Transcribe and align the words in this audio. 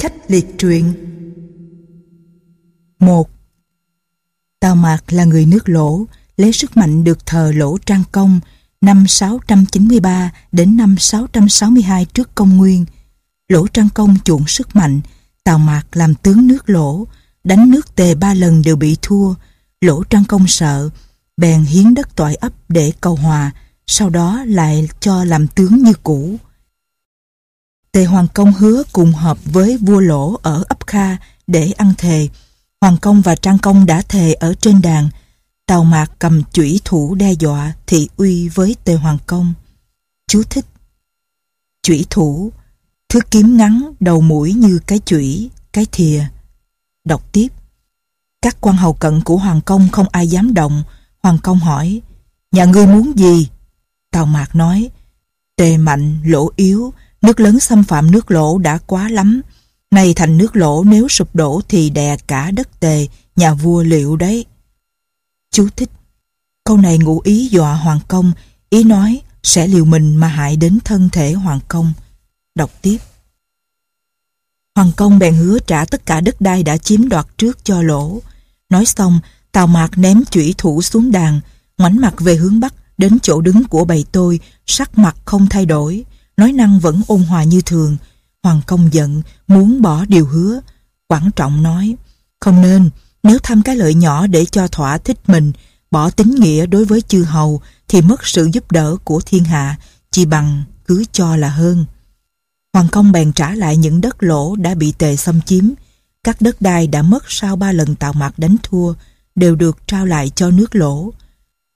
khách 0.00 0.30
liệt 0.30 0.46
truyện 0.58 0.92
một 2.98 3.30
Tào 4.60 4.76
Mạc 4.76 5.12
là 5.12 5.24
người 5.24 5.46
nước 5.46 5.68
lỗ, 5.68 6.04
lấy 6.36 6.52
sức 6.52 6.76
mạnh 6.76 7.04
được 7.04 7.26
thờ 7.26 7.52
lỗ 7.54 7.78
Trang 7.78 8.02
Công 8.12 8.40
năm 8.80 9.06
693 9.08 10.32
đến 10.52 10.76
năm 10.76 10.96
662 10.98 12.04
trước 12.04 12.34
công 12.34 12.56
nguyên. 12.56 12.84
Lỗ 13.48 13.66
Trang 13.66 13.88
Công 13.94 14.16
chuộng 14.24 14.46
sức 14.46 14.76
mạnh, 14.76 15.00
Tào 15.44 15.58
Mạc 15.58 15.82
làm 15.92 16.14
tướng 16.14 16.46
nước 16.46 16.70
lỗ, 16.70 17.06
đánh 17.44 17.70
nước 17.70 17.94
tề 17.96 18.14
ba 18.14 18.34
lần 18.34 18.62
đều 18.62 18.76
bị 18.76 18.96
thua. 19.02 19.34
Lỗ 19.80 20.02
Trang 20.02 20.24
Công 20.24 20.46
sợ, 20.46 20.90
bèn 21.36 21.62
hiến 21.62 21.94
đất 21.94 22.16
toại 22.16 22.34
ấp 22.34 22.52
để 22.68 22.92
cầu 23.00 23.16
hòa, 23.16 23.50
sau 23.86 24.10
đó 24.10 24.44
lại 24.46 24.88
cho 25.00 25.24
làm 25.24 25.46
tướng 25.46 25.82
như 25.82 25.92
cũ. 26.02 26.36
Tề 27.92 28.04
Hoàng 28.04 28.26
Công 28.34 28.52
hứa 28.52 28.82
cùng 28.92 29.12
hợp 29.12 29.38
với 29.44 29.76
vua 29.76 30.00
Lỗ 30.00 30.36
ở 30.42 30.64
ấp 30.68 30.86
Kha 30.86 31.16
để 31.46 31.72
ăn 31.76 31.92
thề. 31.98 32.28
Hoàng 32.80 32.96
Công 32.96 33.20
và 33.20 33.36
Trang 33.36 33.58
Công 33.58 33.86
đã 33.86 34.02
thề 34.02 34.34
ở 34.34 34.54
trên 34.54 34.82
đàn. 34.82 35.08
Tào 35.66 35.84
Mạc 35.84 36.10
cầm 36.18 36.42
chủy 36.52 36.80
thủ 36.84 37.14
đe 37.14 37.32
dọa 37.32 37.72
thị 37.86 38.08
uy 38.16 38.48
với 38.48 38.76
Tề 38.84 38.94
Hoàng 38.94 39.18
Công. 39.26 39.54
Chú 40.28 40.42
thích. 40.42 40.66
Chủy 41.82 42.06
thủ, 42.10 42.52
thứ 43.08 43.20
kiếm 43.30 43.56
ngắn 43.56 43.92
đầu 44.00 44.20
mũi 44.20 44.52
như 44.52 44.80
cái 44.86 44.98
chủy, 45.04 45.50
cái 45.72 45.86
thìa. 45.92 46.24
Đọc 47.04 47.32
tiếp. 47.32 47.48
Các 48.42 48.56
quan 48.60 48.76
hầu 48.76 48.92
cận 48.92 49.20
của 49.20 49.36
Hoàng 49.36 49.60
Công 49.60 49.88
không 49.88 50.06
ai 50.12 50.28
dám 50.28 50.54
động. 50.54 50.82
Hoàng 51.22 51.38
Công 51.42 51.58
hỏi, 51.58 52.00
nhà 52.52 52.64
ngươi 52.64 52.86
muốn 52.86 53.18
gì? 53.18 53.48
Tào 54.10 54.26
Mạc 54.26 54.54
nói, 54.54 54.90
tề 55.56 55.76
mạnh, 55.76 56.18
lỗ 56.24 56.50
yếu, 56.56 56.92
nước 57.22 57.40
lớn 57.40 57.60
xâm 57.60 57.84
phạm 57.84 58.10
nước 58.10 58.30
lỗ 58.30 58.58
đã 58.58 58.78
quá 58.86 59.08
lắm. 59.08 59.40
Nay 59.90 60.14
thành 60.14 60.38
nước 60.38 60.56
lỗ 60.56 60.84
nếu 60.84 61.08
sụp 61.08 61.34
đổ 61.34 61.60
thì 61.68 61.90
đè 61.90 62.16
cả 62.16 62.50
đất 62.50 62.80
tề, 62.80 63.06
nhà 63.36 63.54
vua 63.54 63.82
liệu 63.82 64.16
đấy. 64.16 64.44
Chú 65.50 65.68
thích. 65.76 65.90
Câu 66.64 66.76
này 66.76 66.98
ngụ 66.98 67.20
ý 67.24 67.48
dọa 67.48 67.74
Hoàng 67.74 68.00
Công, 68.08 68.32
ý 68.70 68.84
nói 68.84 69.22
sẽ 69.42 69.66
liều 69.66 69.84
mình 69.84 70.16
mà 70.16 70.28
hại 70.28 70.56
đến 70.56 70.78
thân 70.84 71.08
thể 71.12 71.32
Hoàng 71.32 71.60
Công. 71.68 71.92
Đọc 72.54 72.70
tiếp. 72.82 72.98
Hoàng 74.74 74.92
Công 74.96 75.18
bèn 75.18 75.34
hứa 75.34 75.58
trả 75.58 75.84
tất 75.84 76.06
cả 76.06 76.20
đất 76.20 76.40
đai 76.40 76.62
đã 76.62 76.76
chiếm 76.76 77.08
đoạt 77.08 77.26
trước 77.38 77.64
cho 77.64 77.82
lỗ. 77.82 78.20
Nói 78.70 78.86
xong, 78.86 79.20
Tào 79.52 79.66
Mạc 79.66 79.98
ném 79.98 80.24
chủy 80.30 80.54
thủ 80.58 80.82
xuống 80.82 81.10
đàn, 81.10 81.40
ngoảnh 81.78 82.00
mặt 82.00 82.14
về 82.18 82.36
hướng 82.36 82.60
Bắc, 82.60 82.74
đến 82.98 83.18
chỗ 83.22 83.40
đứng 83.40 83.64
của 83.64 83.84
bầy 83.84 84.04
tôi, 84.12 84.40
sắc 84.66 84.98
mặt 84.98 85.16
không 85.24 85.46
thay 85.50 85.66
đổi, 85.66 86.04
nói 86.40 86.52
năng 86.52 86.80
vẫn 86.80 87.02
ôn 87.06 87.22
hòa 87.22 87.44
như 87.44 87.60
thường. 87.60 87.96
Hoàng 88.42 88.60
công 88.66 88.92
giận, 88.92 89.22
muốn 89.46 89.82
bỏ 89.82 90.04
điều 90.04 90.26
hứa. 90.26 90.60
Quảng 91.08 91.30
trọng 91.36 91.62
nói, 91.62 91.96
không 92.40 92.62
nên, 92.62 92.90
nếu 93.22 93.38
tham 93.42 93.62
cái 93.62 93.76
lợi 93.76 93.94
nhỏ 93.94 94.26
để 94.26 94.44
cho 94.44 94.68
thỏa 94.68 94.98
thích 94.98 95.18
mình, 95.26 95.52
bỏ 95.90 96.10
tính 96.10 96.34
nghĩa 96.34 96.66
đối 96.66 96.84
với 96.84 97.00
chư 97.00 97.22
hầu, 97.22 97.60
thì 97.88 98.02
mất 98.02 98.26
sự 98.26 98.48
giúp 98.52 98.72
đỡ 98.72 98.96
của 99.04 99.20
thiên 99.26 99.44
hạ, 99.44 99.76
chỉ 100.10 100.26
bằng 100.26 100.64
cứ 100.86 101.04
cho 101.12 101.36
là 101.36 101.48
hơn. 101.48 101.84
Hoàng 102.72 102.88
công 102.88 103.12
bèn 103.12 103.32
trả 103.32 103.54
lại 103.54 103.76
những 103.76 104.00
đất 104.00 104.22
lỗ 104.22 104.56
đã 104.56 104.74
bị 104.74 104.92
tề 104.92 105.16
xâm 105.16 105.40
chiếm. 105.42 105.64
Các 106.24 106.40
đất 106.40 106.62
đai 106.62 106.86
đã 106.86 107.02
mất 107.02 107.24
sau 107.28 107.56
ba 107.56 107.72
lần 107.72 107.94
tạo 107.94 108.12
mặt 108.12 108.38
đánh 108.38 108.56
thua, 108.62 108.94
đều 109.34 109.56
được 109.56 109.86
trao 109.86 110.06
lại 110.06 110.30
cho 110.34 110.50
nước 110.50 110.74
lỗ. 110.74 111.12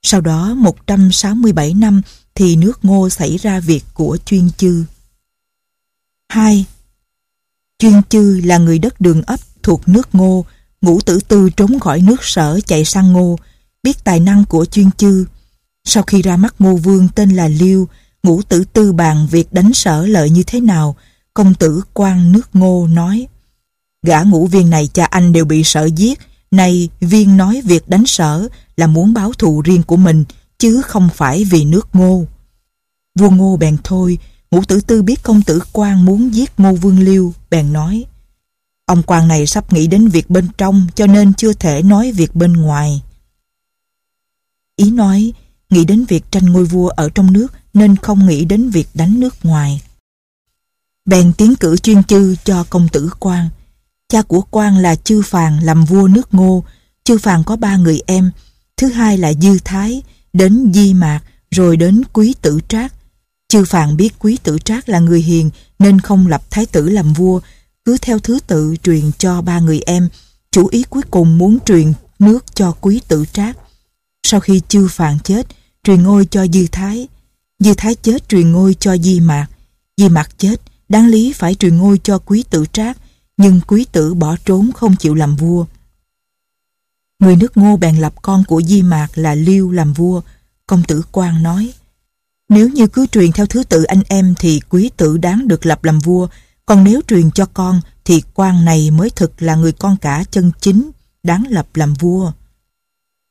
Sau 0.02 0.20
đó 0.20 0.54
167 0.54 1.74
năm 1.74 2.02
thì 2.34 2.56
nước 2.56 2.84
ngô 2.84 3.08
xảy 3.10 3.36
ra 3.36 3.60
việc 3.60 3.84
của 3.94 4.18
chuyên 4.24 4.50
chư. 4.56 4.84
2. 6.28 6.66
Chuyên 7.78 8.02
chư 8.08 8.40
là 8.44 8.58
người 8.58 8.78
đất 8.78 9.00
đường 9.00 9.22
ấp 9.22 9.40
thuộc 9.62 9.88
nước 9.88 10.08
ngô, 10.14 10.44
ngũ 10.80 11.00
tử 11.00 11.18
tư 11.28 11.50
trốn 11.56 11.80
khỏi 11.80 12.00
nước 12.00 12.24
sở 12.24 12.60
chạy 12.66 12.84
sang 12.84 13.12
ngô, 13.12 13.38
biết 13.82 14.04
tài 14.04 14.20
năng 14.20 14.44
của 14.44 14.64
chuyên 14.64 14.90
chư. 14.90 15.24
Sau 15.84 16.02
khi 16.02 16.22
ra 16.22 16.36
mắt 16.36 16.54
ngô 16.58 16.76
vương 16.76 17.08
tên 17.14 17.30
là 17.30 17.48
Liêu, 17.48 17.88
ngũ 18.22 18.42
tử 18.42 18.64
tư 18.72 18.92
bàn 18.92 19.26
việc 19.30 19.52
đánh 19.52 19.72
sở 19.74 20.06
lợi 20.06 20.30
như 20.30 20.42
thế 20.42 20.60
nào, 20.60 20.96
công 21.34 21.54
tử 21.54 21.82
quan 21.92 22.32
nước 22.32 22.48
ngô 22.52 22.86
nói. 22.86 23.26
Gã 24.02 24.22
ngũ 24.22 24.46
viên 24.46 24.70
này 24.70 24.88
cha 24.92 25.04
anh 25.04 25.32
đều 25.32 25.44
bị 25.44 25.64
sở 25.64 25.84
giết, 25.84 26.18
nay 26.50 26.88
viên 27.00 27.36
nói 27.36 27.62
việc 27.64 27.88
đánh 27.88 28.06
sở 28.06 28.48
là 28.76 28.86
muốn 28.86 29.14
báo 29.14 29.32
thù 29.32 29.62
riêng 29.62 29.82
của 29.82 29.96
mình, 29.96 30.24
chứ 30.64 30.82
không 30.82 31.08
phải 31.14 31.44
vì 31.44 31.64
nước 31.64 31.88
ngô. 31.92 32.24
Vua 33.18 33.30
ngô 33.30 33.56
bèn 33.56 33.76
thôi, 33.84 34.18
ngũ 34.50 34.64
tử 34.64 34.80
tư 34.80 35.02
biết 35.02 35.22
công 35.22 35.42
tử 35.42 35.60
quan 35.72 36.04
muốn 36.04 36.34
giết 36.34 36.60
ngô 36.60 36.72
vương 36.72 36.98
liêu, 36.98 37.34
bèn 37.50 37.72
nói. 37.72 38.04
Ông 38.86 39.02
quan 39.02 39.28
này 39.28 39.46
sắp 39.46 39.72
nghĩ 39.72 39.86
đến 39.86 40.08
việc 40.08 40.30
bên 40.30 40.48
trong 40.58 40.86
cho 40.94 41.06
nên 41.06 41.34
chưa 41.34 41.52
thể 41.52 41.82
nói 41.82 42.12
việc 42.12 42.34
bên 42.34 42.52
ngoài. 42.52 43.02
Ý 44.76 44.90
nói, 44.90 45.32
nghĩ 45.70 45.84
đến 45.84 46.04
việc 46.04 46.24
tranh 46.30 46.44
ngôi 46.44 46.64
vua 46.64 46.88
ở 46.88 47.08
trong 47.14 47.32
nước 47.32 47.52
nên 47.74 47.96
không 47.96 48.26
nghĩ 48.26 48.44
đến 48.44 48.70
việc 48.70 48.88
đánh 48.94 49.20
nước 49.20 49.34
ngoài. 49.42 49.82
Bèn 51.04 51.32
tiến 51.32 51.56
cử 51.56 51.76
chuyên 51.76 52.04
chư 52.04 52.36
cho 52.44 52.64
công 52.70 52.88
tử 52.88 53.10
quan. 53.20 53.48
Cha 54.08 54.22
của 54.22 54.40
quan 54.50 54.78
là 54.78 54.96
chư 54.96 55.22
phàn 55.22 55.60
làm 55.60 55.84
vua 55.84 56.08
nước 56.08 56.34
ngô. 56.34 56.64
Chư 57.04 57.18
phàn 57.18 57.44
có 57.44 57.56
ba 57.56 57.76
người 57.76 58.00
em. 58.06 58.30
Thứ 58.76 58.88
hai 58.88 59.18
là 59.18 59.32
dư 59.32 59.58
thái, 59.64 60.02
đến 60.34 60.72
di 60.74 60.94
mạc, 60.94 61.20
rồi 61.50 61.76
đến 61.76 62.02
quý 62.12 62.34
tử 62.42 62.60
trác. 62.68 62.94
Chư 63.48 63.64
phạn 63.64 63.96
biết 63.96 64.14
quý 64.18 64.38
tử 64.42 64.58
trác 64.64 64.88
là 64.88 64.98
người 64.98 65.22
hiền 65.22 65.50
nên 65.78 66.00
không 66.00 66.26
lập 66.26 66.50
thái 66.50 66.66
tử 66.66 66.88
làm 66.88 67.12
vua, 67.12 67.40
cứ 67.84 67.98
theo 67.98 68.18
thứ 68.18 68.38
tự 68.46 68.76
truyền 68.82 69.10
cho 69.18 69.42
ba 69.42 69.60
người 69.60 69.80
em. 69.86 70.08
Chủ 70.50 70.68
ý 70.70 70.82
cuối 70.90 71.02
cùng 71.10 71.38
muốn 71.38 71.58
truyền 71.66 71.92
nước 72.18 72.54
cho 72.54 72.72
quý 72.80 73.00
tử 73.08 73.24
trác. 73.32 73.56
Sau 74.26 74.40
khi 74.40 74.60
chư 74.68 74.88
phạn 74.88 75.18
chết, 75.24 75.46
truyền 75.84 76.02
ngôi 76.02 76.26
cho 76.26 76.46
dư 76.46 76.66
thái. 76.72 77.08
Dư 77.58 77.74
thái 77.74 77.94
chết 77.94 78.28
truyền 78.28 78.52
ngôi 78.52 78.76
cho 78.80 78.96
di 78.96 79.20
mạc. 79.20 79.46
Di 79.96 80.08
mạc 80.08 80.38
chết, 80.38 80.60
đáng 80.88 81.06
lý 81.08 81.32
phải 81.32 81.54
truyền 81.54 81.76
ngôi 81.76 82.00
cho 82.02 82.18
quý 82.18 82.44
tử 82.50 82.64
trác 82.72 82.98
nhưng 83.36 83.60
quý 83.66 83.86
tử 83.92 84.14
bỏ 84.14 84.36
trốn 84.44 84.70
không 84.72 84.96
chịu 84.96 85.14
làm 85.14 85.36
vua. 85.36 85.66
Người 87.24 87.36
nước 87.36 87.56
ngô 87.56 87.76
bèn 87.76 87.96
lập 87.96 88.14
con 88.22 88.44
của 88.44 88.62
Di 88.62 88.82
Mạc 88.82 89.08
là 89.14 89.34
Liêu 89.34 89.70
làm 89.70 89.92
vua. 89.92 90.20
Công 90.66 90.82
tử 90.82 91.02
Quang 91.12 91.42
nói, 91.42 91.72
nếu 92.48 92.68
như 92.68 92.86
cứ 92.86 93.06
truyền 93.06 93.32
theo 93.32 93.46
thứ 93.46 93.64
tự 93.64 93.82
anh 93.82 94.02
em 94.08 94.34
thì 94.38 94.60
quý 94.68 94.90
tử 94.96 95.18
đáng 95.18 95.48
được 95.48 95.66
lập 95.66 95.84
làm 95.84 95.98
vua, 95.98 96.28
còn 96.66 96.84
nếu 96.84 97.00
truyền 97.08 97.30
cho 97.30 97.46
con 97.46 97.80
thì 98.04 98.22
Quang 98.34 98.64
này 98.64 98.90
mới 98.90 99.10
thực 99.10 99.42
là 99.42 99.54
người 99.54 99.72
con 99.72 99.96
cả 99.96 100.24
chân 100.30 100.50
chính, 100.60 100.90
đáng 101.22 101.44
lập 101.50 101.66
làm 101.74 101.94
vua. 101.94 102.32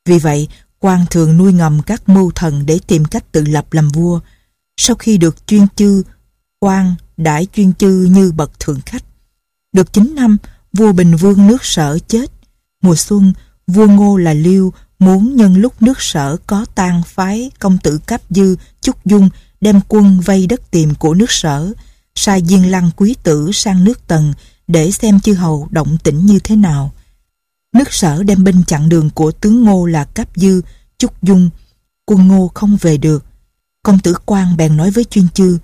Vì 0.08 0.18
vậy, 0.18 0.48
Quang 0.78 1.04
thường 1.10 1.36
nuôi 1.36 1.52
ngầm 1.52 1.82
các 1.82 2.08
mưu 2.08 2.30
thần 2.30 2.66
để 2.66 2.78
tìm 2.86 3.04
cách 3.04 3.32
tự 3.32 3.44
lập 3.44 3.72
làm 3.72 3.88
vua. 3.88 4.20
Sau 4.76 4.96
khi 4.96 5.18
được 5.18 5.46
chuyên 5.46 5.66
chư, 5.76 6.02
Quang 6.58 6.94
đãi 7.16 7.46
chuyên 7.54 7.74
chư 7.74 8.08
như 8.10 8.32
bậc 8.32 8.60
thượng 8.60 8.80
khách. 8.86 9.04
Được 9.72 9.92
9 9.92 10.14
năm, 10.14 10.36
vua 10.72 10.92
Bình 10.92 11.16
Vương 11.16 11.46
nước 11.46 11.64
sở 11.64 11.98
chết. 12.08 12.30
Mùa 12.82 12.96
xuân, 12.96 13.32
vua 13.66 13.86
Ngô 13.86 14.16
là 14.16 14.34
Liêu 14.34 14.72
muốn 14.98 15.36
nhân 15.36 15.56
lúc 15.56 15.82
nước 15.82 16.02
sở 16.02 16.36
có 16.46 16.66
tan 16.74 17.02
phái 17.06 17.50
công 17.58 17.78
tử 17.78 17.98
Cáp 18.06 18.20
Dư, 18.30 18.56
Chúc 18.80 19.04
Dung 19.04 19.28
đem 19.60 19.80
quân 19.88 20.20
vây 20.20 20.46
đất 20.46 20.70
tìm 20.70 20.94
của 20.94 21.14
nước 21.14 21.30
sở, 21.30 21.72
sai 22.14 22.42
Diên 22.46 22.62
Lăng 22.62 22.90
quý 22.96 23.14
tử 23.22 23.50
sang 23.52 23.84
nước 23.84 24.06
Tần 24.06 24.32
để 24.66 24.90
xem 24.90 25.20
chư 25.20 25.34
hầu 25.34 25.68
động 25.70 25.96
tĩnh 26.04 26.26
như 26.26 26.38
thế 26.38 26.56
nào. 26.56 26.92
Nước 27.72 27.92
sở 27.92 28.22
đem 28.22 28.44
binh 28.44 28.62
chặn 28.66 28.88
đường 28.88 29.10
của 29.10 29.32
tướng 29.32 29.64
Ngô 29.64 29.86
là 29.86 30.04
Cáp 30.04 30.28
Dư, 30.36 30.60
Chúc 30.98 31.22
Dung. 31.22 31.50
Quân 32.06 32.28
Ngô 32.28 32.50
không 32.54 32.76
về 32.80 32.96
được. 32.96 33.24
Công 33.82 33.98
tử 33.98 34.14
Quang 34.24 34.56
bèn 34.56 34.76
nói 34.76 34.90
với 34.90 35.04
chuyên 35.04 35.28
chư, 35.34 35.58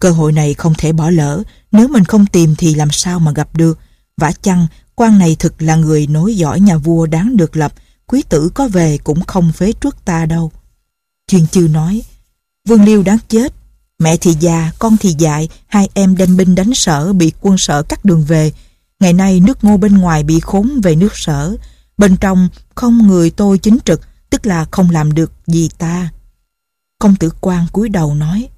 cơ 0.00 0.10
hội 0.10 0.32
này 0.32 0.54
không 0.54 0.74
thể 0.78 0.92
bỏ 0.92 1.10
lỡ, 1.10 1.42
nếu 1.72 1.88
mình 1.88 2.04
không 2.04 2.26
tìm 2.26 2.54
thì 2.58 2.74
làm 2.74 2.90
sao 2.90 3.18
mà 3.18 3.32
gặp 3.32 3.56
được. 3.56 3.78
Vả 4.16 4.32
chăng, 4.42 4.66
quan 4.94 5.18
này 5.18 5.36
thực 5.38 5.62
là 5.62 5.76
người 5.76 6.06
nối 6.06 6.36
giỏi 6.36 6.60
nhà 6.60 6.76
vua 6.76 7.06
đáng 7.06 7.36
được 7.36 7.56
lập, 7.56 7.72
quý 8.06 8.22
tử 8.28 8.50
có 8.54 8.68
về 8.68 8.98
cũng 9.04 9.24
không 9.24 9.52
phế 9.52 9.72
trước 9.72 10.04
ta 10.04 10.26
đâu. 10.26 10.52
Chuyên 11.26 11.46
chư 11.46 11.60
nói, 11.60 12.02
Vương 12.68 12.84
Liêu 12.84 13.02
đáng 13.02 13.18
chết, 13.28 13.52
mẹ 13.98 14.16
thì 14.16 14.34
già, 14.40 14.72
con 14.78 14.96
thì 15.00 15.14
dại, 15.18 15.48
hai 15.66 15.88
em 15.94 16.16
đem 16.16 16.36
binh 16.36 16.54
đánh 16.54 16.74
sở 16.74 17.12
bị 17.12 17.32
quân 17.40 17.58
sở 17.58 17.82
cắt 17.82 18.04
đường 18.04 18.24
về. 18.24 18.52
Ngày 19.00 19.12
nay 19.12 19.40
nước 19.40 19.64
ngô 19.64 19.76
bên 19.76 19.98
ngoài 19.98 20.22
bị 20.22 20.40
khốn 20.40 20.80
về 20.82 20.94
nước 20.94 21.16
sở, 21.16 21.56
bên 21.98 22.16
trong 22.16 22.48
không 22.74 23.06
người 23.06 23.30
tôi 23.30 23.58
chính 23.58 23.78
trực, 23.84 24.00
tức 24.30 24.46
là 24.46 24.66
không 24.70 24.90
làm 24.90 25.12
được 25.12 25.32
gì 25.46 25.68
ta. 25.78 26.12
Công 26.98 27.16
tử 27.16 27.30
quan 27.40 27.66
cúi 27.72 27.88
đầu 27.88 28.14
nói, 28.14 28.48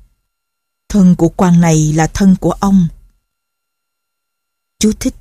thân 0.88 1.14
của 1.16 1.28
quan 1.28 1.60
này 1.60 1.92
là 1.92 2.06
thân 2.06 2.36
của 2.40 2.52
ông. 2.52 2.88
Chú 4.78 4.92
thích, 5.00 5.14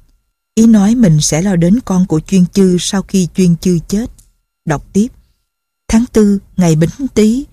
ý 0.56 0.68
nói 0.68 0.96
mình 0.96 1.22
sẽ 1.22 1.42
lo 1.42 1.56
đến 1.56 1.80
con 1.86 2.06
của 2.06 2.20
chuyên 2.20 2.46
chư 2.46 2.78
sau 2.80 3.02
khi 3.02 3.28
chuyên 3.36 3.58
chư 3.58 3.80
chết. 3.88 4.12
Đọc 4.66 4.86
tiếp, 4.94 5.08
tháng 5.88 6.06
tư 6.14 6.40
ngày 6.58 6.76
bính 6.76 7.08
tý, 7.14 7.46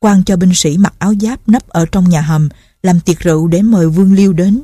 quan 0.00 0.24
cho 0.24 0.36
binh 0.36 0.54
sĩ 0.54 0.78
mặc 0.78 0.94
áo 0.98 1.14
giáp 1.20 1.48
nấp 1.48 1.68
ở 1.68 1.86
trong 1.92 2.08
nhà 2.08 2.20
hầm, 2.20 2.48
làm 2.82 3.00
tiệc 3.00 3.18
rượu 3.18 3.48
để 3.48 3.62
mời 3.62 3.88
Vương 3.88 4.12
Liêu 4.12 4.32
đến. 4.32 4.62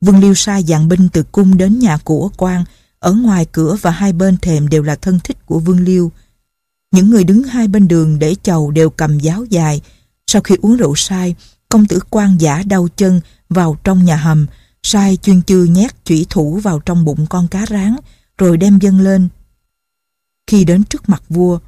Vương 0.00 0.20
Liêu 0.20 0.34
sai 0.34 0.62
dạng 0.62 0.88
binh 0.88 1.08
từ 1.12 1.22
cung 1.22 1.56
đến 1.56 1.78
nhà 1.78 1.96
của 1.96 2.30
quan, 2.36 2.64
ở 2.98 3.12
ngoài 3.12 3.46
cửa 3.52 3.76
và 3.80 3.90
hai 3.90 4.12
bên 4.12 4.36
thềm 4.36 4.68
đều 4.68 4.82
là 4.82 4.96
thân 4.96 5.18
thích 5.24 5.46
của 5.46 5.58
Vương 5.58 5.80
Liêu. 5.80 6.12
Những 6.92 7.10
người 7.10 7.24
đứng 7.24 7.42
hai 7.42 7.68
bên 7.68 7.88
đường 7.88 8.18
để 8.18 8.36
chầu 8.42 8.70
đều 8.70 8.90
cầm 8.90 9.18
giáo 9.18 9.44
dài. 9.44 9.80
Sau 10.26 10.42
khi 10.42 10.56
uống 10.62 10.76
rượu 10.76 10.94
sai, 10.96 11.34
công 11.68 11.86
tử 11.86 11.98
quan 12.10 12.40
giả 12.40 12.62
đau 12.66 12.88
chân 12.96 13.20
vào 13.48 13.76
trong 13.84 14.04
nhà 14.04 14.16
hầm, 14.16 14.46
sai 14.82 15.16
chuyên 15.16 15.42
chư 15.42 15.64
nhét 15.64 16.04
chủy 16.04 16.26
thủ 16.30 16.60
vào 16.62 16.80
trong 16.80 17.04
bụng 17.04 17.26
con 17.26 17.48
cá 17.48 17.66
rán, 17.70 17.96
rồi 18.38 18.56
đem 18.56 18.78
dâng 18.78 19.00
lên. 19.00 19.28
Khi 20.46 20.64
đến 20.64 20.84
trước 20.84 21.08
mặt 21.08 21.22
vua, 21.28 21.58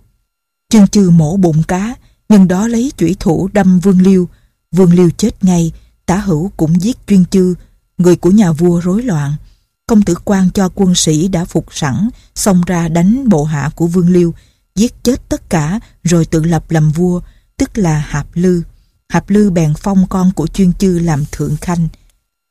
chuyên 0.68 0.88
chư 0.88 1.10
mổ 1.10 1.36
bụng 1.36 1.62
cá, 1.62 1.94
nhân 2.28 2.48
đó 2.48 2.66
lấy 2.68 2.92
chủy 2.96 3.16
thủ 3.20 3.48
đâm 3.52 3.80
Vương 3.80 4.02
Liêu. 4.02 4.28
Vương 4.72 4.92
Liêu 4.92 5.10
chết 5.10 5.44
ngay, 5.44 5.72
tả 6.06 6.16
hữu 6.16 6.50
cũng 6.56 6.82
giết 6.82 7.06
chuyên 7.06 7.24
chư, 7.24 7.54
người 7.98 8.16
của 8.16 8.30
nhà 8.30 8.52
vua 8.52 8.80
rối 8.80 9.02
loạn. 9.02 9.32
Công 9.86 10.02
tử 10.02 10.14
quan 10.24 10.50
cho 10.50 10.68
quân 10.74 10.94
sĩ 10.94 11.28
đã 11.28 11.44
phục 11.44 11.66
sẵn, 11.70 12.08
xông 12.34 12.62
ra 12.66 12.88
đánh 12.88 13.28
bộ 13.28 13.44
hạ 13.44 13.70
của 13.74 13.86
Vương 13.86 14.10
Liêu, 14.10 14.34
giết 14.74 15.04
chết 15.04 15.28
tất 15.28 15.50
cả 15.50 15.80
rồi 16.02 16.24
tự 16.24 16.44
lập 16.44 16.70
làm 16.70 16.92
vua, 16.92 17.20
tức 17.56 17.78
là 17.78 17.98
Hạp 17.98 18.26
Lư. 18.34 18.62
Hạp 19.08 19.30
Lư 19.30 19.50
bèn 19.50 19.74
phong 19.78 20.06
con 20.06 20.32
của 20.32 20.46
chuyên 20.46 20.72
chư 20.72 20.98
làm 20.98 21.24
thượng 21.32 21.56
khanh. 21.56 21.88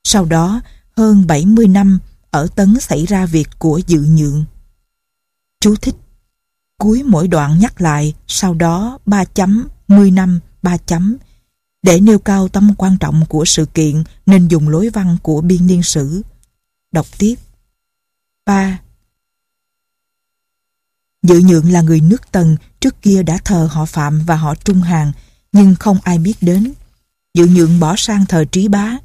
Sau 0.03 0.25
đó, 0.25 0.61
hơn 0.97 1.27
70 1.27 1.67
năm, 1.67 1.99
ở 2.31 2.47
Tấn 2.55 2.79
xảy 2.79 3.05
ra 3.05 3.25
việc 3.25 3.49
của 3.59 3.81
dự 3.87 4.01
nhượng. 4.01 4.45
Chú 5.59 5.75
thích 5.75 5.95
Cuối 6.81 7.03
mỗi 7.03 7.27
đoạn 7.27 7.59
nhắc 7.59 7.81
lại, 7.81 8.13
sau 8.27 8.53
đó 8.53 8.99
3 9.05 9.25
chấm, 9.25 9.67
10 9.87 10.11
năm, 10.11 10.39
3 10.61 10.77
chấm. 10.77 11.17
Để 11.83 11.99
nêu 11.99 12.19
cao 12.19 12.47
tầm 12.47 12.73
quan 12.77 12.97
trọng 12.97 13.25
của 13.29 13.45
sự 13.45 13.65
kiện 13.65 14.03
nên 14.25 14.47
dùng 14.47 14.69
lối 14.69 14.89
văn 14.89 15.17
của 15.23 15.41
biên 15.41 15.67
niên 15.67 15.83
sử. 15.83 16.21
Đọc 16.91 17.05
tiếp. 17.17 17.35
3. 18.45 18.79
Dự 21.23 21.39
nhượng 21.39 21.71
là 21.71 21.81
người 21.81 22.01
nước 22.01 22.31
Tần, 22.31 22.57
trước 22.79 23.01
kia 23.01 23.23
đã 23.23 23.37
thờ 23.45 23.69
họ 23.71 23.85
Phạm 23.85 24.21
và 24.25 24.35
họ 24.35 24.55
Trung 24.55 24.81
Hàng, 24.81 25.11
nhưng 25.51 25.75
không 25.75 25.97
ai 26.03 26.17
biết 26.17 26.35
đến. 26.41 26.73
Dự 27.33 27.47
nhượng 27.47 27.79
bỏ 27.79 27.95
sang 27.97 28.25
thờ 28.25 28.45
Trí 28.51 28.67
Bá. 28.67 28.97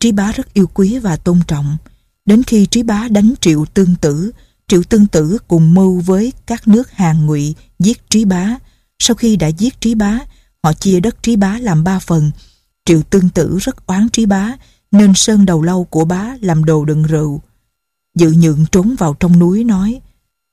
Trí 0.00 0.12
Bá 0.12 0.32
rất 0.32 0.54
yêu 0.54 0.66
quý 0.74 0.98
và 0.98 1.16
tôn 1.16 1.40
trọng. 1.46 1.76
Đến 2.24 2.42
khi 2.42 2.66
Trí 2.66 2.82
Bá 2.82 3.08
đánh 3.08 3.34
Triệu 3.40 3.64
Tương 3.64 3.96
Tử, 3.96 4.30
Triệu 4.68 4.82
Tương 4.82 5.06
Tử 5.06 5.38
cùng 5.48 5.74
mưu 5.74 6.00
với 6.00 6.32
các 6.46 6.68
nước 6.68 6.90
Hàn 6.90 7.26
Ngụy 7.26 7.54
giết 7.78 8.10
Trí 8.10 8.24
Bá. 8.24 8.58
Sau 8.98 9.14
khi 9.14 9.36
đã 9.36 9.46
giết 9.46 9.80
Trí 9.80 9.94
Bá, 9.94 10.18
họ 10.62 10.72
chia 10.72 11.00
đất 11.00 11.22
Trí 11.22 11.36
Bá 11.36 11.58
làm 11.58 11.84
ba 11.84 11.98
phần. 11.98 12.30
Triệu 12.84 13.02
Tương 13.02 13.28
Tử 13.28 13.58
rất 13.58 13.86
oán 13.86 14.08
Trí 14.08 14.26
Bá, 14.26 14.56
nên 14.90 15.14
sơn 15.14 15.46
đầu 15.46 15.62
lâu 15.62 15.84
của 15.84 16.04
bá 16.04 16.36
làm 16.40 16.64
đồ 16.64 16.84
đựng 16.84 17.02
rượu. 17.02 17.42
Dự 18.14 18.32
nhượng 18.32 18.64
trốn 18.72 18.94
vào 18.98 19.14
trong 19.20 19.38
núi 19.38 19.64
nói, 19.64 20.00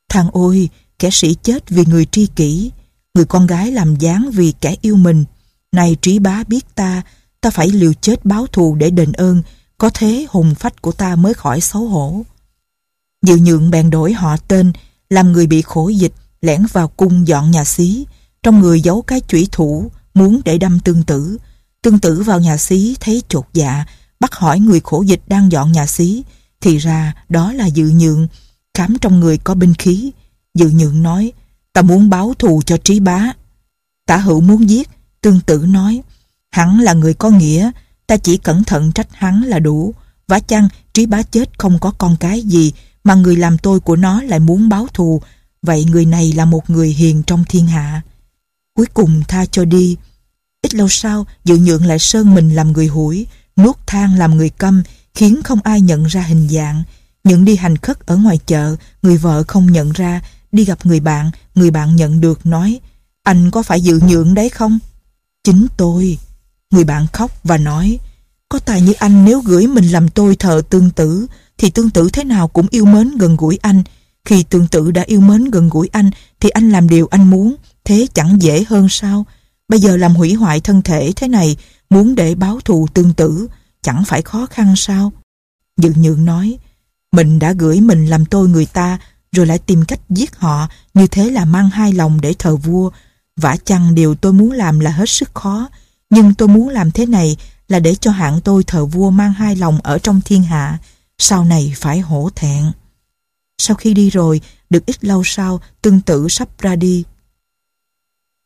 Thằng 0.09 0.29
ôi, 0.31 0.69
kẻ 0.99 1.09
sĩ 1.11 1.35
chết 1.43 1.69
vì 1.69 1.85
người 1.85 2.05
tri 2.05 2.27
kỷ, 2.27 2.71
người 3.13 3.25
con 3.25 3.47
gái 3.47 3.71
làm 3.71 3.95
dáng 3.95 4.29
vì 4.33 4.53
kẻ 4.61 4.75
yêu 4.81 4.95
mình. 4.95 5.25
Này 5.71 5.95
trí 6.01 6.19
bá 6.19 6.43
biết 6.43 6.75
ta, 6.75 7.03
ta 7.45 7.51
phải 7.51 7.69
liều 7.69 7.93
chết 7.93 8.25
báo 8.25 8.47
thù 8.47 8.75
để 8.75 8.89
đền 8.89 9.11
ơn, 9.11 9.41
có 9.77 9.89
thế 9.93 10.25
hùng 10.29 10.55
phách 10.55 10.81
của 10.81 10.91
ta 10.91 11.15
mới 11.15 11.33
khỏi 11.33 11.61
xấu 11.61 11.87
hổ. 11.87 12.21
Dự 13.25 13.37
nhượng 13.37 13.71
bèn 13.71 13.89
đổi 13.89 14.13
họ 14.13 14.37
tên, 14.37 14.73
làm 15.09 15.31
người 15.31 15.47
bị 15.47 15.61
khổ 15.61 15.89
dịch, 15.89 16.13
lẻn 16.41 16.65
vào 16.73 16.87
cung 16.87 17.27
dọn 17.27 17.51
nhà 17.51 17.63
xí, 17.63 18.05
trong 18.43 18.59
người 18.59 18.81
giấu 18.81 19.01
cái 19.01 19.21
chủy 19.21 19.47
thủ, 19.51 19.91
muốn 20.13 20.41
để 20.45 20.57
đâm 20.57 20.79
tương 20.79 21.03
tử. 21.03 21.37
Tương 21.81 21.99
tử 21.99 22.21
vào 22.21 22.39
nhà 22.39 22.57
xí 22.57 22.95
thấy 22.99 23.21
chột 23.29 23.45
dạ, 23.53 23.85
bắt 24.19 24.35
hỏi 24.35 24.59
người 24.59 24.79
khổ 24.79 25.01
dịch 25.01 25.21
đang 25.27 25.51
dọn 25.51 25.71
nhà 25.71 25.87
xí, 25.87 26.23
thì 26.61 26.77
ra 26.77 27.13
đó 27.29 27.53
là 27.53 27.65
dự 27.65 27.89
nhượng, 27.89 28.27
khám 28.73 28.97
trong 29.01 29.19
người 29.19 29.37
có 29.37 29.55
binh 29.55 29.73
khí. 29.73 30.11
Dự 30.53 30.69
nhượng 30.69 31.03
nói, 31.03 31.31
ta 31.73 31.81
muốn 31.81 32.09
báo 32.09 32.33
thù 32.39 32.61
cho 32.65 32.77
trí 32.77 32.99
bá. 32.99 33.33
Tả 34.07 34.17
hữu 34.17 34.41
muốn 34.41 34.69
giết, 34.69 34.89
tương 35.21 35.41
tử 35.41 35.65
nói, 35.67 36.01
hắn 36.55 36.79
là 36.79 36.93
người 36.93 37.13
có 37.13 37.29
nghĩa, 37.29 37.71
ta 38.07 38.17
chỉ 38.17 38.37
cẩn 38.37 38.63
thận 38.63 38.91
trách 38.91 39.07
hắn 39.11 39.43
là 39.43 39.59
đủ. 39.59 39.93
Vả 40.27 40.39
chăng 40.39 40.67
trí 40.93 41.05
bá 41.05 41.21
chết 41.21 41.59
không 41.59 41.79
có 41.79 41.91
con 41.91 42.17
cái 42.19 42.41
gì, 42.41 42.73
mà 43.03 43.15
người 43.15 43.35
làm 43.35 43.57
tôi 43.57 43.79
của 43.79 43.95
nó 43.95 44.21
lại 44.21 44.39
muốn 44.39 44.69
báo 44.69 44.87
thù, 44.93 45.21
vậy 45.61 45.85
người 45.85 46.05
này 46.05 46.33
là 46.33 46.45
một 46.45 46.69
người 46.69 46.89
hiền 46.89 47.23
trong 47.23 47.43
thiên 47.49 47.67
hạ. 47.67 48.01
Cuối 48.75 48.85
cùng 48.93 49.23
tha 49.27 49.45
cho 49.45 49.65
đi. 49.65 49.97
Ít 50.61 50.73
lâu 50.73 50.87
sau, 50.89 51.25
dự 51.45 51.57
nhượng 51.57 51.85
lại 51.85 51.99
sơn 51.99 52.35
mình 52.35 52.55
làm 52.55 52.71
người 52.71 52.87
hủi, 52.87 53.27
nuốt 53.55 53.87
than 53.87 54.15
làm 54.15 54.37
người 54.37 54.49
câm, 54.49 54.83
khiến 55.13 55.41
không 55.43 55.59
ai 55.63 55.81
nhận 55.81 56.05
ra 56.05 56.21
hình 56.21 56.49
dạng. 56.49 56.83
Những 57.23 57.45
đi 57.45 57.55
hành 57.55 57.77
khất 57.77 58.05
ở 58.05 58.15
ngoài 58.17 58.39
chợ, 58.45 58.75
người 59.01 59.17
vợ 59.17 59.43
không 59.47 59.71
nhận 59.71 59.91
ra, 59.91 60.21
đi 60.51 60.65
gặp 60.65 60.85
người 60.85 60.99
bạn, 60.99 61.31
người 61.55 61.71
bạn 61.71 61.95
nhận 61.95 62.21
được 62.21 62.45
nói, 62.45 62.79
anh 63.23 63.51
có 63.51 63.63
phải 63.63 63.81
dự 63.81 63.99
nhượng 64.07 64.33
đấy 64.33 64.49
không? 64.49 64.79
Chính 65.43 65.67
tôi. 65.77 66.17
Người 66.71 66.83
bạn 66.83 67.07
khóc 67.13 67.43
và 67.43 67.57
nói, 67.57 67.99
có 68.49 68.59
tài 68.59 68.81
như 68.81 68.93
anh 68.93 69.25
nếu 69.25 69.41
gửi 69.41 69.67
mình 69.67 69.87
làm 69.87 70.09
tôi 70.09 70.35
thợ 70.35 70.61
tương 70.69 70.91
tử, 70.91 71.27
thì 71.57 71.69
tương 71.69 71.89
tử 71.89 72.09
thế 72.13 72.23
nào 72.23 72.47
cũng 72.47 72.67
yêu 72.69 72.85
mến 72.85 73.17
gần 73.17 73.37
gũi 73.37 73.59
anh. 73.61 73.83
Khi 74.25 74.43
tương 74.43 74.67
tử 74.67 74.91
đã 74.91 75.01
yêu 75.01 75.21
mến 75.21 75.45
gần 75.45 75.69
gũi 75.69 75.89
anh, 75.91 76.11
thì 76.39 76.49
anh 76.49 76.69
làm 76.69 76.89
điều 76.89 77.07
anh 77.07 77.29
muốn, 77.29 77.55
thế 77.83 78.07
chẳng 78.13 78.41
dễ 78.41 78.63
hơn 78.69 78.89
sao? 78.89 79.25
Bây 79.67 79.79
giờ 79.79 79.97
làm 79.97 80.15
hủy 80.15 80.33
hoại 80.33 80.59
thân 80.59 80.81
thể 80.81 81.13
thế 81.15 81.27
này, 81.27 81.57
muốn 81.89 82.15
để 82.15 82.35
báo 82.35 82.59
thù 82.65 82.87
tương 82.93 83.13
tử, 83.13 83.47
chẳng 83.81 84.03
phải 84.07 84.21
khó 84.21 84.45
khăn 84.45 84.75
sao? 84.75 85.11
Dự 85.77 85.93
nhượng 85.95 86.25
nói, 86.25 86.57
mình 87.11 87.39
đã 87.39 87.51
gửi 87.51 87.81
mình 87.81 88.05
làm 88.05 88.25
tôi 88.25 88.47
người 88.47 88.65
ta, 88.65 88.97
rồi 89.31 89.45
lại 89.45 89.59
tìm 89.59 89.85
cách 89.85 89.99
giết 90.09 90.35
họ, 90.35 90.67
như 90.93 91.07
thế 91.07 91.29
là 91.29 91.45
mang 91.45 91.69
hai 91.69 91.93
lòng 91.93 92.21
để 92.21 92.33
thờ 92.39 92.55
vua. 92.55 92.91
Vả 93.35 93.55
chăng 93.65 93.95
điều 93.95 94.15
tôi 94.15 94.33
muốn 94.33 94.51
làm 94.51 94.79
là 94.79 94.91
hết 94.91 95.09
sức 95.09 95.29
khó, 95.33 95.69
nhưng 96.15 96.33
tôi 96.33 96.47
muốn 96.47 96.69
làm 96.69 96.91
thế 96.91 97.05
này 97.05 97.37
là 97.67 97.79
để 97.79 97.95
cho 97.95 98.11
hạng 98.11 98.41
tôi 98.41 98.63
thờ 98.63 98.85
vua 98.85 99.09
mang 99.09 99.33
hai 99.33 99.55
lòng 99.55 99.79
ở 99.83 99.97
trong 99.97 100.21
thiên 100.21 100.43
hạ, 100.43 100.77
sau 101.17 101.45
này 101.45 101.73
phải 101.75 101.99
hổ 101.99 102.29
thẹn. 102.35 102.71
Sau 103.57 103.75
khi 103.75 103.93
đi 103.93 104.09
rồi, 104.09 104.41
được 104.69 104.85
ít 104.85 105.03
lâu 105.03 105.21
sau, 105.25 105.61
tương 105.81 106.01
tử 106.01 106.27
sắp 106.29 106.49
ra 106.59 106.75
đi. 106.75 107.03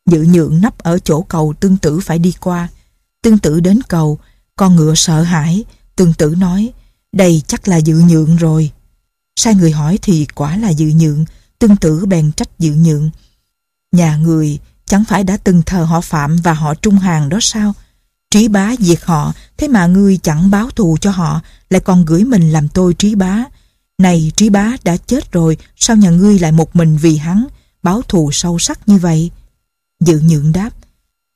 Dự 0.10 0.24
nhượng 0.24 0.62
nấp 0.62 0.77
ở 0.77 1.00
chỗ 1.00 1.21
cầu 1.21 1.54
tương 1.60 1.77
tử 1.77 2.00
phải 2.00 2.19
đi 2.19 2.33
qua. 2.39 2.68
Tương 3.21 3.38
tử 3.38 3.60
đến 3.60 3.80
cầu, 3.88 4.19
con 4.56 4.75
ngựa 4.75 4.95
sợ 4.95 5.21
hãi, 5.21 5.63
tương 5.95 6.13
tử 6.13 6.36
nói, 6.38 6.74
đây 7.12 7.42
chắc 7.48 7.68
là 7.68 7.77
dự 7.77 8.01
nhượng 8.10 8.36
rồi. 8.36 8.71
Sai 9.36 9.56
người 9.56 9.71
hỏi 9.71 9.99
thì 10.02 10.26
quả 10.35 10.57
là 10.57 10.69
dự 10.69 10.88
nhượng, 10.95 11.26
tương 11.59 11.76
tử 11.76 12.06
bèn 12.06 12.31
trách 12.31 12.59
dự 12.59 12.73
nhượng. 12.73 13.09
Nhà 13.92 14.18
người 14.18 14.59
chẳng 14.90 15.04
phải 15.06 15.24
đã 15.24 15.38
từng 15.38 15.62
thờ 15.66 15.84
họ 15.84 16.02
Phạm 16.02 16.36
và 16.36 16.54
họ 16.54 16.76
Trung 16.76 16.96
Hàng 16.96 17.30
đó 17.30 17.38
sao? 17.42 17.74
Trí 18.31 18.48
bá 18.48 18.76
diệt 18.80 19.00
họ, 19.04 19.34
thế 19.58 19.68
mà 19.68 19.88
ngươi 19.88 20.19
chẳng 20.24 20.52
báo 20.52 20.69
thù 20.69 20.98
cho 21.02 21.12
họ, 21.12 21.42
lại 21.69 21.81
còn 21.81 22.06
gửi 22.06 22.24
mình 22.24 22.52
làm 22.52 22.68
tôi 22.68 22.94
trí 22.94 23.16
bá. 23.16 23.44
Này 23.98 24.31
trí 24.36 24.50
bá 24.50 24.72
đã 24.84 24.98
chết 24.98 25.31
rồi, 25.31 25.58
sao 25.76 25.96
nhà 25.96 26.10
ngươi 26.10 26.40
lại 26.40 26.52
một 26.52 26.76
mình 26.76 26.98
vì 26.98 27.18
hắn, 27.18 27.48
báo 27.84 28.02
thù 28.08 28.31
sâu 28.31 28.60
sắc 28.60 28.90
như 28.90 28.98
vậy? 28.98 29.31
Dự 30.00 30.19
nhượng 30.19 30.52
đáp, 30.52 30.69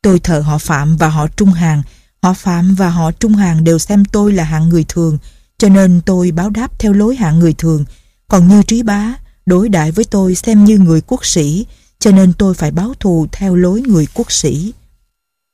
tôi 0.02 0.20
thờ 0.20 0.40
họ 0.40 0.58
Phạm 0.58 0.98
và 0.98 1.10
họ 1.10 1.28
Trung 1.28 1.54
Hàng, 1.54 1.84
họ 2.24 2.34
Phạm 2.34 2.76
và 2.76 2.90
họ 2.90 3.12
Trung 3.12 3.34
Hàng 3.34 3.64
đều 3.64 3.80
xem 3.80 4.06
tôi 4.06 4.32
là 4.32 4.44
hạng 4.44 4.70
người 4.70 4.86
thường, 4.88 5.18
cho 5.58 5.70
nên 5.70 6.02
tôi 6.06 6.32
báo 6.32 6.50
đáp 6.50 6.80
theo 6.80 6.94
lối 6.94 7.16
hạng 7.16 7.40
người 7.40 7.54
thường. 7.54 7.86
Còn 8.28 8.48
như 8.48 8.64
trí 8.64 8.84
bá, 8.84 9.14
đối 9.46 9.70
đại 9.70 9.92
với 9.92 10.06
tôi 10.06 10.36
xem 10.36 10.66
như 10.66 10.78
người 10.78 11.02
quốc 11.02 11.26
sĩ, 11.26 11.66
cho 12.04 12.12
nên 12.12 12.34
tôi 12.34 12.54
phải 12.54 12.72
báo 12.72 12.94
thù 13.00 13.28
theo 13.32 13.56
lối 13.56 13.82
người 13.82 14.08
quốc 14.14 14.32
sĩ. 14.32 14.74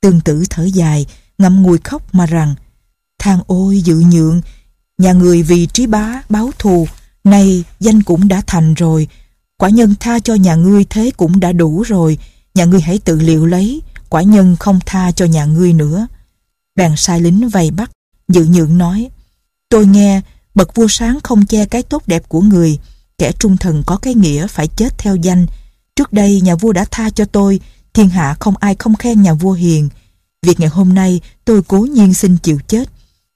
Tương 0.01 0.21
tử 0.21 0.43
thở 0.49 0.63
dài, 0.63 1.05
ngậm 1.37 1.61
ngùi 1.61 1.77
khóc 1.77 2.15
mà 2.15 2.25
rằng, 2.25 2.55
thang 3.19 3.39
ôi 3.47 3.81
dự 3.81 3.95
nhượng, 3.95 4.41
nhà 4.97 5.13
người 5.13 5.43
vì 5.43 5.65
trí 5.65 5.87
bá 5.87 6.21
báo 6.29 6.51
thù, 6.59 6.87
nay 7.23 7.63
danh 7.79 8.03
cũng 8.03 8.27
đã 8.27 8.41
thành 8.47 8.73
rồi, 8.73 9.07
quả 9.57 9.69
nhân 9.69 9.95
tha 9.99 10.19
cho 10.19 10.33
nhà 10.33 10.55
ngươi 10.55 10.85
thế 10.85 11.11
cũng 11.17 11.39
đã 11.39 11.51
đủ 11.51 11.81
rồi, 11.81 12.17
nhà 12.55 12.65
ngươi 12.65 12.81
hãy 12.81 12.99
tự 12.99 13.19
liệu 13.19 13.45
lấy, 13.45 13.81
quả 14.09 14.21
nhân 14.21 14.55
không 14.59 14.79
tha 14.85 15.11
cho 15.11 15.25
nhà 15.25 15.45
ngươi 15.45 15.73
nữa. 15.73 16.07
Bèn 16.75 16.93
sai 16.97 17.21
lính 17.21 17.49
vây 17.49 17.71
bắt, 17.71 17.91
dự 18.27 18.45
nhượng 18.45 18.77
nói, 18.77 19.09
tôi 19.69 19.85
nghe 19.85 20.21
bậc 20.55 20.75
vua 20.75 20.87
sáng 20.87 21.19
không 21.23 21.45
che 21.45 21.65
cái 21.65 21.83
tốt 21.83 22.03
đẹp 22.07 22.23
của 22.27 22.41
người, 22.41 22.79
kẻ 23.17 23.31
trung 23.31 23.57
thần 23.57 23.83
có 23.85 23.97
cái 23.97 24.13
nghĩa 24.13 24.47
phải 24.47 24.67
chết 24.67 24.97
theo 24.97 25.15
danh. 25.15 25.45
Trước 25.99 26.13
đây 26.13 26.41
nhà 26.41 26.55
vua 26.55 26.73
đã 26.73 26.85
tha 26.91 27.09
cho 27.09 27.25
tôi, 27.25 27.59
thiên 27.93 28.09
hạ 28.09 28.35
không 28.39 28.57
ai 28.57 28.75
không 28.75 28.95
khen 28.95 29.21
nhà 29.21 29.33
vua 29.33 29.51
hiền. 29.51 29.89
Việc 30.45 30.59
ngày 30.59 30.69
hôm 30.69 30.93
nay 30.93 31.21
tôi 31.45 31.61
cố 31.67 31.79
nhiên 31.79 32.13
xin 32.13 32.37
chịu 32.37 32.59
chết, 32.67 32.89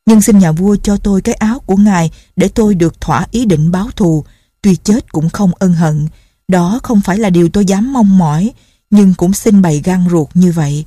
nhưng 0.06 0.22
xin 0.22 0.40
nhà 0.40 0.52
vua 0.52 0.76
cho 0.76 0.98
tôi 0.98 1.22
cái 1.22 1.36
áo 1.36 1.60
của 1.60 1.76
ngài 1.76 2.12
để 2.36 2.48
tôi 2.48 2.76
được 2.76 3.02
thỏa 3.02 3.26
ý 3.32 3.46
định 3.46 3.72
báo 3.72 3.90
thù, 3.96 4.24
tuy 4.62 4.76
chết 4.76 5.12
cũng 5.12 5.30
không 5.30 5.52
ân 5.60 5.74
hận. 5.74 6.08
Đó 6.48 6.80
không 6.84 7.02
phải 7.02 7.18
là 7.18 7.30
điều 7.30 7.50
tôi 7.50 7.66
dám 7.66 7.94
mong 7.94 8.18
mỏi, 8.18 8.52
nhưng 8.90 9.14
cũng 9.14 9.34
xin 9.34 9.62
bày 9.62 9.82
gan 9.84 10.06
ruột 10.12 10.28
như 10.34 10.52
vậy. 10.52 10.86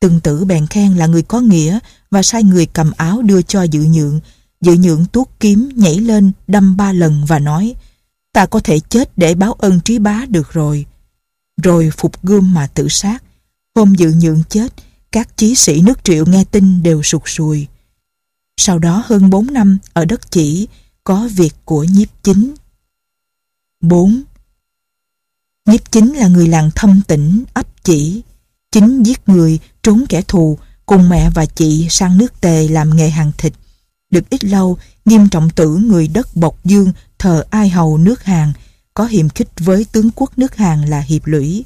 Từng 0.00 0.20
tử 0.20 0.44
bèn 0.44 0.66
khen 0.66 0.94
là 0.94 1.06
người 1.06 1.22
có 1.22 1.40
nghĩa 1.40 1.78
và 2.10 2.22
sai 2.22 2.42
người 2.42 2.66
cầm 2.66 2.92
áo 2.96 3.22
đưa 3.22 3.42
cho 3.42 3.62
dự 3.62 3.80
nhượng. 3.80 4.20
Dự 4.60 4.74
nhượng 4.74 5.06
tuốt 5.06 5.28
kiếm 5.40 5.68
nhảy 5.74 5.96
lên 5.96 6.32
đâm 6.46 6.76
ba 6.76 6.92
lần 6.92 7.24
và 7.26 7.38
nói 7.38 7.74
Ta 8.32 8.46
có 8.46 8.60
thể 8.60 8.80
chết 8.80 9.18
để 9.18 9.34
báo 9.34 9.52
ân 9.52 9.80
trí 9.80 9.98
bá 9.98 10.24
được 10.28 10.52
rồi. 10.52 10.86
Rồi 11.62 11.90
phục 11.96 12.22
gươm 12.22 12.54
mà 12.54 12.66
tự 12.66 12.88
sát. 12.88 13.22
Hôm 13.74 13.94
dự 13.94 14.12
nhượng 14.20 14.42
chết, 14.48 14.72
các 15.12 15.36
chí 15.36 15.54
sĩ 15.54 15.80
nước 15.80 16.04
triệu 16.04 16.26
nghe 16.26 16.44
tin 16.44 16.82
đều 16.82 17.02
sụt 17.02 17.22
sùi. 17.26 17.66
Sau 18.56 18.78
đó 18.78 19.02
hơn 19.06 19.30
4 19.30 19.46
năm 19.52 19.78
ở 19.92 20.04
đất 20.04 20.30
chỉ 20.30 20.68
có 21.04 21.28
việc 21.34 21.54
của 21.64 21.84
nhiếp 21.84 22.08
chính. 22.22 22.54
4. 23.80 24.22
Nhiếp 25.66 25.92
chính 25.92 26.14
là 26.14 26.28
người 26.28 26.48
làng 26.48 26.70
thâm 26.74 27.00
tỉnh, 27.08 27.44
ấp 27.54 27.84
chỉ. 27.84 28.22
Chính 28.72 29.02
giết 29.02 29.28
người, 29.28 29.58
trốn 29.82 30.04
kẻ 30.08 30.22
thù, 30.22 30.58
cùng 30.86 31.08
mẹ 31.08 31.30
và 31.30 31.46
chị 31.46 31.86
sang 31.90 32.18
nước 32.18 32.40
tề 32.40 32.68
làm 32.68 32.96
nghề 32.96 33.10
hàng 33.10 33.32
thịt. 33.38 33.52
Được 34.10 34.30
ít 34.30 34.44
lâu, 34.44 34.78
nghiêm 35.04 35.28
trọng 35.28 35.50
tử 35.50 35.76
người 35.76 36.08
đất 36.08 36.36
Bộc 36.36 36.64
Dương 36.64 36.92
thờ 37.20 37.44
ai 37.50 37.68
hầu 37.68 37.98
nước 37.98 38.24
Hàn, 38.24 38.52
có 38.94 39.04
hiềm 39.04 39.28
khích 39.28 39.48
với 39.58 39.86
tướng 39.92 40.10
quốc 40.14 40.38
nước 40.38 40.56
Hàn 40.56 40.84
là 40.84 41.00
Hiệp 41.00 41.26
Lũy. 41.26 41.64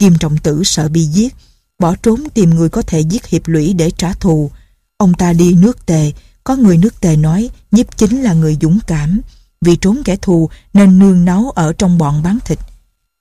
Nghiêm 0.00 0.18
trọng 0.18 0.38
tử 0.38 0.64
sợ 0.64 0.88
bị 0.88 1.04
giết, 1.04 1.34
bỏ 1.78 1.96
trốn 2.02 2.24
tìm 2.34 2.50
người 2.50 2.68
có 2.68 2.82
thể 2.82 3.00
giết 3.00 3.26
Hiệp 3.26 3.48
Lũy 3.48 3.74
để 3.74 3.90
trả 3.90 4.12
thù. 4.12 4.50
Ông 4.96 5.14
ta 5.14 5.32
đi 5.32 5.54
nước 5.54 5.86
tề, 5.86 6.12
có 6.44 6.56
người 6.56 6.76
nước 6.76 7.00
tề 7.00 7.16
nói 7.16 7.50
nhiếp 7.70 7.96
chính 7.96 8.22
là 8.22 8.32
người 8.32 8.58
dũng 8.60 8.78
cảm, 8.86 9.20
vì 9.60 9.76
trốn 9.76 10.02
kẻ 10.04 10.16
thù 10.16 10.50
nên 10.72 10.98
nương 10.98 11.24
náu 11.24 11.52
ở 11.54 11.72
trong 11.72 11.98
bọn 11.98 12.22
bán 12.22 12.38
thịt. 12.44 12.58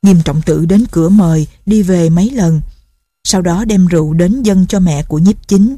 Nghiêm 0.01 0.21
trọng 0.25 0.41
tử 0.41 0.65
đến 0.65 0.86
cửa 0.91 1.09
mời, 1.09 1.48
đi 1.65 1.81
về 1.81 2.09
mấy 2.09 2.29
lần. 2.29 2.62
Sau 3.24 3.41
đó 3.41 3.65
đem 3.65 3.88
rượu 3.88 4.13
đến 4.13 4.43
dân 4.43 4.65
cho 4.67 4.79
mẹ 4.79 5.03
của 5.03 5.17
nhiếp 5.17 5.48
chính. 5.48 5.75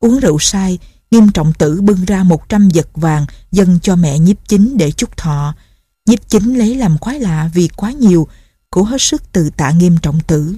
Uống 0.00 0.20
rượu 0.20 0.38
sai, 0.38 0.78
nghiêm 1.10 1.30
trọng 1.30 1.52
tử 1.52 1.80
bưng 1.80 2.04
ra 2.04 2.22
100 2.22 2.68
vật 2.74 2.88
vàng 2.94 3.26
dâng 3.52 3.80
cho 3.82 3.96
mẹ 3.96 4.18
nhiếp 4.18 4.36
chính 4.48 4.76
để 4.76 4.92
chúc 4.92 5.16
thọ. 5.16 5.54
Nhiếp 6.06 6.28
chính 6.28 6.54
lấy 6.54 6.74
làm 6.76 6.98
quái 6.98 7.20
lạ 7.20 7.50
vì 7.54 7.68
quá 7.68 7.92
nhiều, 7.92 8.28
cố 8.70 8.82
hết 8.82 9.00
sức 9.00 9.32
từ 9.32 9.50
tạ 9.56 9.70
nghiêm 9.70 9.96
trọng 10.02 10.20
tử. 10.20 10.54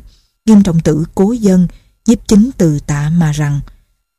Nghiêm 0.47 0.63
trọng 0.63 0.81
tử 0.81 1.05
cố 1.15 1.33
dân, 1.33 1.69
nhiếp 2.07 2.29
chính 2.29 2.51
từ 2.59 2.79
tạ 2.81 3.09
mà 3.09 3.33
rằng 3.33 3.61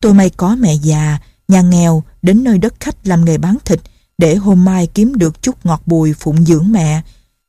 Tôi 0.03 0.13
may 0.13 0.29
có 0.29 0.55
mẹ 0.55 0.73
già, 0.73 1.19
nhà 1.47 1.61
nghèo 1.61 2.03
đến 2.21 2.43
nơi 2.43 2.57
đất 2.57 2.73
khách 2.79 3.07
làm 3.07 3.25
nghề 3.25 3.37
bán 3.37 3.57
thịt 3.65 3.79
để 4.17 4.35
hôm 4.35 4.65
mai 4.65 4.87
kiếm 4.87 5.15
được 5.15 5.41
chút 5.41 5.65
ngọt 5.65 5.81
bùi 5.85 6.13
phụng 6.13 6.45
dưỡng 6.45 6.71
mẹ. 6.71 7.01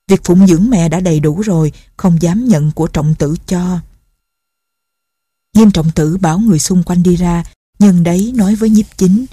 Việc 0.09 0.25
phụng 0.25 0.47
dưỡng 0.47 0.71
mẹ 0.71 0.89
đã 0.89 1.01
đầy 1.01 1.21
đủ 1.21 1.41
rồi, 1.41 1.73
không 1.97 2.23
dám 2.23 2.45
nhận 2.49 2.71
của 2.71 2.87
trọng 2.87 3.15
tử 3.15 3.37
cho. 3.47 3.79
Nghiêm 5.57 5.71
trọng 5.71 5.91
tử 5.91 6.17
bảo 6.17 6.39
người 6.39 6.59
xung 6.59 6.83
quanh 6.83 7.03
đi 7.03 7.17
ra, 7.17 7.45
nhân 7.85 8.03
đấy 8.05 8.33
nói 8.35 8.55
với 8.55 8.71
nhiếp 8.71 8.87
chính. 8.97 9.27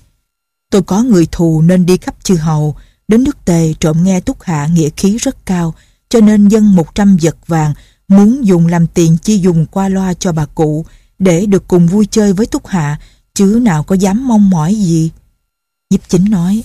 Tôi 0.72 0.81
có 0.81 1.03
người 1.03 1.27
thù 1.31 1.62
nên 1.62 1.86
đi 1.86 1.98
khắp 1.98 2.15
chư 2.24 2.36
hầu, 2.36 2.75
đến 3.08 3.24
nước 3.24 3.46
tề 3.46 3.74
trộm 3.79 4.03
nghe 4.03 4.20
túc 4.20 4.41
hạ 4.41 4.67
nghĩa 4.67 4.89
khí 4.98 5.17
rất 5.17 5.46
cao, 5.46 5.74
cho 6.10 6.22
nên 6.22 6.48
dân 6.48 6.75
100 6.75 7.17
vật 7.22 7.48
vàng 7.48 7.74
muốn 8.08 8.46
dùng 8.46 8.67
làm 8.67 8.88
tiền 8.88 9.17
chi 9.22 9.38
dùng 9.38 9.65
qua 9.65 9.89
loa 9.89 10.13
cho 10.13 10.31
bà 10.31 10.46
cụ 10.46 10.86
để 11.20 11.46
được 11.46 11.67
cùng 11.67 11.88
vui 11.88 12.08
chơi 12.12 12.34
với 12.34 12.46
túc 12.46 12.67
hạ, 12.67 13.00
chứ 13.34 13.60
nào 13.62 13.84
có 13.84 13.96
dám 13.96 14.27
mong 14.27 14.50
mỏi 14.50 14.75
gì. 14.75 15.12
Nhiếp 15.89 16.10
chính 16.10 16.25
nói, 16.29 16.63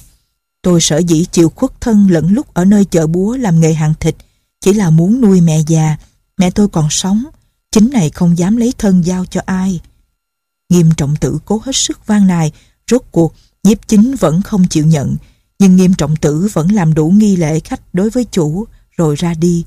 tôi 0.63 0.81
sợ 0.81 0.99
dĩ 0.99 1.25
chịu 1.33 1.49
khuất 1.49 1.81
thân 1.81 2.11
lẫn 2.11 2.33
lúc 2.33 2.55
ở 2.55 2.65
nơi 2.65 2.85
chợ 2.85 3.07
búa 3.07 3.37
làm 3.37 3.61
nghề 3.61 3.73
hàng 3.73 3.95
thịt, 4.01 4.17
chỉ 4.61 4.73
là 4.73 4.91
muốn 4.91 5.21
nuôi 5.21 5.41
mẹ 5.41 5.61
già, 5.67 5.97
mẹ 6.39 6.51
tôi 6.51 6.69
còn 6.69 6.91
sống, 6.91 7.25
chính 7.73 7.91
này 7.93 8.11
không 8.11 8.39
dám 8.39 8.57
lấy 8.57 8.73
thân 8.79 9.05
giao 9.05 9.25
cho 9.25 9.41
ai. 9.47 9.81
Nghiêm 10.69 10.91
trọng 10.97 11.17
tử 11.17 11.39
cố 11.45 11.61
hết 11.65 11.77
sức 11.77 12.07
van 12.07 12.27
nài, 12.27 12.53
rốt 12.91 13.03
cuộc 13.11 13.35
nhiếp 13.63 13.89
chính 13.89 14.15
vẫn 14.15 14.43
không 14.43 14.69
chịu 14.69 14.87
nhận, 14.87 15.17
nhưng 15.59 15.77
nghiêm 15.77 15.95
trọng 15.95 16.17
tử 16.17 16.49
vẫn 16.53 16.73
làm 16.73 16.95
đủ 16.95 17.09
nghi 17.09 17.37
lễ 17.37 17.61
khách 17.61 17.95
đối 17.95 18.11
với 18.11 18.25
chủ, 18.25 18.67
rồi 18.97 19.17
ra 19.17 19.35
đi. 19.35 19.65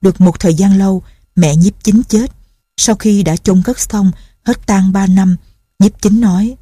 Được 0.00 0.20
một 0.20 0.40
thời 0.40 0.54
gian 0.54 0.78
lâu, 0.78 1.02
mẹ 1.36 1.56
nhiếp 1.56 1.72
chính 1.82 2.02
chết. 2.02 2.32
Sau 2.76 2.94
khi 2.96 3.22
đã 3.22 3.36
chôn 3.36 3.62
cất 3.62 3.80
xong, 3.80 4.10
hết 4.42 4.66
tang 4.66 4.92
ba 4.92 5.06
năm, 5.06 5.36
nhiếp 5.78 6.02
chính 6.02 6.20
nói, 6.20 6.56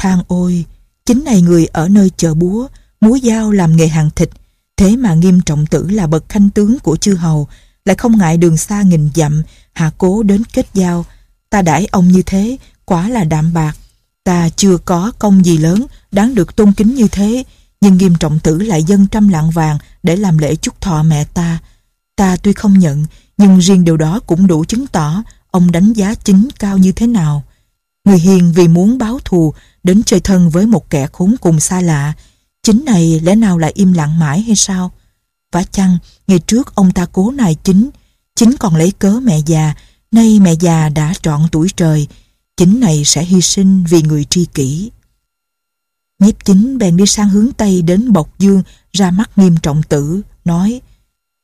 Thang 0.00 0.22
ôi, 0.28 0.64
chính 1.06 1.24
này 1.24 1.42
người 1.42 1.66
ở 1.66 1.88
nơi 1.88 2.10
chợ 2.16 2.34
búa, 2.34 2.68
múa 3.00 3.18
dao 3.22 3.50
làm 3.50 3.76
nghề 3.76 3.88
hàng 3.88 4.10
thịt, 4.16 4.30
thế 4.76 4.96
mà 4.96 5.14
nghiêm 5.14 5.40
trọng 5.40 5.66
tử 5.66 5.88
là 5.90 6.06
bậc 6.06 6.28
khanh 6.28 6.50
tướng 6.50 6.78
của 6.78 6.96
chư 6.96 7.14
hầu, 7.14 7.48
lại 7.84 7.96
không 7.96 8.18
ngại 8.18 8.36
đường 8.36 8.56
xa 8.56 8.82
nghìn 8.82 9.10
dặm, 9.14 9.42
hạ 9.72 9.90
cố 9.98 10.22
đến 10.22 10.42
kết 10.52 10.66
giao. 10.74 11.04
Ta 11.50 11.62
đãi 11.62 11.86
ông 11.86 12.08
như 12.08 12.22
thế, 12.26 12.56
quả 12.90 13.08
là 13.08 13.24
đạm 13.24 13.52
bạc. 13.52 13.76
Ta 14.24 14.48
chưa 14.48 14.76
có 14.78 15.12
công 15.18 15.44
gì 15.44 15.58
lớn, 15.58 15.86
đáng 16.12 16.34
được 16.34 16.56
tôn 16.56 16.72
kính 16.72 16.94
như 16.94 17.08
thế, 17.08 17.44
nhưng 17.80 17.96
nghiêm 17.96 18.14
trọng 18.20 18.38
tử 18.40 18.58
lại 18.58 18.82
dân 18.82 19.06
trăm 19.06 19.28
lạng 19.28 19.50
vàng 19.50 19.78
để 20.02 20.16
làm 20.16 20.38
lễ 20.38 20.56
chúc 20.56 20.80
thọ 20.80 21.02
mẹ 21.02 21.24
ta. 21.24 21.58
Ta 22.16 22.36
tuy 22.36 22.52
không 22.52 22.78
nhận, 22.78 23.06
nhưng 23.36 23.58
riêng 23.58 23.84
điều 23.84 23.96
đó 23.96 24.20
cũng 24.26 24.46
đủ 24.46 24.64
chứng 24.64 24.86
tỏ 24.86 25.22
ông 25.50 25.72
đánh 25.72 25.92
giá 25.92 26.14
chính 26.14 26.48
cao 26.58 26.78
như 26.78 26.92
thế 26.92 27.06
nào. 27.06 27.42
Người 28.04 28.18
hiền 28.18 28.52
vì 28.52 28.68
muốn 28.68 28.98
báo 28.98 29.18
thù 29.24 29.54
đến 29.82 30.02
chơi 30.06 30.20
thân 30.20 30.50
với 30.50 30.66
một 30.66 30.90
kẻ 30.90 31.06
khốn 31.12 31.34
cùng 31.40 31.60
xa 31.60 31.80
lạ, 31.80 32.12
chính 32.62 32.84
này 32.84 33.20
lẽ 33.20 33.34
nào 33.34 33.58
lại 33.58 33.72
im 33.74 33.92
lặng 33.92 34.18
mãi 34.18 34.40
hay 34.40 34.56
sao? 34.56 34.92
Vả 35.52 35.62
chăng, 35.62 35.98
ngày 36.26 36.38
trước 36.38 36.74
ông 36.74 36.92
ta 36.92 37.06
cố 37.12 37.30
nài 37.30 37.56
chính, 37.64 37.90
chính 38.36 38.56
còn 38.56 38.76
lấy 38.76 38.92
cớ 38.98 39.20
mẹ 39.22 39.38
già, 39.46 39.74
nay 40.12 40.40
mẹ 40.40 40.52
già 40.52 40.88
đã 40.88 41.12
trọn 41.22 41.40
tuổi 41.52 41.68
trời, 41.76 42.08
chính 42.60 42.80
này 42.80 43.02
sẽ 43.04 43.24
hy 43.24 43.40
sinh 43.40 43.84
vì 43.84 44.02
người 44.02 44.24
tri 44.24 44.44
kỷ. 44.44 44.90
Nhiếp 46.18 46.44
chính 46.44 46.78
bèn 46.78 46.96
đi 46.96 47.06
sang 47.06 47.28
hướng 47.28 47.52
Tây 47.52 47.82
đến 47.82 48.12
Bộc 48.12 48.38
Dương 48.38 48.62
ra 48.92 49.10
mắt 49.10 49.38
nghiêm 49.38 49.56
trọng 49.62 49.82
tử, 49.82 50.20
nói 50.44 50.80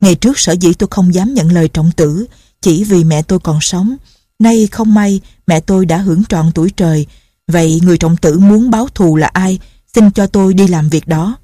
Ngày 0.01 0.15
trước 0.15 0.39
sở 0.39 0.53
dĩ 0.53 0.73
tôi 0.75 0.89
không 0.91 1.15
dám 1.15 1.35
nhận 1.35 1.53
lời 1.53 1.69
trọng 1.69 1.91
tử 1.97 2.27
chỉ 2.61 2.85
vì 2.85 3.05
mẹ 3.05 3.23
tôi 3.23 3.39
còn 3.39 3.61
sống. 3.61 3.97
Nay 4.39 4.69
không 4.73 4.95
may 4.95 5.21
mẹ 5.47 5.61
tôi 5.61 5.87
đã 5.87 5.99
hưởng 5.99 6.25
trọn 6.25 6.53
tuổi 6.55 6.71
trời. 6.77 7.07
Vậy 7.47 7.81
người 7.85 7.99
trọng 7.99 8.17
tử 8.17 8.39
muốn 8.39 8.71
báo 8.71 8.89
thù 8.95 9.17
là 9.17 9.27
ai? 9.27 9.59
Xin 9.95 10.11
cho 10.11 10.27
tôi 10.27 10.55
đi 10.55 10.69
làm 10.69 10.89
việc 10.89 11.09
đó. 11.09 11.37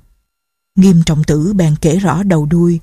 Nghiêm 0.76 1.02
trọng 1.07 1.25
tử 1.25 1.52
bèn 1.52 1.76
kể 1.81 1.97
rõ 1.97 2.23
đầu 2.23 2.47
đuôi. 2.47 2.81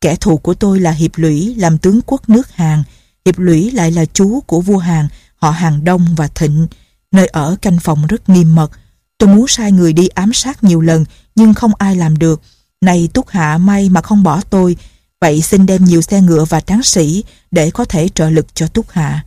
Kẻ 0.00 0.16
thù 0.16 0.36
của 0.36 0.54
tôi 0.54 0.80
là 0.80 0.90
Hiệp 0.90 1.18
Lũy 1.18 1.54
làm 1.54 1.78
tướng 1.78 2.00
quốc 2.06 2.28
nước 2.28 2.50
Hàn. 2.54 2.82
Hiệp 3.24 3.38
Lũy 3.38 3.70
lại 3.70 3.90
là 3.90 4.04
chú 4.04 4.40
của 4.40 4.60
vua 4.60 4.78
Hàn, 4.78 5.08
họ 5.38 5.50
hàng 5.50 5.84
Đông 5.84 6.06
và 6.16 6.28
Thịnh. 6.28 6.66
Nơi 7.12 7.26
ở 7.26 7.56
canh 7.62 7.78
phòng 7.78 8.06
rất 8.06 8.28
nghiêm 8.28 8.54
mật. 8.54 8.70
Tôi 9.18 9.28
muốn 9.28 9.48
sai 9.48 9.72
người 9.72 9.92
đi 9.92 10.08
ám 10.08 10.32
sát 10.32 10.64
nhiều 10.64 10.80
lần, 10.80 11.04
nhưng 11.34 11.54
không 11.54 11.72
ai 11.78 11.96
làm 11.96 12.18
được. 12.18 12.40
Này 12.80 13.08
Túc 13.14 13.28
Hạ, 13.28 13.58
may 13.58 13.88
mà 13.88 14.02
không 14.02 14.22
bỏ 14.22 14.40
tôi. 14.50 14.76
Vậy 15.20 15.42
xin 15.42 15.66
đem 15.66 15.84
nhiều 15.84 16.02
xe 16.02 16.20
ngựa 16.20 16.44
và 16.44 16.60
tráng 16.60 16.82
sĩ 16.82 17.24
để 17.50 17.70
có 17.70 17.84
thể 17.84 18.08
trợ 18.08 18.30
lực 18.30 18.54
cho 18.54 18.66
Túc 18.66 18.90
Hạ. 18.90 19.24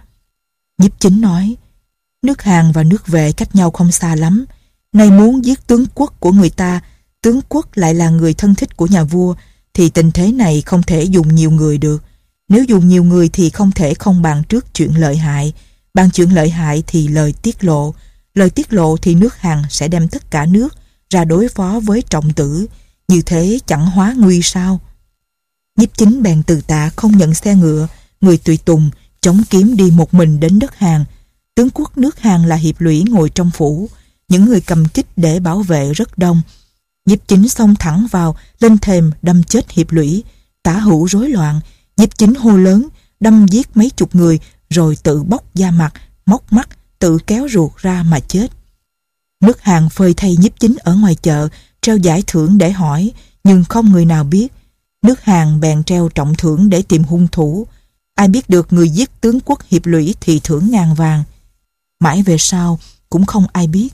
Nhiếp 0.78 1.00
chính 1.00 1.22
nói, 1.22 1.56
Nước 2.26 2.42
hàng 2.42 2.72
và 2.72 2.84
nước 2.84 3.08
vệ 3.08 3.32
cách 3.32 3.56
nhau 3.56 3.72
không 3.72 3.92
xa 3.92 4.16
lắm. 4.16 4.46
Nay 4.94 5.12
muốn 5.12 5.46
giết 5.46 5.68
tướng 5.68 5.86
quốc 5.96 6.14
của 6.20 6.32
người 6.32 6.50
ta, 6.50 6.82
tướng 7.22 7.40
quốc 7.50 7.68
lại 7.74 7.94
là 7.94 8.10
người 8.10 8.34
thân 8.34 8.56
thích 8.56 8.78
của 8.78 8.86
nhà 8.86 9.04
vua, 9.04 9.36
thì 9.74 9.90
tình 9.90 10.12
thế 10.12 10.32
này 10.32 10.62
không 10.62 10.84
thể 10.84 11.04
dùng 11.04 11.36
nhiều 11.36 11.52
người 11.52 11.78
được. 11.78 12.04
Nếu 12.50 12.64
dùng 12.64 12.88
nhiều 12.88 13.04
người 13.04 13.30
thì 13.30 13.50
không 13.50 13.72
thể 13.72 13.94
không 13.94 14.22
bàn 14.22 14.44
trước 14.50 14.74
chuyện 14.74 15.00
lợi 15.00 15.18
hại. 15.18 15.54
Bàn 15.94 16.10
chuyện 16.12 16.30
lợi 16.36 16.50
hại 16.50 16.84
thì 16.88 17.08
lời 17.08 17.34
tiết 17.42 17.64
lộ. 17.64 17.94
Lời 18.34 18.50
tiết 18.50 18.74
lộ 18.74 18.98
thì 18.98 19.16
nước 19.16 19.38
Hàn 19.38 19.62
sẽ 19.70 19.88
đem 19.88 20.08
tất 20.08 20.32
cả 20.32 20.46
nước 20.46 20.76
ra 21.10 21.26
đối 21.26 21.48
phó 21.48 21.80
với 21.84 22.02
trọng 22.10 22.34
tử. 22.34 22.68
Như 23.08 23.22
thế 23.22 23.60
chẳng 23.66 23.86
hóa 23.86 24.16
nguy 24.18 24.42
sao? 24.42 24.80
Nhiếp 25.78 25.98
chính 25.98 26.24
bèn 26.24 26.44
từ 26.44 26.62
tạ 26.62 26.90
không 26.96 27.18
nhận 27.18 27.34
xe 27.34 27.56
ngựa, 27.56 27.88
người 28.22 28.38
tùy 28.38 28.58
tùng, 28.58 28.90
chống 29.22 29.44
kiếm 29.50 29.78
đi 29.78 29.92
một 29.92 30.14
mình 30.14 30.40
đến 30.40 30.60
đất 30.60 30.76
Hàn. 30.78 31.06
Tướng 31.56 31.70
quốc 31.74 31.98
nước 31.98 32.20
Hàn 32.20 32.46
là 32.46 32.56
hiệp 32.56 32.82
lũy 32.82 33.04
ngồi 33.10 33.30
trong 33.30 33.52
phủ, 33.52 33.90
những 34.28 34.46
người 34.46 34.62
cầm 34.62 34.88
kích 34.88 35.06
để 35.16 35.40
bảo 35.40 35.62
vệ 35.62 35.94
rất 35.94 36.18
đông. 36.18 36.42
Nhiếp 37.06 37.28
chính 37.28 37.50
xông 37.50 37.76
thẳng 37.76 38.08
vào, 38.12 38.36
lên 38.60 38.78
thềm 38.78 39.12
đâm 39.22 39.44
chết 39.44 39.72
hiệp 39.72 39.92
lũy, 39.92 40.24
tả 40.64 40.74
hữu 40.74 41.08
rối 41.08 41.30
loạn, 41.30 41.60
nhiếp 41.98 42.18
chính 42.18 42.36
hô 42.36 42.58
lớn, 42.58 42.88
đâm 43.20 43.46
giết 43.48 43.78
mấy 43.78 43.90
chục 43.90 44.16
người, 44.16 44.40
rồi 44.72 44.98
tự 45.04 45.24
bóc 45.24 45.56
da 45.56 45.72
mặt, 45.72 45.94
móc 46.26 46.54
mắt, 46.54 46.70
tự 47.00 47.18
kéo 47.28 47.48
ruột 47.52 47.78
ra 47.78 48.04
mà 48.04 48.20
chết. 48.20 48.48
Nước 49.42 49.62
hàng 49.62 49.90
phơi 49.90 50.14
thay 50.14 50.36
nhiếp 50.36 50.60
chính 50.60 50.76
ở 50.80 50.96
ngoài 50.96 51.16
chợ, 51.16 51.48
treo 51.82 51.98
giải 51.98 52.24
thưởng 52.28 52.58
để 52.58 52.72
hỏi, 52.72 53.12
nhưng 53.44 53.64
không 53.64 53.92
người 53.92 54.06
nào 54.06 54.24
biết. 54.24 54.48
Nước 55.04 55.22
hàng 55.22 55.60
bèn 55.60 55.84
treo 55.84 56.10
trọng 56.10 56.36
thưởng 56.36 56.70
để 56.70 56.82
tìm 56.82 57.04
hung 57.04 57.28
thủ. 57.28 57.68
Ai 58.16 58.28
biết 58.28 58.50
được 58.50 58.74
người 58.74 58.90
giết 58.90 59.22
tướng 59.22 59.40
quốc 59.40 59.60
hiệp 59.68 59.86
lũy 59.86 60.16
thì 60.22 60.40
thưởng 60.44 60.72
ngàn 60.72 60.94
vàng. 60.94 61.24
Mãi 62.00 62.24
về 62.24 62.36
sau, 62.40 62.80
cũng 63.10 63.26
không 63.26 63.46
ai 63.54 63.68
biết. 63.68 63.90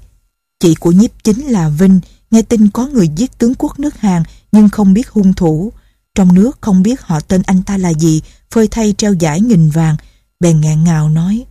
Chị 0.60 0.75
của 0.75 0.91
nhiếp 0.91 1.24
chính 1.24 1.46
là 1.48 1.69
Vinh, 1.69 2.00
nghe 2.31 2.41
tin 2.41 2.69
có 2.69 2.88
người 2.88 3.07
giết 3.07 3.38
tướng 3.38 3.53
quốc 3.55 3.79
nước 3.79 3.98
hàng 3.98 4.24
nhưng 4.51 4.69
không 4.69 4.93
biết 4.93 5.10
hung 5.10 5.34
thủ. 5.34 5.72
Trong 6.15 6.34
nước 6.34 6.57
không 6.62 6.84
biết 6.84 7.01
họ 7.01 7.19
tên 7.19 7.41
anh 7.46 7.63
ta 7.63 7.77
là 7.77 7.93
gì, 7.93 8.22
phơi 8.51 8.67
thay 8.67 8.93
treo 8.98 9.13
giải 9.13 9.41
nghìn 9.41 9.69
vàng, 9.69 9.96
bèn 10.39 10.62
ngạn 10.62 10.84
ngào 10.84 11.10
nói. 11.10 11.46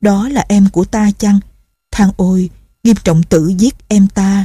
Đó 0.00 0.28
là 0.28 0.44
em 0.48 0.68
của 0.72 0.84
ta 0.84 1.10
chăng? 1.18 1.40
Thang 1.90 2.10
ôi, 2.16 2.50
nghiêm 2.84 2.96
trọng 3.04 3.22
tử 3.22 3.52
giết 3.58 3.74
em 3.88 4.08
ta. 4.08 4.44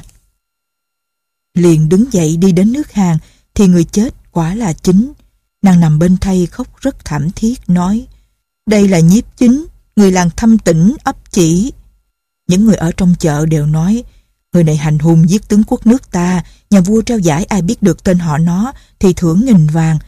Liền 1.57 1.89
đứng 1.89 2.13
dậy 2.13 2.37
đi 2.37 2.51
đến 2.51 2.73
nước 2.73 2.91
hàng 2.91 3.17
thì 3.55 3.67
người 3.67 3.83
chết 3.83 4.31
quả 4.31 4.55
là 4.55 4.73
chính. 4.73 5.13
Nàng 5.61 5.79
nằm 5.79 5.99
bên 5.99 6.17
thay 6.21 6.45
khóc 6.45 6.81
rất 6.81 7.05
thảm 7.05 7.31
thiết 7.35 7.69
nói 7.69 8.07
Đây 8.67 8.87
là 8.87 8.99
nhiếp 8.99 9.37
chính, 9.37 9.65
người 9.95 10.11
làng 10.11 10.29
thâm 10.35 10.57
tỉnh 10.57 10.95
ấp 11.03 11.31
chỉ. 11.31 11.71
Những 12.47 12.65
người 12.65 12.75
ở 12.75 12.91
trong 12.97 13.15
chợ 13.19 13.45
đều 13.45 13.65
nói 13.65 14.03
Người 14.53 14.63
này 14.63 14.77
hành 14.77 14.99
hung 14.99 15.29
giết 15.29 15.47
tướng 15.47 15.63
quốc 15.63 15.87
nước 15.87 16.11
ta 16.11 16.43
Nhà 16.69 16.81
vua 16.81 17.01
trao 17.01 17.19
giải 17.19 17.43
ai 17.43 17.61
biết 17.61 17.83
được 17.83 18.03
tên 18.03 18.19
họ 18.19 18.37
nó 18.37 18.71
Thì 18.99 19.13
thưởng 19.13 19.45
nghìn 19.45 19.67
vàng 19.67 19.99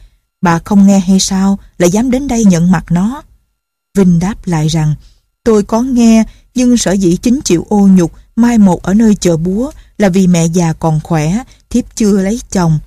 Bà 0.42 0.60
không 0.60 0.88
nghe 0.88 1.00
hay 1.00 1.20
sao 1.20 1.60
Lại 1.78 1.90
dám 1.90 2.12
đến 2.12 2.28
đây 2.28 2.46
nhận 2.46 2.72
mặt 2.72 2.86
nó 2.90 3.22
Vinh 3.98 4.20
đáp 4.20 4.36
lại 4.46 4.68
rằng 4.68 4.96
Tôi 5.44 5.64
có 5.64 5.82
nghe 5.82 6.24
Nhưng 6.56 6.78
sở 6.78 6.92
dĩ 6.92 7.18
chính 7.18 7.40
chịu 7.42 7.66
ô 7.70 7.88
nhục 7.88 8.12
Mai 8.36 8.58
một 8.58 8.84
ở 8.84 8.94
nơi 8.94 9.16
chợ 9.16 9.38
búa 9.38 9.72
Là 9.98 10.10
vì 10.10 10.28
mẹ 10.28 10.46
già 10.46 10.74
còn 10.74 11.00
khỏe 11.04 11.44
Thiếp 11.70 11.86
chưa 11.96 12.22
lấy 12.22 12.40
chồng 12.52 12.80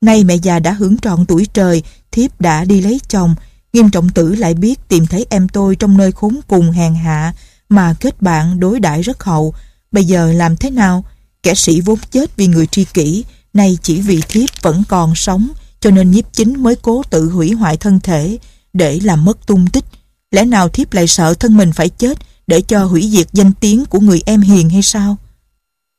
Nay 0.00 0.24
mẹ 0.24 0.34
già 0.34 0.58
đã 0.58 0.72
hưởng 0.72 0.98
trọn 0.98 1.26
tuổi 1.26 1.46
trời 1.52 1.82
Thiếp 2.12 2.40
đã 2.40 2.64
đi 2.64 2.80
lấy 2.80 3.00
chồng 3.08 3.34
Nghiêm 3.72 3.90
trọng 3.90 4.08
tử 4.08 4.34
lại 4.34 4.54
biết 4.54 4.88
tìm 4.88 5.06
thấy 5.06 5.26
em 5.30 5.48
tôi 5.48 5.76
Trong 5.76 5.96
nơi 5.96 6.12
khốn 6.12 6.40
cùng 6.48 6.70
hèn 6.70 6.94
hạ 6.94 7.34
Mà 7.68 7.94
kết 8.00 8.22
bạn 8.22 8.60
đối 8.60 8.80
đãi 8.80 9.02
rất 9.02 9.24
hậu 9.24 9.54
Bây 9.92 10.04
giờ 10.04 10.32
làm 10.32 10.56
thế 10.56 10.70
nào? 10.70 11.04
Kẻ 11.42 11.54
sĩ 11.54 11.80
vốn 11.80 11.98
chết 12.10 12.36
vì 12.36 12.46
người 12.46 12.66
tri 12.66 12.84
kỷ, 12.84 13.24
nay 13.52 13.78
chỉ 13.82 14.00
vì 14.00 14.22
thiếp 14.28 14.62
vẫn 14.62 14.82
còn 14.88 15.14
sống, 15.14 15.48
cho 15.80 15.90
nên 15.90 16.10
nhiếp 16.10 16.32
chính 16.32 16.62
mới 16.62 16.76
cố 16.76 17.02
tự 17.10 17.30
hủy 17.30 17.52
hoại 17.52 17.76
thân 17.76 18.00
thể 18.00 18.38
để 18.72 19.00
làm 19.02 19.24
mất 19.24 19.46
tung 19.46 19.66
tích. 19.66 19.84
Lẽ 20.30 20.44
nào 20.44 20.68
thiếp 20.68 20.92
lại 20.92 21.06
sợ 21.06 21.34
thân 21.34 21.56
mình 21.56 21.72
phải 21.72 21.88
chết 21.88 22.18
để 22.46 22.60
cho 22.60 22.84
hủy 22.84 23.10
diệt 23.12 23.26
danh 23.32 23.52
tiếng 23.52 23.86
của 23.86 24.00
người 24.00 24.22
em 24.26 24.40
hiền 24.40 24.70
hay 24.70 24.82
sao? 24.82 25.16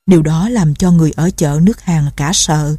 Điều 0.06 0.22
đó 0.22 0.50
làm 0.50 0.76
cho 0.76 0.92
người 0.92 1.12
ở 1.16 1.30
chợ 1.38 1.60
nước 1.62 1.82
hàng 1.82 2.06
cả 2.16 2.32
sợ. 2.34 2.76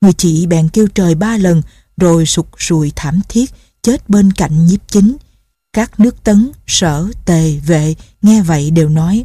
Người 0.00 0.12
chị 0.12 0.46
bèn 0.46 0.68
kêu 0.68 0.88
trời 0.94 1.14
ba 1.14 1.36
lần 1.36 1.62
rồi 1.96 2.26
sụt 2.26 2.46
sùi 2.58 2.92
thảm 2.96 3.20
thiết 3.28 3.50
chết 3.82 4.10
bên 4.10 4.32
cạnh 4.32 4.66
nhiếp 4.66 4.80
chính. 4.88 5.16
Các 5.72 6.00
nước 6.00 6.24
tấn, 6.24 6.52
sở, 6.66 7.06
tề, 7.24 7.56
vệ 7.56 7.94
nghe 8.22 8.42
vậy 8.42 8.70
đều 8.70 8.88
nói 8.88 9.24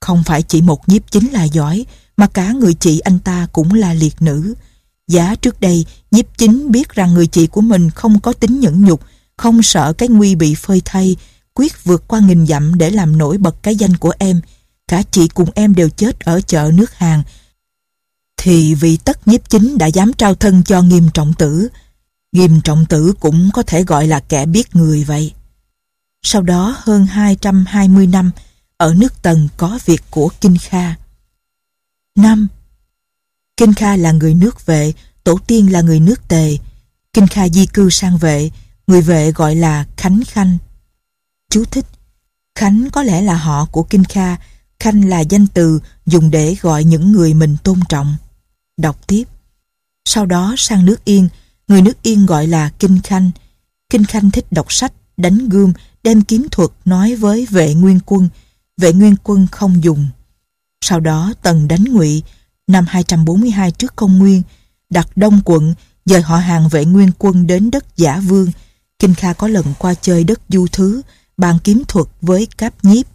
không 0.00 0.22
phải 0.22 0.42
chỉ 0.42 0.62
một 0.62 0.88
nhiếp 0.88 1.10
chính 1.10 1.30
là 1.30 1.44
giỏi, 1.44 1.86
mà 2.16 2.26
cả 2.26 2.52
người 2.52 2.74
chị 2.74 2.98
anh 2.98 3.18
ta 3.18 3.46
cũng 3.52 3.74
là 3.74 3.94
liệt 3.94 4.22
nữ. 4.22 4.54
Giá 5.08 5.34
trước 5.34 5.60
đây, 5.60 5.86
nhiếp 6.10 6.38
chính 6.38 6.70
biết 6.70 6.88
rằng 6.88 7.14
người 7.14 7.26
chị 7.26 7.46
của 7.46 7.60
mình 7.60 7.90
không 7.90 8.20
có 8.20 8.32
tính 8.32 8.60
nhẫn 8.60 8.84
nhục, 8.84 9.00
không 9.40 9.62
sợ 9.62 9.92
cái 9.92 10.08
nguy 10.08 10.34
bị 10.34 10.54
phơi 10.54 10.82
thay, 10.84 11.16
quyết 11.54 11.84
vượt 11.84 12.08
qua 12.08 12.20
nghìn 12.20 12.46
dặm 12.46 12.74
để 12.78 12.90
làm 12.90 13.18
nổi 13.18 13.38
bật 13.38 13.62
cái 13.62 13.76
danh 13.76 13.96
của 13.96 14.12
em. 14.18 14.40
Cả 14.88 15.02
chị 15.10 15.28
cùng 15.28 15.50
em 15.54 15.74
đều 15.74 15.88
chết 15.88 16.20
ở 16.20 16.40
chợ 16.40 16.70
nước 16.74 16.94
hàng. 16.94 17.22
Thì 18.36 18.74
vì 18.74 18.96
tất 18.96 19.28
nhiếp 19.28 19.50
chính 19.50 19.78
đã 19.78 19.86
dám 19.86 20.12
trao 20.12 20.34
thân 20.34 20.62
cho 20.62 20.82
nghiêm 20.82 21.08
trọng 21.14 21.34
tử. 21.34 21.68
Nghiêm 22.32 22.60
trọng 22.60 22.86
tử 22.86 23.12
cũng 23.20 23.50
có 23.52 23.62
thể 23.62 23.84
gọi 23.84 24.06
là 24.06 24.20
kẻ 24.20 24.46
biết 24.46 24.76
người 24.76 25.04
vậy. 25.04 25.32
Sau 26.22 26.42
đó 26.42 26.76
hơn 26.78 27.06
220 27.06 28.06
năm, 28.06 28.30
ở 28.76 28.94
nước 28.94 29.22
Tần 29.22 29.48
có 29.56 29.78
việc 29.84 30.02
của 30.10 30.30
Kinh 30.40 30.56
Kha. 30.60 30.94
năm 32.16 32.48
Kinh 33.56 33.74
Kha 33.74 33.96
là 33.96 34.12
người 34.12 34.34
nước 34.34 34.66
vệ, 34.66 34.92
tổ 35.24 35.38
tiên 35.46 35.72
là 35.72 35.80
người 35.80 36.00
nước 36.00 36.28
tề. 36.28 36.56
Kinh 37.12 37.26
Kha 37.26 37.48
di 37.48 37.66
cư 37.66 37.90
sang 37.90 38.18
vệ, 38.18 38.50
người 38.86 39.02
vệ 39.02 39.32
gọi 39.32 39.54
là 39.54 39.86
Khánh 39.96 40.20
Khanh. 40.26 40.58
Chú 41.50 41.64
thích 41.64 41.86
Khánh 42.54 42.88
có 42.92 43.02
lẽ 43.02 43.22
là 43.22 43.34
họ 43.34 43.66
của 43.66 43.82
Kinh 43.82 44.04
Kha, 44.04 44.36
Khanh 44.80 45.08
là 45.08 45.20
danh 45.20 45.46
từ 45.46 45.80
dùng 46.06 46.30
để 46.30 46.56
gọi 46.60 46.84
những 46.84 47.12
người 47.12 47.34
mình 47.34 47.56
tôn 47.64 47.80
trọng. 47.88 48.16
Đọc 48.76 49.06
tiếp. 49.06 49.24
Sau 50.04 50.26
đó 50.26 50.54
sang 50.58 50.84
nước 50.84 51.04
Yên, 51.04 51.28
người 51.68 51.82
nước 51.82 52.02
Yên 52.02 52.26
gọi 52.26 52.46
là 52.46 52.70
Kinh 52.78 53.00
Khanh. 53.02 53.30
Kinh 53.90 54.04
Khanh 54.04 54.30
thích 54.30 54.46
đọc 54.50 54.72
sách, 54.72 54.92
đánh 55.16 55.48
gươm, 55.48 55.72
đem 56.02 56.22
kiếm 56.22 56.46
thuật 56.50 56.70
nói 56.84 57.14
với 57.16 57.46
vệ 57.50 57.74
nguyên 57.74 58.00
quân, 58.06 58.28
vệ 58.76 58.92
nguyên 58.92 59.14
quân 59.22 59.46
không 59.52 59.84
dùng. 59.84 60.08
Sau 60.84 61.00
đó 61.00 61.32
Tần 61.42 61.68
đánh 61.68 61.84
ngụy 61.84 62.22
năm 62.66 62.84
242 62.88 63.70
trước 63.70 63.96
công 63.96 64.18
nguyên, 64.18 64.42
đặt 64.90 65.08
đông 65.16 65.40
quận, 65.44 65.74
dời 66.04 66.22
họ 66.22 66.36
hàng 66.36 66.68
vệ 66.68 66.84
nguyên 66.84 67.10
quân 67.18 67.46
đến 67.46 67.70
đất 67.70 67.96
giả 67.96 68.20
vương. 68.20 68.52
Kinh 69.00 69.14
Kha 69.14 69.32
có 69.32 69.48
lần 69.48 69.64
qua 69.78 69.94
chơi 69.94 70.24
đất 70.24 70.40
du 70.48 70.66
thứ, 70.72 71.02
bàn 71.36 71.58
kiếm 71.64 71.82
thuật 71.88 72.06
với 72.22 72.46
cáp 72.58 72.84
nhiếp. 72.84 73.06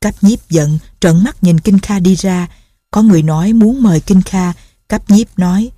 Cáp 0.00 0.14
nhiếp 0.22 0.50
giận, 0.50 0.78
trợn 1.00 1.24
mắt 1.24 1.44
nhìn 1.44 1.60
Kinh 1.60 1.78
Kha 1.78 1.98
đi 1.98 2.14
ra. 2.14 2.48
Có 2.90 3.02
người 3.02 3.22
nói 3.22 3.52
muốn 3.52 3.82
mời 3.82 4.00
Kinh 4.00 4.22
Kha, 4.22 4.52
cáp 4.88 5.10
nhiếp 5.10 5.38
nói, 5.38 5.70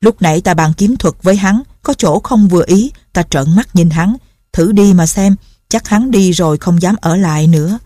lúc 0.00 0.22
nãy 0.22 0.40
ta 0.40 0.54
bàn 0.54 0.72
kiếm 0.76 0.96
thuật 0.96 1.14
với 1.22 1.36
hắn, 1.36 1.62
có 1.82 1.94
chỗ 1.94 2.20
không 2.24 2.48
vừa 2.48 2.64
ý, 2.66 2.92
ta 3.12 3.22
trợn 3.22 3.56
mắt 3.56 3.76
nhìn 3.76 3.90
hắn, 3.90 4.16
thử 4.52 4.72
đi 4.72 4.92
mà 4.92 5.06
xem, 5.06 5.36
chắc 5.68 5.88
hắn 5.88 6.10
đi 6.10 6.32
rồi 6.32 6.58
không 6.58 6.82
dám 6.82 6.96
ở 7.00 7.16
lại 7.16 7.46
nữa. 7.46 7.78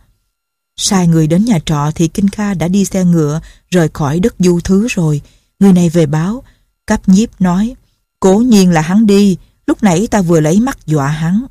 Sai 0.77 1.07
người 1.07 1.27
đến 1.27 1.45
nhà 1.45 1.59
trọ 1.67 1.91
thì 1.95 2.09
Kinh 2.09 2.29
Kha 2.29 2.55
đã 2.55 2.69
đi 2.69 2.85
xe 2.85 3.05
ngựa 3.05 3.41
rời 3.71 3.89
khỏi 3.93 4.21
đất 4.21 4.35
du 4.39 4.61
thứ 4.61 4.87
rồi. 4.91 5.21
Người 5.61 5.73
này 5.73 5.89
về 5.89 6.07
báo. 6.07 6.43
Cáp 6.87 7.09
nhiếp 7.09 7.41
nói 7.41 7.75
Cố 8.21 8.39
nhiên 8.39 8.71
là 8.71 8.81
hắn 8.81 9.07
đi 9.07 9.37
Lúc 9.67 9.83
nãy 9.83 10.07
ta 10.11 10.23
vừa 10.23 10.41
lấy 10.41 10.61
mắt 10.61 10.87
dọa 10.87 11.09
hắn. 11.09 11.47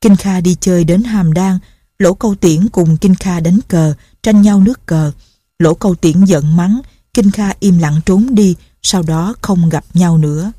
Kinh 0.00 0.16
Kha 0.16 0.40
đi 0.40 0.56
chơi 0.60 0.84
đến 0.84 1.02
Hàm 1.02 1.32
Đan 1.32 1.58
Lỗ 1.98 2.14
câu 2.14 2.34
tiễn 2.34 2.68
cùng 2.68 2.96
Kinh 2.96 3.14
Kha 3.14 3.40
đánh 3.40 3.58
cờ 3.68 3.94
Tranh 4.22 4.42
nhau 4.42 4.60
nước 4.60 4.86
cờ. 4.86 5.12
Lỗ 5.58 5.74
câu 5.74 5.94
tiễn 5.94 6.24
giận 6.24 6.56
mắng 6.56 6.80
Kinh 7.14 7.30
Kha 7.30 7.52
im 7.60 7.78
lặng 7.78 8.00
trốn 8.06 8.34
đi 8.34 8.56
Sau 8.82 9.02
đó 9.02 9.34
không 9.42 9.68
gặp 9.68 9.84
nhau 9.94 10.18
nữa. 10.18 10.52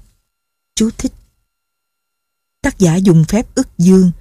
Chú 0.75 0.89
thích. 0.97 1.13
Tác 2.61 2.79
giả 2.79 2.95
dùng 2.95 3.23
phép 3.23 3.55
ức 3.55 3.67
dương. 3.77 4.11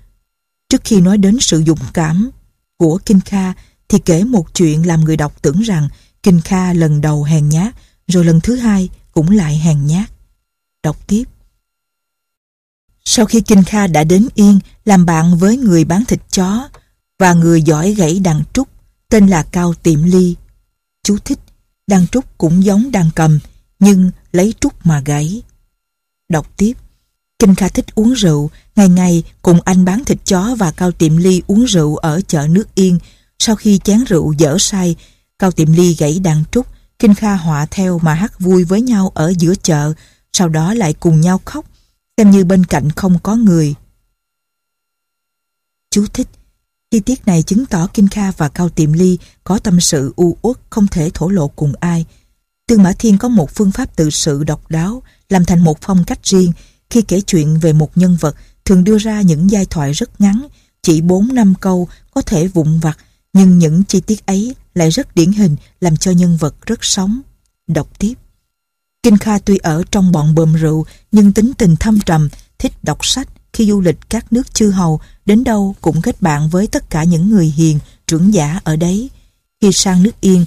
Trước 0.68 0.80
khi 0.84 1.00
nói 1.00 1.18
đến 1.18 1.36
sự 1.40 1.62
dũng 1.66 1.78
cảm 1.94 2.30
của 2.76 2.98
Kinh 3.06 3.20
Kha 3.20 3.52
thì 3.88 3.98
kể 3.98 4.24
một 4.24 4.54
chuyện 4.54 4.86
làm 4.86 5.00
người 5.00 5.16
đọc 5.16 5.42
tưởng 5.42 5.60
rằng 5.60 5.88
Kinh 6.22 6.40
Kha 6.40 6.72
lần 6.72 7.00
đầu 7.00 7.22
hèn 7.22 7.48
nhát, 7.48 7.74
rồi 8.06 8.24
lần 8.24 8.40
thứ 8.40 8.56
hai 8.56 8.88
cũng 9.12 9.30
lại 9.30 9.58
hèn 9.58 9.86
nhát. 9.86 10.10
Đọc 10.82 11.06
tiếp. 11.06 11.24
Sau 13.10 13.26
khi 13.26 13.40
Kinh 13.40 13.64
Kha 13.64 13.86
đã 13.86 14.04
đến 14.04 14.28
Yên 14.34 14.58
làm 14.84 15.06
bạn 15.06 15.38
với 15.38 15.56
người 15.56 15.84
bán 15.84 16.04
thịt 16.04 16.20
chó 16.30 16.68
và 17.18 17.32
người 17.32 17.62
giỏi 17.62 17.94
gãy 17.94 18.20
đàn 18.20 18.42
trúc 18.52 18.68
tên 19.08 19.26
là 19.26 19.42
Cao 19.42 19.74
Tiệm 19.74 20.02
Ly. 20.02 20.36
Chú 21.04 21.18
thích, 21.24 21.38
đàn 21.86 22.06
trúc 22.06 22.38
cũng 22.38 22.64
giống 22.64 22.92
đàn 22.92 23.10
cầm 23.14 23.38
nhưng 23.78 24.10
lấy 24.32 24.54
trúc 24.60 24.86
mà 24.86 25.02
gãy. 25.04 25.42
Đọc 26.28 26.46
tiếp. 26.56 26.72
Kinh 27.38 27.54
Kha 27.54 27.68
thích 27.68 27.94
uống 27.94 28.12
rượu, 28.12 28.50
ngày 28.76 28.88
ngày 28.88 29.22
cùng 29.42 29.60
anh 29.64 29.84
bán 29.84 30.04
thịt 30.04 30.18
chó 30.24 30.54
và 30.58 30.70
Cao 30.70 30.92
Tiệm 30.92 31.16
Ly 31.16 31.42
uống 31.46 31.64
rượu 31.64 31.96
ở 31.96 32.20
chợ 32.28 32.46
nước 32.50 32.74
Yên 32.74 32.98
sau 33.38 33.56
khi 33.56 33.80
chén 33.84 34.04
rượu 34.04 34.32
dở 34.32 34.56
say, 34.58 34.96
Cao 35.38 35.50
Tiệm 35.50 35.72
Ly 35.72 35.94
gãy 35.98 36.18
đàn 36.18 36.44
trúc, 36.50 36.66
Kinh 36.98 37.14
Kha 37.14 37.34
họa 37.34 37.66
theo 37.70 37.98
mà 37.98 38.14
hát 38.14 38.40
vui 38.40 38.64
với 38.64 38.82
nhau 38.82 39.12
ở 39.14 39.32
giữa 39.38 39.54
chợ, 39.62 39.92
sau 40.32 40.48
đó 40.48 40.74
lại 40.74 40.92
cùng 40.92 41.20
nhau 41.20 41.40
khóc, 41.44 41.64
xem 42.18 42.30
như 42.30 42.44
bên 42.44 42.66
cạnh 42.66 42.90
không 42.90 43.18
có 43.22 43.36
người. 43.36 43.74
Chú 45.90 46.06
thích 46.12 46.28
Chi 46.90 47.00
tiết 47.00 47.26
này 47.26 47.42
chứng 47.42 47.66
tỏ 47.66 47.86
Kinh 47.94 48.08
Kha 48.08 48.30
và 48.30 48.48
Cao 48.48 48.68
Tiệm 48.68 48.92
Ly 48.92 49.18
có 49.44 49.58
tâm 49.58 49.80
sự 49.80 50.12
u 50.16 50.36
uất 50.42 50.56
không 50.70 50.86
thể 50.86 51.10
thổ 51.14 51.28
lộ 51.28 51.48
cùng 51.48 51.72
ai. 51.80 52.04
Tương 52.66 52.82
Mã 52.82 52.92
Thiên 52.98 53.18
có 53.18 53.28
một 53.28 53.50
phương 53.54 53.72
pháp 53.72 53.96
tự 53.96 54.10
sự 54.10 54.44
độc 54.44 54.70
đáo, 54.70 55.02
làm 55.28 55.44
thành 55.44 55.64
một 55.64 55.78
phong 55.80 56.04
cách 56.04 56.18
riêng. 56.22 56.52
Khi 56.90 57.02
kể 57.02 57.20
chuyện 57.20 57.58
về 57.58 57.72
một 57.72 57.96
nhân 57.96 58.16
vật, 58.20 58.36
thường 58.64 58.84
đưa 58.84 58.98
ra 58.98 59.22
những 59.22 59.50
giai 59.50 59.66
thoại 59.66 59.92
rất 59.92 60.20
ngắn, 60.20 60.46
chỉ 60.82 61.00
4 61.00 61.34
năm 61.34 61.54
câu, 61.60 61.88
có 62.14 62.22
thể 62.22 62.48
vụn 62.48 62.78
vặt, 62.80 62.98
nhưng 63.32 63.58
những 63.58 63.84
chi 63.84 64.00
tiết 64.00 64.26
ấy 64.26 64.54
lại 64.74 64.90
rất 64.90 65.14
điển 65.14 65.32
hình 65.32 65.56
làm 65.80 65.96
cho 65.96 66.10
nhân 66.10 66.36
vật 66.36 66.66
rất 66.66 66.84
sống. 66.84 67.20
Đọc 67.66 67.98
tiếp. 67.98 68.14
Kinh 69.02 69.16
Kha 69.16 69.38
tuy 69.38 69.56
ở 69.56 69.82
trong 69.90 70.12
bọn 70.12 70.34
bờm 70.34 70.54
rượu 70.54 70.86
nhưng 71.12 71.32
tính 71.32 71.52
tình 71.58 71.76
thâm 71.76 72.00
trầm, 72.00 72.28
thích 72.58 72.72
đọc 72.82 73.06
sách 73.06 73.28
khi 73.52 73.66
du 73.66 73.80
lịch 73.80 73.96
các 74.10 74.32
nước 74.32 74.54
chư 74.54 74.70
hầu 74.70 75.00
đến 75.26 75.44
đâu 75.44 75.74
cũng 75.80 76.02
kết 76.02 76.22
bạn 76.22 76.48
với 76.48 76.66
tất 76.66 76.90
cả 76.90 77.04
những 77.04 77.30
người 77.30 77.46
hiền, 77.56 77.78
trưởng 78.06 78.34
giả 78.34 78.60
ở 78.64 78.76
đấy. 78.76 79.10
Khi 79.60 79.72
sang 79.72 80.02
nước 80.02 80.20
Yên, 80.20 80.44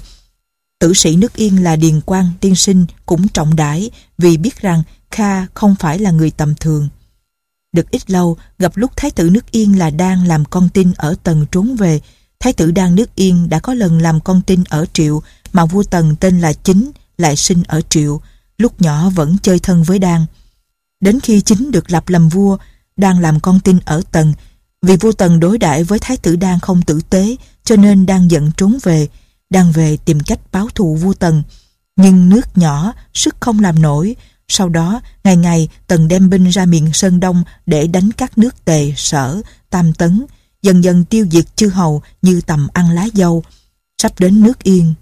tử 0.79 0.93
sĩ 0.93 1.15
nước 1.15 1.33
Yên 1.33 1.63
là 1.63 1.75
Điền 1.75 2.01
Quang 2.01 2.31
tiên 2.39 2.55
sinh 2.55 2.85
cũng 3.05 3.27
trọng 3.27 3.55
đãi 3.55 3.91
vì 4.17 4.37
biết 4.37 4.61
rằng 4.61 4.83
Kha 5.11 5.45
không 5.45 5.75
phải 5.79 5.99
là 5.99 6.11
người 6.11 6.31
tầm 6.31 6.55
thường. 6.55 6.89
Được 7.75 7.91
ít 7.91 8.11
lâu, 8.11 8.37
gặp 8.59 8.77
lúc 8.77 8.91
Thái 8.95 9.11
tử 9.11 9.29
nước 9.29 9.51
Yên 9.51 9.79
là 9.79 9.89
đang 9.89 10.27
làm 10.27 10.45
con 10.45 10.69
tin 10.69 10.91
ở 10.95 11.15
tầng 11.23 11.45
trốn 11.51 11.75
về, 11.75 12.01
Thái 12.39 12.53
tử 12.53 12.71
đang 12.71 12.95
nước 12.95 13.15
Yên 13.15 13.49
đã 13.49 13.59
có 13.59 13.73
lần 13.73 14.01
làm 14.01 14.19
con 14.19 14.41
tin 14.41 14.63
ở 14.69 14.85
Triệu 14.93 15.21
mà 15.53 15.65
vua 15.65 15.83
Tần 15.83 16.15
tên 16.15 16.39
là 16.39 16.53
Chính 16.53 16.91
lại 17.17 17.35
sinh 17.35 17.63
ở 17.67 17.81
Triệu, 17.89 18.21
lúc 18.61 18.81
nhỏ 18.81 19.09
vẫn 19.09 19.37
chơi 19.41 19.59
thân 19.59 19.83
với 19.83 19.99
Đan. 19.99 20.25
Đến 20.99 21.19
khi 21.19 21.41
Chính 21.41 21.71
được 21.71 21.91
lập 21.91 22.09
làm 22.09 22.29
vua, 22.29 22.57
Đan 22.97 23.21
làm 23.21 23.39
con 23.39 23.59
tin 23.59 23.79
ở 23.85 24.01
Tần. 24.11 24.33
Vì 24.81 24.97
vua 24.97 25.11
Tần 25.11 25.39
đối 25.39 25.57
đãi 25.57 25.83
với 25.83 25.99
Thái 25.99 26.17
tử 26.17 26.35
Đan 26.35 26.59
không 26.59 26.81
tử 26.81 27.01
tế 27.09 27.35
cho 27.63 27.75
nên 27.75 28.05
Đan 28.05 28.27
giận 28.27 28.51
trốn 28.57 28.77
về. 28.83 29.07
Đan 29.49 29.71
về 29.71 29.97
tìm 29.97 30.19
cách 30.19 30.39
báo 30.51 30.67
thù 30.75 30.95
vua 30.95 31.13
Tần. 31.13 31.43
Nhưng 31.95 32.29
nước 32.29 32.57
nhỏ, 32.57 32.93
sức 33.13 33.35
không 33.39 33.59
làm 33.59 33.81
nổi. 33.81 34.15
Sau 34.47 34.69
đó, 34.69 35.01
ngày 35.23 35.37
ngày 35.37 35.69
Tần 35.87 36.07
đem 36.07 36.29
binh 36.29 36.49
ra 36.49 36.65
miền 36.65 36.93
Sơn 36.93 37.19
Đông 37.19 37.43
để 37.65 37.87
đánh 37.87 38.11
các 38.11 38.37
nước 38.37 38.65
tề, 38.65 38.93
sở, 38.97 39.41
tam 39.69 39.93
tấn, 39.93 40.25
dần 40.61 40.83
dần 40.83 41.05
tiêu 41.05 41.25
diệt 41.31 41.55
chư 41.55 41.67
hầu 41.69 42.01
như 42.21 42.41
tầm 42.41 42.67
ăn 42.73 42.91
lá 42.91 43.07
dâu, 43.13 43.43
sắp 44.01 44.19
đến 44.19 44.43
nước 44.43 44.63
Yên. 44.63 44.93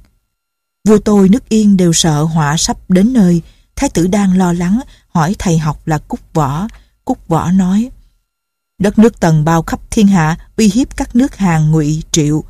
Vua 0.89 0.97
tôi 0.97 1.29
nước 1.29 1.49
Yên 1.49 1.77
đều 1.77 1.93
sợ 1.93 2.23
họa 2.23 2.57
sắp 2.57 2.77
đến 2.89 3.13
nơi, 3.13 3.41
Thái 3.75 3.89
tử 3.89 4.07
đang 4.07 4.37
lo 4.37 4.53
lắng, 4.53 4.79
hỏi 5.09 5.35
thầy 5.39 5.57
học 5.57 5.87
là 5.87 5.97
Cúc 5.97 6.19
Võ. 6.33 6.67
Cúc 7.05 7.27
Võ 7.27 7.51
nói, 7.51 7.89
Đất 8.79 8.99
nước 8.99 9.19
Tần 9.19 9.45
bao 9.45 9.61
khắp 9.61 9.79
thiên 9.91 10.07
hạ, 10.07 10.37
uy 10.57 10.69
hiếp 10.69 10.97
các 10.97 11.15
nước 11.15 11.35
hàng 11.35 11.71
Ngụy, 11.71 12.03
Triệu. 12.11 12.43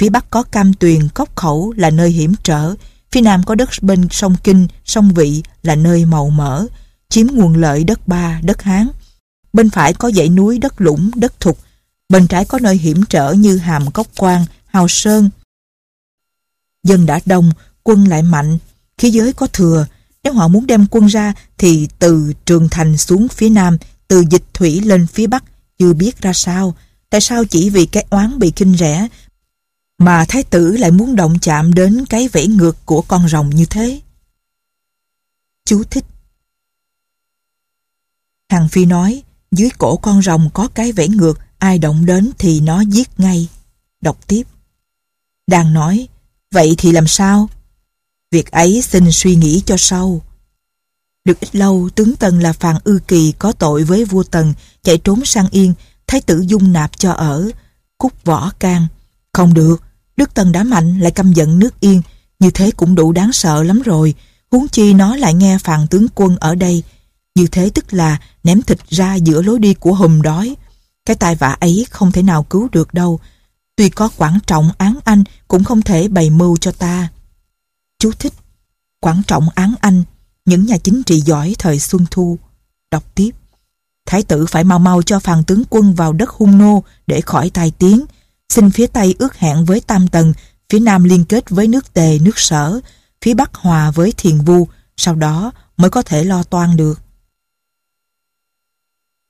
Phía 0.00 0.08
Bắc 0.08 0.30
có 0.30 0.42
Cam 0.42 0.74
Tuyền, 0.74 1.08
Cốc 1.08 1.36
Khẩu 1.36 1.72
là 1.76 1.90
nơi 1.90 2.10
hiểm 2.10 2.34
trở. 2.42 2.74
Phía 3.12 3.20
Nam 3.20 3.42
có 3.42 3.54
đất 3.54 3.68
bên 3.82 4.08
sông 4.10 4.36
Kinh, 4.44 4.68
sông 4.84 5.14
Vị 5.14 5.42
là 5.62 5.74
nơi 5.74 6.04
màu 6.04 6.30
mỡ, 6.30 6.66
chiếm 7.08 7.26
nguồn 7.26 7.54
lợi 7.56 7.84
đất 7.84 8.08
Ba, 8.08 8.40
đất 8.42 8.62
Hán. 8.62 8.88
Bên 9.52 9.70
phải 9.70 9.92
có 9.92 10.10
dãy 10.10 10.28
núi 10.28 10.58
đất 10.58 10.80
lũng, 10.80 11.10
đất 11.14 11.40
thục. 11.40 11.58
Bên 12.08 12.26
trái 12.26 12.44
có 12.44 12.58
nơi 12.58 12.76
hiểm 12.76 13.04
trở 13.08 13.32
như 13.32 13.56
Hàm 13.56 13.90
Cốc 13.90 14.06
Quan, 14.16 14.44
Hào 14.66 14.88
Sơn. 14.88 15.30
Dân 16.82 17.06
đã 17.06 17.20
đông, 17.26 17.50
quân 17.84 18.08
lại 18.08 18.22
mạnh, 18.22 18.58
khí 18.98 19.10
giới 19.10 19.32
có 19.32 19.46
thừa. 19.46 19.86
Nếu 20.22 20.32
họ 20.32 20.48
muốn 20.48 20.66
đem 20.66 20.86
quân 20.90 21.06
ra 21.06 21.34
thì 21.58 21.88
từ 21.98 22.32
Trường 22.44 22.68
Thành 22.70 22.96
xuống 22.96 23.28
phía 23.28 23.48
Nam, 23.48 23.78
từ 24.08 24.24
Dịch 24.30 24.44
Thủy 24.54 24.80
lên 24.80 25.06
phía 25.06 25.26
Bắc, 25.26 25.44
chưa 25.78 25.92
biết 25.92 26.20
ra 26.20 26.32
sao. 26.32 26.74
Tại 27.10 27.20
sao 27.20 27.44
chỉ 27.44 27.70
vì 27.70 27.86
cái 27.86 28.06
oán 28.10 28.38
bị 28.38 28.52
kinh 28.56 28.76
rẻ 28.76 29.08
mà 29.98 30.24
thái 30.28 30.42
tử 30.42 30.76
lại 30.76 30.90
muốn 30.90 31.16
động 31.16 31.38
chạm 31.38 31.74
đến 31.74 32.06
cái 32.06 32.28
vẫy 32.28 32.46
ngược 32.46 32.76
của 32.86 33.02
con 33.02 33.28
rồng 33.28 33.50
như 33.50 33.66
thế? 33.66 34.00
Chú 35.64 35.84
thích 35.90 36.04
Hằng 38.48 38.68
Phi 38.68 38.84
nói, 38.84 39.22
dưới 39.52 39.70
cổ 39.78 39.96
con 39.96 40.22
rồng 40.22 40.50
có 40.54 40.68
cái 40.68 40.92
vẫy 40.92 41.08
ngược, 41.08 41.38
ai 41.58 41.78
động 41.78 42.06
đến 42.06 42.30
thì 42.38 42.60
nó 42.60 42.80
giết 42.80 43.20
ngay. 43.20 43.48
Đọc 44.00 44.18
tiếp. 44.26 44.42
Đang 45.46 45.74
nói, 45.74 46.08
vậy 46.50 46.74
thì 46.78 46.92
làm 46.92 47.06
sao? 47.06 47.48
Việc 48.34 48.50
ấy 48.50 48.82
xin 48.82 49.12
suy 49.12 49.34
nghĩ 49.34 49.62
cho 49.66 49.76
sau. 49.76 50.22
Được 51.24 51.40
ít 51.40 51.56
lâu, 51.56 51.88
tướng 51.94 52.16
Tần 52.16 52.40
là 52.40 52.52
Phàn 52.52 52.76
Ư 52.84 52.98
Kỳ 53.08 53.32
có 53.32 53.52
tội 53.52 53.84
với 53.84 54.04
vua 54.04 54.22
Tần, 54.22 54.54
chạy 54.82 54.98
trốn 54.98 55.24
sang 55.24 55.48
Yên, 55.50 55.74
thái 56.06 56.20
tử 56.20 56.44
dung 56.46 56.72
nạp 56.72 56.98
cho 56.98 57.12
ở. 57.12 57.50
Cúc 57.98 58.12
võ 58.24 58.50
can. 58.58 58.86
Không 59.32 59.54
được, 59.54 59.82
Đức 60.16 60.34
Tần 60.34 60.52
đã 60.52 60.64
mạnh 60.64 61.00
lại 61.00 61.10
căm 61.10 61.32
giận 61.32 61.58
nước 61.58 61.80
Yên, 61.80 62.02
như 62.38 62.50
thế 62.50 62.70
cũng 62.70 62.94
đủ 62.94 63.12
đáng 63.12 63.32
sợ 63.32 63.62
lắm 63.62 63.82
rồi. 63.82 64.14
Huống 64.50 64.68
chi 64.68 64.94
nó 64.94 65.16
lại 65.16 65.34
nghe 65.34 65.58
Phàn 65.58 65.86
tướng 65.86 66.06
quân 66.14 66.36
ở 66.36 66.54
đây. 66.54 66.82
Như 67.34 67.46
thế 67.46 67.70
tức 67.74 67.94
là 67.94 68.20
ném 68.44 68.62
thịt 68.62 68.78
ra 68.88 69.14
giữa 69.14 69.42
lối 69.42 69.58
đi 69.58 69.74
của 69.74 69.94
hùm 69.94 70.22
đói. 70.22 70.56
Cái 71.06 71.16
tai 71.16 71.34
vạ 71.34 71.56
ấy 71.60 71.86
không 71.90 72.12
thể 72.12 72.22
nào 72.22 72.42
cứu 72.42 72.68
được 72.72 72.94
đâu. 72.94 73.20
Tuy 73.76 73.88
có 73.88 74.10
quản 74.16 74.38
trọng 74.46 74.70
án 74.78 74.98
anh 75.04 75.24
cũng 75.48 75.64
không 75.64 75.82
thể 75.82 76.08
bày 76.08 76.30
mưu 76.30 76.56
cho 76.56 76.72
ta. 76.72 77.08
Chú 78.04 78.12
thích. 78.18 78.32
Quảng 79.00 79.22
trọng 79.26 79.48
án 79.54 79.74
anh 79.80 80.02
những 80.44 80.66
nhà 80.66 80.76
chính 80.78 81.02
trị 81.02 81.20
giỏi 81.20 81.54
thời 81.58 81.78
Xuân 81.78 82.06
Thu. 82.10 82.38
Đọc 82.90 83.14
tiếp. 83.14 83.30
Thái 84.06 84.22
tử 84.22 84.46
phải 84.46 84.64
mau 84.64 84.78
mau 84.78 85.02
cho 85.02 85.20
phàn 85.20 85.44
tướng 85.44 85.62
quân 85.70 85.94
vào 85.94 86.12
đất 86.12 86.30
hung 86.30 86.58
nô 86.58 86.84
để 87.06 87.20
khỏi 87.20 87.50
tai 87.50 87.72
tiếng. 87.78 88.04
Xin 88.48 88.70
phía 88.70 88.86
Tây 88.86 89.14
ước 89.18 89.34
hẹn 89.34 89.64
với 89.64 89.80
Tam 89.80 90.08
Tần, 90.08 90.32
phía 90.70 90.78
Nam 90.78 91.04
liên 91.04 91.24
kết 91.24 91.50
với 91.50 91.68
nước 91.68 91.92
Tề, 91.94 92.18
nước 92.18 92.38
Sở, 92.38 92.80
phía 93.22 93.34
Bắc 93.34 93.54
hòa 93.54 93.90
với 93.90 94.12
Thiền 94.16 94.40
Vu, 94.40 94.68
sau 94.96 95.14
đó 95.14 95.52
mới 95.76 95.90
có 95.90 96.02
thể 96.02 96.24
lo 96.24 96.42
toan 96.42 96.76
được. 96.76 97.00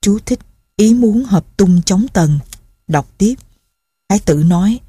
Chú 0.01 0.19
thích 0.27 0.41
ý 0.77 0.95
muốn 0.95 1.25
hợp 1.25 1.57
tung 1.57 1.83
chống 1.83 2.07
Tần. 2.13 2.39
Đọc 2.89 3.07
tiếp. 3.19 3.35
Thái 4.09 4.19
tử 4.19 4.43
nói, 4.47 4.81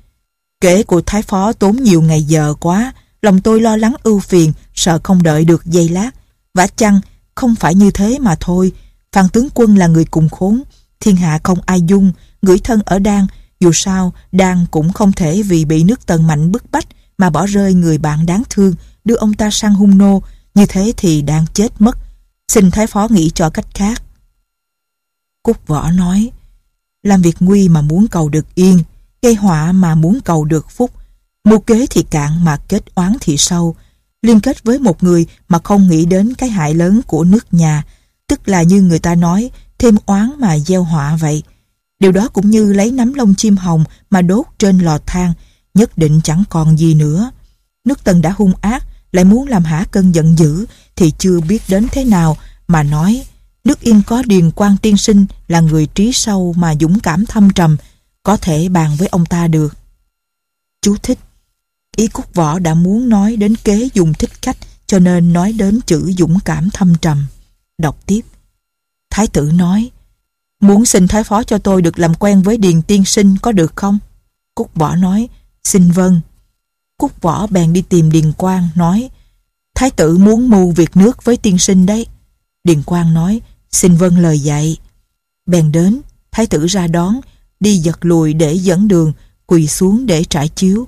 kể 0.61 0.83
của 0.83 1.01
Thái 1.05 1.21
Phó 1.21 1.53
tốn 1.53 1.75
nhiều 1.75 2.01
ngày 2.01 2.23
giờ 2.23 2.53
quá, 2.59 2.93
Lòng 3.25 3.41
tôi 3.41 3.61
lo 3.61 3.77
lắng 3.77 3.95
ưu 4.03 4.19
phiền, 4.19 4.53
sợ 4.73 4.99
không 5.03 5.23
đợi 5.23 5.45
được 5.45 5.65
giây 5.65 5.89
lát. 5.89 6.11
Vả 6.53 6.67
chăng, 6.67 6.99
không 7.35 7.55
phải 7.55 7.75
như 7.75 7.91
thế 7.91 8.19
mà 8.19 8.35
thôi. 8.39 8.71
Phan 9.11 9.29
tướng 9.29 9.47
quân 9.53 9.75
là 9.75 9.87
người 9.87 10.05
cùng 10.05 10.29
khốn. 10.29 10.63
Thiên 10.99 11.15
hạ 11.15 11.39
không 11.43 11.59
ai 11.65 11.81
dung, 11.81 12.11
gửi 12.41 12.59
thân 12.59 12.81
ở 12.85 12.99
Đan. 12.99 13.27
Dù 13.59 13.71
sao, 13.73 14.13
Đan 14.31 14.65
cũng 14.71 14.93
không 14.93 15.11
thể 15.11 15.43
vì 15.43 15.65
bị 15.65 15.83
nước 15.83 16.05
tần 16.05 16.27
mạnh 16.27 16.51
bức 16.51 16.71
bách 16.71 16.87
mà 17.17 17.29
bỏ 17.29 17.45
rơi 17.45 17.73
người 17.73 17.97
bạn 17.97 18.25
đáng 18.25 18.43
thương, 18.49 18.73
đưa 19.05 19.15
ông 19.15 19.33
ta 19.33 19.49
sang 19.51 19.75
hung 19.75 19.97
nô. 19.97 20.21
Như 20.55 20.65
thế 20.65 20.93
thì 20.97 21.21
đang 21.21 21.45
chết 21.53 21.81
mất. 21.81 21.97
Xin 22.47 22.71
Thái 22.71 22.87
Phó 22.87 23.07
nghĩ 23.11 23.31
cho 23.35 23.49
cách 23.49 23.67
khác. 23.73 24.03
Cúc 25.43 25.67
Võ 25.67 25.91
nói, 25.91 26.31
làm 27.03 27.21
việc 27.21 27.35
nguy 27.39 27.69
mà 27.69 27.81
muốn 27.81 28.07
cầu 28.07 28.29
được 28.29 28.55
yên, 28.55 28.79
gây 29.21 29.35
họa 29.35 29.71
mà 29.71 29.95
muốn 29.95 30.19
cầu 30.25 30.45
được 30.45 30.71
phúc, 30.71 30.91
Mưu 31.45 31.59
kế 31.59 31.85
thì 31.89 32.03
cạn 32.03 32.43
mà 32.43 32.57
kết 32.57 32.83
oán 32.95 33.13
thì 33.21 33.37
sâu. 33.37 33.75
Liên 34.21 34.39
kết 34.39 34.63
với 34.63 34.79
một 34.79 35.03
người 35.03 35.25
mà 35.47 35.59
không 35.63 35.89
nghĩ 35.89 36.05
đến 36.05 36.33
cái 36.33 36.49
hại 36.49 36.73
lớn 36.73 37.01
của 37.07 37.23
nước 37.23 37.53
nhà. 37.53 37.83
Tức 38.27 38.47
là 38.47 38.61
như 38.63 38.81
người 38.81 38.99
ta 38.99 39.15
nói, 39.15 39.51
thêm 39.77 39.95
oán 40.05 40.31
mà 40.39 40.59
gieo 40.59 40.83
họa 40.83 41.15
vậy. 41.15 41.43
Điều 41.99 42.11
đó 42.11 42.27
cũng 42.27 42.49
như 42.49 42.73
lấy 42.73 42.91
nắm 42.91 43.13
lông 43.13 43.35
chim 43.35 43.57
hồng 43.57 43.83
mà 44.09 44.21
đốt 44.21 44.45
trên 44.57 44.79
lò 44.79 44.97
than, 45.05 45.33
nhất 45.73 45.97
định 45.97 46.21
chẳng 46.23 46.43
còn 46.49 46.77
gì 46.77 46.93
nữa. 46.93 47.31
Nước 47.85 48.03
Tần 48.03 48.21
đã 48.21 48.33
hung 48.37 48.53
ác, 48.61 48.83
lại 49.11 49.25
muốn 49.25 49.47
làm 49.47 49.63
hả 49.63 49.85
cơn 49.91 50.11
giận 50.11 50.37
dữ, 50.37 50.65
thì 50.95 51.11
chưa 51.17 51.39
biết 51.39 51.61
đến 51.67 51.87
thế 51.91 52.05
nào 52.05 52.37
mà 52.67 52.83
nói. 52.83 53.23
Nước 53.63 53.79
Yên 53.79 54.01
có 54.07 54.23
Điền 54.25 54.51
quan 54.51 54.77
Tiên 54.77 54.97
Sinh 54.97 55.25
là 55.47 55.59
người 55.59 55.85
trí 55.85 56.13
sâu 56.13 56.53
mà 56.57 56.75
dũng 56.79 56.99
cảm 56.99 57.25
thâm 57.25 57.49
trầm, 57.49 57.77
có 58.23 58.37
thể 58.37 58.69
bàn 58.69 58.95
với 58.99 59.07
ông 59.07 59.25
ta 59.25 59.47
được. 59.47 59.77
Chú 60.81 60.95
thích 61.03 61.19
Ý 61.95 62.07
Cúc 62.07 62.33
Võ 62.33 62.59
đã 62.59 62.73
muốn 62.73 63.09
nói 63.09 63.35
đến 63.35 63.55
kế 63.55 63.89
dùng 63.93 64.13
thích 64.13 64.31
khách 64.41 64.57
cho 64.87 64.99
nên 64.99 65.33
nói 65.33 65.53
đến 65.53 65.79
chữ 65.81 66.11
dũng 66.17 66.39
cảm 66.45 66.69
thâm 66.69 66.95
trầm. 67.01 67.25
Đọc 67.77 67.97
tiếp. 68.05 68.21
Thái 69.09 69.27
tử 69.27 69.51
nói 69.53 69.91
Muốn 70.61 70.85
xin 70.85 71.07
Thái 71.07 71.23
Phó 71.23 71.43
cho 71.43 71.57
tôi 71.57 71.81
được 71.81 71.99
làm 71.99 72.13
quen 72.13 72.41
với 72.41 72.57
Điền 72.57 72.81
Tiên 72.81 73.05
Sinh 73.05 73.37
có 73.41 73.51
được 73.51 73.75
không? 73.75 73.99
Cúc 74.55 74.75
Võ 74.75 74.95
nói 74.95 75.29
Xin 75.63 75.91
vâng. 75.91 76.21
Cúc 76.97 77.21
Võ 77.21 77.47
bèn 77.47 77.73
đi 77.73 77.81
tìm 77.81 78.11
Điền 78.11 78.31
Quang 78.31 78.67
nói 78.75 79.09
Thái 79.75 79.91
tử 79.91 80.17
muốn 80.17 80.49
mưu 80.49 80.71
việc 80.71 80.97
nước 80.97 81.23
với 81.23 81.37
tiên 81.37 81.57
sinh 81.57 81.85
đấy. 81.85 82.05
Điền 82.63 82.83
Quang 82.83 83.13
nói 83.13 83.41
Xin 83.71 83.95
vâng 83.95 84.17
lời 84.17 84.39
dạy. 84.39 84.77
Bèn 85.45 85.71
đến, 85.71 86.01
Thái 86.31 86.47
tử 86.47 86.65
ra 86.65 86.87
đón, 86.87 87.19
đi 87.59 87.77
giật 87.77 88.05
lùi 88.05 88.33
để 88.33 88.53
dẫn 88.53 88.87
đường, 88.87 89.13
quỳ 89.45 89.67
xuống 89.67 90.05
để 90.05 90.23
trải 90.23 90.47
chiếu. 90.47 90.87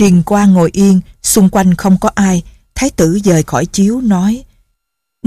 Điền 0.00 0.22
Quang 0.22 0.52
ngồi 0.52 0.70
yên, 0.72 1.00
xung 1.22 1.48
quanh 1.48 1.74
không 1.74 1.96
có 2.00 2.10
ai, 2.14 2.42
thái 2.74 2.90
tử 2.90 3.18
rời 3.24 3.42
khỏi 3.42 3.66
chiếu 3.66 4.00
nói 4.00 4.44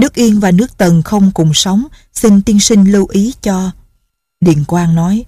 Nước 0.00 0.14
Yên 0.14 0.40
và 0.40 0.50
nước 0.50 0.78
Tần 0.78 1.02
không 1.02 1.30
cùng 1.34 1.54
sống, 1.54 1.86
xin 2.12 2.42
tiên 2.42 2.60
sinh 2.60 2.92
lưu 2.92 3.06
ý 3.10 3.34
cho. 3.42 3.70
Điền 4.40 4.64
Quang 4.64 4.94
nói 4.94 5.24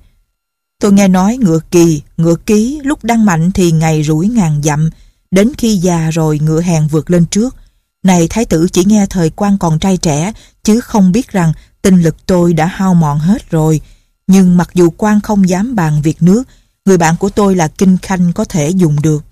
Tôi 0.80 0.92
nghe 0.92 1.08
nói 1.08 1.36
ngựa 1.36 1.60
kỳ, 1.70 2.02
ngựa 2.16 2.36
ký 2.46 2.80
lúc 2.84 3.04
đang 3.04 3.24
mạnh 3.24 3.50
thì 3.52 3.72
ngày 3.72 4.02
rủi 4.02 4.28
ngàn 4.28 4.62
dặm, 4.62 4.90
đến 5.30 5.52
khi 5.58 5.76
già 5.76 6.10
rồi 6.10 6.38
ngựa 6.38 6.62
hèn 6.62 6.86
vượt 6.86 7.10
lên 7.10 7.26
trước. 7.26 7.56
Này 8.02 8.26
thái 8.30 8.44
tử 8.44 8.68
chỉ 8.72 8.84
nghe 8.84 9.06
thời 9.10 9.30
quan 9.30 9.58
còn 9.58 9.78
trai 9.78 9.96
trẻ, 9.96 10.32
chứ 10.62 10.80
không 10.80 11.12
biết 11.12 11.32
rằng 11.32 11.52
tinh 11.82 12.00
lực 12.00 12.26
tôi 12.26 12.52
đã 12.52 12.66
hao 12.66 12.94
mòn 12.94 13.18
hết 13.18 13.50
rồi. 13.50 13.80
Nhưng 14.26 14.56
mặc 14.56 14.70
dù 14.74 14.90
quan 14.96 15.20
không 15.20 15.48
dám 15.48 15.74
bàn 15.74 16.02
việc 16.02 16.22
nước, 16.22 16.42
người 16.84 16.98
bạn 16.98 17.16
của 17.16 17.28
tôi 17.28 17.54
là 17.54 17.68
Kinh 17.68 17.98
Khanh 18.02 18.32
có 18.32 18.44
thể 18.44 18.70
dùng 18.70 19.02
được. 19.02 19.24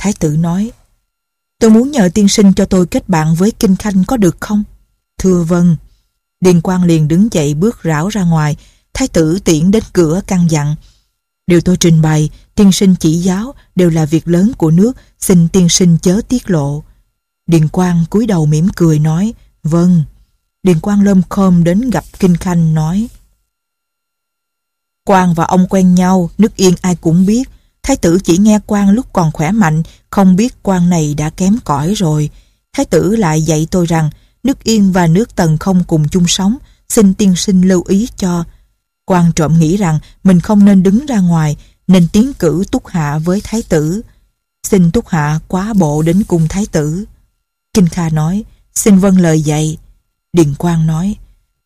Thái 0.00 0.12
tử 0.12 0.36
nói, 0.36 0.72
tôi 1.58 1.70
muốn 1.70 1.90
nhờ 1.90 2.08
tiên 2.14 2.28
sinh 2.28 2.52
cho 2.52 2.64
tôi 2.64 2.86
kết 2.86 3.08
bạn 3.08 3.34
với 3.34 3.50
Kinh 3.50 3.76
Khanh 3.76 4.04
có 4.06 4.16
được 4.16 4.36
không? 4.40 4.62
Thưa 5.18 5.42
vâng. 5.42 5.76
Điền 6.40 6.60
Quang 6.60 6.84
liền 6.84 7.08
đứng 7.08 7.28
dậy 7.32 7.54
bước 7.54 7.78
rảo 7.84 8.08
ra 8.08 8.24
ngoài, 8.24 8.56
thái 8.94 9.08
tử 9.08 9.38
tiễn 9.44 9.70
đến 9.70 9.82
cửa 9.92 10.20
căn 10.26 10.46
dặn. 10.50 10.76
Điều 11.46 11.60
tôi 11.60 11.76
trình 11.76 12.02
bày, 12.02 12.30
tiên 12.54 12.72
sinh 12.72 12.94
chỉ 13.00 13.12
giáo 13.12 13.54
đều 13.74 13.90
là 13.90 14.04
việc 14.04 14.28
lớn 14.28 14.52
của 14.58 14.70
nước, 14.70 14.92
xin 15.18 15.48
tiên 15.48 15.68
sinh 15.68 15.98
chớ 16.02 16.20
tiết 16.28 16.50
lộ. 16.50 16.82
Điền 17.46 17.68
Quang 17.68 18.04
cúi 18.10 18.26
đầu 18.26 18.46
mỉm 18.46 18.68
cười 18.76 18.98
nói, 18.98 19.34
vâng. 19.62 20.02
Điền 20.62 20.80
Quang 20.80 21.02
lơm 21.02 21.22
khom 21.28 21.64
đến 21.64 21.90
gặp 21.90 22.04
Kinh 22.18 22.36
Khanh 22.36 22.74
nói, 22.74 23.08
Quang 25.04 25.34
và 25.34 25.44
ông 25.44 25.66
quen 25.70 25.94
nhau, 25.94 26.30
nước 26.38 26.56
yên 26.56 26.74
ai 26.80 26.96
cũng 26.96 27.26
biết, 27.26 27.48
Thái 27.90 27.96
tử 27.96 28.18
chỉ 28.24 28.38
nghe 28.38 28.58
quan 28.66 28.90
lúc 28.90 29.06
còn 29.12 29.32
khỏe 29.32 29.52
mạnh, 29.52 29.82
không 30.10 30.36
biết 30.36 30.54
quan 30.62 30.90
này 30.90 31.14
đã 31.14 31.30
kém 31.30 31.56
cỏi 31.64 31.94
rồi. 31.94 32.30
Thái 32.72 32.86
tử 32.86 33.16
lại 33.16 33.42
dạy 33.42 33.66
tôi 33.70 33.86
rằng 33.86 34.10
nước 34.42 34.64
Yên 34.64 34.92
và 34.92 35.06
nước 35.06 35.36
Tần 35.36 35.58
không 35.58 35.84
cùng 35.86 36.08
chung 36.08 36.24
sống, 36.28 36.56
xin 36.88 37.14
tiên 37.14 37.36
sinh 37.36 37.68
lưu 37.68 37.84
ý 37.88 38.08
cho. 38.16 38.44
Quan 39.04 39.32
trộm 39.36 39.58
nghĩ 39.58 39.76
rằng 39.76 39.98
mình 40.24 40.40
không 40.40 40.64
nên 40.64 40.82
đứng 40.82 41.06
ra 41.06 41.18
ngoài, 41.20 41.56
nên 41.86 42.08
tiến 42.12 42.32
cử 42.34 42.64
túc 42.70 42.86
hạ 42.86 43.18
với 43.18 43.40
thái 43.44 43.62
tử. 43.62 44.02
Xin 44.62 44.90
Túc 44.90 45.08
Hạ 45.08 45.40
quá 45.48 45.72
bộ 45.74 46.02
đến 46.02 46.22
cung 46.24 46.48
thái 46.48 46.66
tử. 46.66 47.04
Kinh 47.74 47.88
Kha 47.88 48.08
nói, 48.10 48.44
xin 48.74 48.98
vâng 48.98 49.18
lời 49.18 49.42
dạy. 49.42 49.76
Điền 50.32 50.54
Quang 50.54 50.86
nói, 50.86 51.16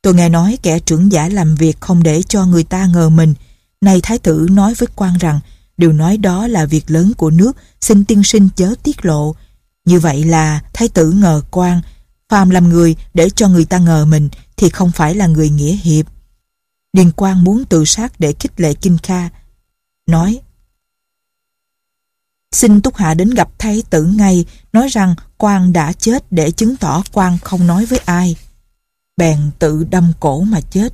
tôi 0.02 0.14
nghe 0.14 0.28
nói 0.28 0.58
kẻ 0.62 0.78
trưởng 0.78 1.12
giả 1.12 1.28
làm 1.28 1.54
việc 1.54 1.80
không 1.80 2.02
để 2.02 2.22
cho 2.22 2.46
người 2.46 2.64
ta 2.64 2.87
ngờ 2.87 3.08
mình. 3.08 3.34
Nay 3.80 4.00
thái 4.02 4.18
tử 4.18 4.48
nói 4.50 4.74
với 4.74 4.88
quan 4.96 5.18
rằng, 5.18 5.40
điều 5.76 5.92
nói 5.92 6.16
đó 6.16 6.46
là 6.46 6.66
việc 6.66 6.90
lớn 6.90 7.12
của 7.16 7.30
nước, 7.30 7.56
xin 7.80 8.04
tiên 8.04 8.22
sinh 8.24 8.48
chớ 8.56 8.74
tiết 8.82 9.04
lộ. 9.04 9.34
Như 9.84 10.00
vậy 10.00 10.24
là 10.24 10.60
thái 10.72 10.88
tử 10.88 11.10
ngờ 11.10 11.42
quan, 11.50 11.80
phàm 12.28 12.50
làm 12.50 12.68
người 12.68 12.96
để 13.14 13.30
cho 13.30 13.48
người 13.48 13.64
ta 13.64 13.78
ngờ 13.78 14.04
mình 14.04 14.28
thì 14.56 14.70
không 14.70 14.90
phải 14.92 15.14
là 15.14 15.26
người 15.26 15.50
nghĩa 15.50 15.72
hiệp. 15.72 16.06
Điền 16.92 17.10
Quang 17.10 17.44
muốn 17.44 17.64
tự 17.64 17.84
sát 17.84 18.20
để 18.20 18.34
khích 18.40 18.60
lệ 18.60 18.74
Kinh 18.74 18.98
Kha. 18.98 19.28
Nói, 20.06 20.40
Xin 22.52 22.80
Túc 22.80 22.96
Hạ 22.96 23.14
đến 23.14 23.30
gặp 23.30 23.48
thái 23.58 23.82
tử 23.90 24.04
ngay, 24.04 24.44
nói 24.72 24.88
rằng 24.88 25.14
quan 25.38 25.72
đã 25.72 25.92
chết 25.92 26.32
để 26.32 26.50
chứng 26.50 26.76
tỏ 26.76 27.02
quan 27.12 27.38
không 27.38 27.66
nói 27.66 27.87
với 27.87 27.98
ai. 27.98 28.37
Bèn 29.16 29.50
tự 29.58 29.84
đâm 29.90 30.12
cổ 30.20 30.40
mà 30.40 30.60
chết. 30.60 30.92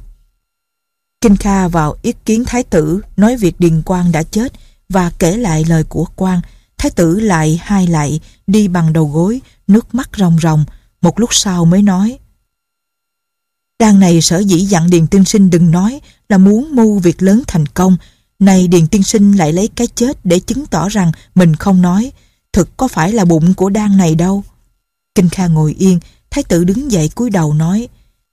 Kinh 1.21 1.37
Kha 1.37 1.69
vào 1.69 1.97
ý 2.03 2.13
kiến 2.25 2.45
thái 2.47 2.63
tử 2.63 3.01
nói 3.17 3.37
việc 3.37 3.61
Điền 3.61 3.83
Quang 3.83 4.13
đã 4.13 4.23
chết 4.23 4.53
và 4.91 5.11
kể 5.19 5.37
lại 5.37 5.65
lời 5.65 5.85
của 5.85 6.07
quan. 6.17 6.41
Thái 6.79 6.91
tử 6.91 7.21
lại 7.21 7.61
hai 7.63 7.87
lại, 7.87 8.21
đi 8.47 8.69
bằng 8.69 8.93
đầu 8.93 9.07
gối, 9.07 9.41
nước 9.67 9.95
mắt 9.95 10.11
ròng 10.17 10.39
ròng. 10.43 10.65
Một 11.01 11.21
lúc 11.21 11.35
sau 11.35 11.65
mới 11.65 11.83
nói. 11.83 12.19
Đang 13.79 14.01
này 14.01 14.21
sở 14.21 14.39
dĩ 14.39 14.59
dặn 14.59 14.91
Điền 14.91 15.07
Tiên 15.07 15.25
Sinh 15.25 15.51
đừng 15.51 15.71
nói 15.71 16.01
là 16.29 16.39
muốn 16.39 16.75
mưu 16.75 16.99
việc 16.99 17.23
lớn 17.23 17.43
thành 17.47 17.67
công, 17.67 17.97
này 18.39 18.69
Điền 18.69 18.87
Tiên 18.87 19.03
Sinh 19.03 19.33
lại 19.33 19.53
lấy 19.53 19.69
cái 19.69 19.87
chết 19.87 20.19
để 20.25 20.41
chứng 20.41 20.67
tỏ 20.67 20.89
rằng 20.89 21.13
mình 21.35 21.57
không 21.57 21.83
nói. 21.83 22.13
Thực 22.53 22.77
có 22.77 22.89
phải 22.89 23.13
là 23.13 23.25
bụng 23.25 23.55
của 23.55 23.71
đan 23.71 23.97
này 23.97 24.15
đâu. 24.15 24.45
Kinh 25.15 25.29
Kha 25.29 25.47
ngồi 25.47 25.75
yên, 25.79 26.01
thái 26.31 26.45
tử 26.45 26.65
đứng 26.65 26.93
dậy 26.93 27.11
cúi 27.15 27.31
đầu 27.31 27.55
nói. 27.55 27.89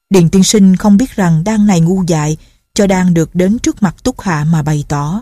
Điền 0.10 0.30
Tiên 0.30 0.44
Sinh 0.44 0.76
không 0.76 0.98
biết 0.98 1.16
rằng 1.16 1.44
đan 1.44 1.68
này 1.68 1.80
ngu 1.80 2.04
dại, 2.08 2.38
cho 2.74 2.88
đan 2.88 3.14
được 3.14 3.36
đến 3.36 3.60
trước 3.60 3.84
mặt 3.84 3.96
Túc 4.04 4.22
Hạ 4.22 4.46
mà 4.52 4.62
bày 4.62 4.84
tỏ. 4.88 5.22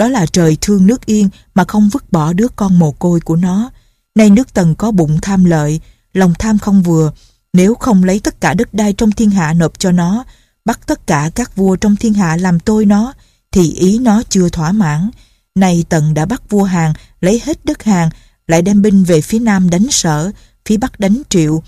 Đó 0.00 0.08
là 0.08 0.26
trời 0.26 0.56
thương 0.60 0.86
nước 0.86 1.06
yên 1.06 1.28
mà 1.54 1.64
không 1.64 1.88
vứt 1.88 2.12
bỏ 2.12 2.32
đứa 2.32 2.48
con 2.56 2.78
mồ 2.78 2.92
côi 2.92 3.20
của 3.20 3.36
nó. 3.36 3.70
Nay 4.14 4.30
nước 4.30 4.54
tần 4.54 4.74
có 4.74 4.90
bụng 4.90 5.18
tham 5.22 5.44
lợi, 5.44 5.80
lòng 6.12 6.34
tham 6.38 6.58
không 6.58 6.82
vừa. 6.82 7.12
Nếu 7.52 7.74
không 7.74 8.04
lấy 8.04 8.20
tất 8.20 8.40
cả 8.40 8.54
đất 8.54 8.74
đai 8.74 8.92
trong 8.92 9.12
thiên 9.12 9.30
hạ 9.30 9.52
nộp 9.52 9.78
cho 9.78 9.92
nó, 9.92 10.24
bắt 10.64 10.80
tất 10.86 11.06
cả 11.06 11.30
các 11.34 11.56
vua 11.56 11.76
trong 11.76 11.96
thiên 11.96 12.14
hạ 12.14 12.36
làm 12.36 12.60
tôi 12.60 12.84
nó, 12.84 13.12
thì 13.52 13.72
ý 13.72 13.98
nó 13.98 14.22
chưa 14.28 14.48
thỏa 14.48 14.72
mãn. 14.72 15.10
Nay 15.54 15.84
Tần 15.88 16.14
đã 16.14 16.26
bắt 16.26 16.50
vua 16.50 16.64
hàng 16.64 16.92
lấy 17.20 17.42
hết 17.44 17.64
đất 17.64 17.82
hàng, 17.82 18.10
lại 18.46 18.62
đem 18.62 18.82
binh 18.82 19.04
về 19.04 19.20
phía 19.20 19.38
Nam 19.38 19.70
đánh 19.70 19.86
sở, 19.90 20.30
phía 20.66 20.76
Bắc 20.76 21.00
đánh 21.00 21.22
Triệu. 21.28 21.62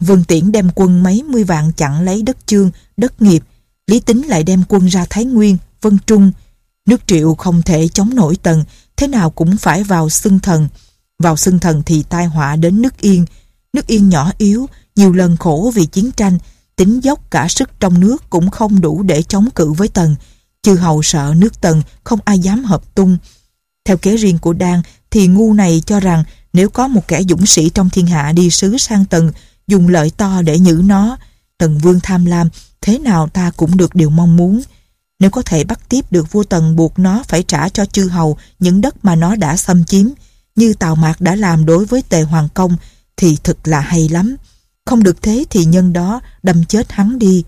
Vương 0.00 0.24
Tiễn 0.24 0.52
đem 0.52 0.70
quân 0.74 1.02
mấy 1.02 1.22
mươi 1.22 1.44
vạn 1.44 1.72
chặn 1.72 2.00
lấy 2.00 2.22
đất 2.22 2.36
Chương, 2.46 2.70
đất 2.96 3.22
Nghiệp. 3.22 3.42
Lý 3.86 4.00
Tính 4.00 4.26
lại 4.26 4.42
đem 4.42 4.62
quân 4.68 4.86
ra 4.86 5.06
Thái 5.10 5.24
Nguyên, 5.24 5.56
Vân 5.82 5.98
Trung. 6.06 6.32
Nước 6.86 7.06
Triệu 7.06 7.34
không 7.34 7.62
thể 7.62 7.88
chống 7.88 8.14
nổi 8.14 8.36
Tần, 8.42 8.64
thế 8.96 9.06
nào 9.06 9.30
cũng 9.30 9.56
phải 9.56 9.84
vào 9.84 10.08
xưng 10.08 10.38
thần. 10.38 10.68
Vào 11.18 11.36
xưng 11.36 11.58
thần 11.58 11.82
thì 11.86 12.02
tai 12.02 12.26
họa 12.26 12.56
đến 12.56 12.82
nước 12.82 13.00
Yên. 13.00 13.24
Nước 13.72 13.86
Yên 13.86 14.08
nhỏ 14.08 14.32
yếu, 14.38 14.66
nhiều 14.96 15.12
lần 15.12 15.36
khổ 15.36 15.72
vì 15.74 15.86
chiến 15.86 16.12
tranh, 16.12 16.38
tính 16.76 17.00
dốc 17.00 17.30
cả 17.30 17.48
sức 17.48 17.70
trong 17.80 18.00
nước 18.00 18.30
cũng 18.30 18.50
không 18.50 18.80
đủ 18.80 19.02
để 19.02 19.22
chống 19.22 19.48
cự 19.54 19.72
với 19.72 19.88
Tần. 19.88 20.16
Chư 20.64 20.74
hầu 20.74 21.02
sợ 21.02 21.34
nước 21.36 21.60
tần 21.60 21.82
không 22.04 22.18
ai 22.24 22.38
dám 22.38 22.64
hợp 22.64 22.94
tung. 22.94 23.18
Theo 23.84 23.96
kế 23.96 24.16
riêng 24.16 24.38
của 24.38 24.52
Đan 24.52 24.82
thì 25.10 25.26
ngu 25.26 25.54
này 25.54 25.82
cho 25.86 26.00
rằng 26.00 26.24
nếu 26.52 26.68
có 26.68 26.88
một 26.88 27.08
kẻ 27.08 27.22
dũng 27.28 27.46
sĩ 27.46 27.70
trong 27.70 27.90
thiên 27.90 28.06
hạ 28.06 28.32
đi 28.32 28.50
sứ 28.50 28.78
sang 28.78 29.04
tần 29.04 29.32
dùng 29.66 29.88
lợi 29.88 30.10
to 30.16 30.42
để 30.42 30.58
nhử 30.58 30.82
nó 30.84 31.16
tần 31.58 31.78
vương 31.78 32.00
tham 32.00 32.24
lam 32.24 32.48
thế 32.80 32.98
nào 32.98 33.28
ta 33.28 33.50
cũng 33.56 33.76
được 33.76 33.94
điều 33.94 34.10
mong 34.10 34.36
muốn. 34.36 34.62
Nếu 35.20 35.30
có 35.30 35.42
thể 35.42 35.64
bắt 35.64 35.80
tiếp 35.88 36.12
được 36.12 36.32
vua 36.32 36.44
tần 36.44 36.76
buộc 36.76 36.98
nó 36.98 37.22
phải 37.28 37.42
trả 37.42 37.68
cho 37.68 37.84
chư 37.84 38.08
hầu 38.08 38.36
những 38.58 38.80
đất 38.80 39.04
mà 39.04 39.16
nó 39.16 39.36
đã 39.36 39.56
xâm 39.56 39.84
chiếm 39.84 40.06
như 40.56 40.74
Tào 40.74 40.96
Mạc 40.96 41.20
đã 41.20 41.34
làm 41.34 41.66
đối 41.66 41.84
với 41.84 42.02
Tề 42.02 42.22
Hoàng 42.22 42.48
Công 42.54 42.76
thì 43.16 43.36
thật 43.42 43.58
là 43.64 43.80
hay 43.80 44.08
lắm. 44.08 44.36
Không 44.86 45.02
được 45.02 45.22
thế 45.22 45.44
thì 45.50 45.64
nhân 45.64 45.92
đó 45.92 46.20
đâm 46.42 46.64
chết 46.64 46.92
hắn 46.92 47.18
đi. 47.18 47.44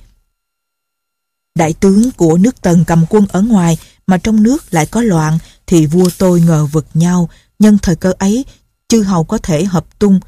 Đại 1.55 1.73
tướng 1.73 2.11
của 2.11 2.39
nước 2.39 2.63
Tần 2.63 2.85
cầm 2.85 3.05
quân 3.09 3.27
ở 3.29 3.43
ngoài 3.43 3.79
mà 4.07 4.19
trong 4.19 4.43
nước 4.43 4.65
lại 4.71 4.87
có 4.87 5.03
loạn 5.03 5.39
thì 5.67 5.87
vua 5.87 6.11
tôi 6.19 6.41
ngờ 6.41 6.67
vực 6.67 6.87
nhau 6.95 7.29
nhân 7.59 7.79
thời 7.83 7.97
cơ 7.97 8.13
ấy, 8.19 8.45
chư 8.89 9.03
hầu 9.03 9.25
có 9.25 9.39
thể 9.39 9.65
hợp 9.65 9.99
tung, 9.99 10.21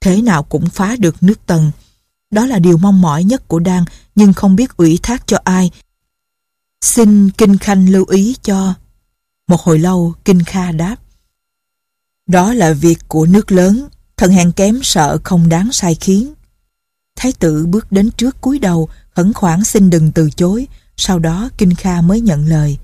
thế 0.00 0.22
nào 0.22 0.42
cũng 0.42 0.66
phá 0.68 0.96
được 0.98 1.22
nước 1.22 1.46
Tần. 1.46 1.70
Đó 2.30 2.46
là 2.46 2.58
điều 2.58 2.76
mong 2.76 3.00
mỏi 3.00 3.24
nhất 3.24 3.48
của 3.48 3.58
Đan, 3.58 3.84
nhưng 4.14 4.32
không 4.32 4.56
biết 4.56 4.76
ủy 4.76 4.98
thác 5.02 5.26
cho 5.26 5.38
ai. 5.44 5.70
Xin 6.82 7.30
Kinh 7.30 7.58
Khanh 7.58 7.88
lưu 7.88 8.04
ý 8.04 8.36
cho. 8.42 8.74
Một 9.48 9.60
hồi 9.60 9.78
lâu 9.78 10.14
Kinh 10.24 10.44
Kha 10.44 10.72
đáp. 10.72 10.96
Đó 12.26 12.54
là 12.54 12.72
việc 12.72 12.98
của 13.08 13.26
nước 13.26 13.52
lớn, 13.52 13.88
thần 14.16 14.32
hàng 14.32 14.52
kém 14.52 14.82
sợ 14.82 15.18
không 15.24 15.48
đáng 15.48 15.72
sai 15.72 15.94
khiến. 15.94 16.34
Thái 17.16 17.32
tử 17.32 17.66
bước 17.66 17.92
đến 17.92 18.10
trước 18.10 18.40
cúi 18.40 18.58
đầu, 18.58 18.88
khẩn 19.10 19.32
khoản 19.32 19.64
xin 19.64 19.90
đừng 19.90 20.12
từ 20.12 20.30
chối, 20.30 20.66
sau 20.96 21.18
đó 21.18 21.48
Kinh 21.58 21.74
Kha 21.74 22.00
mới 22.00 22.20
nhận 22.20 22.46
lời. 22.46 22.78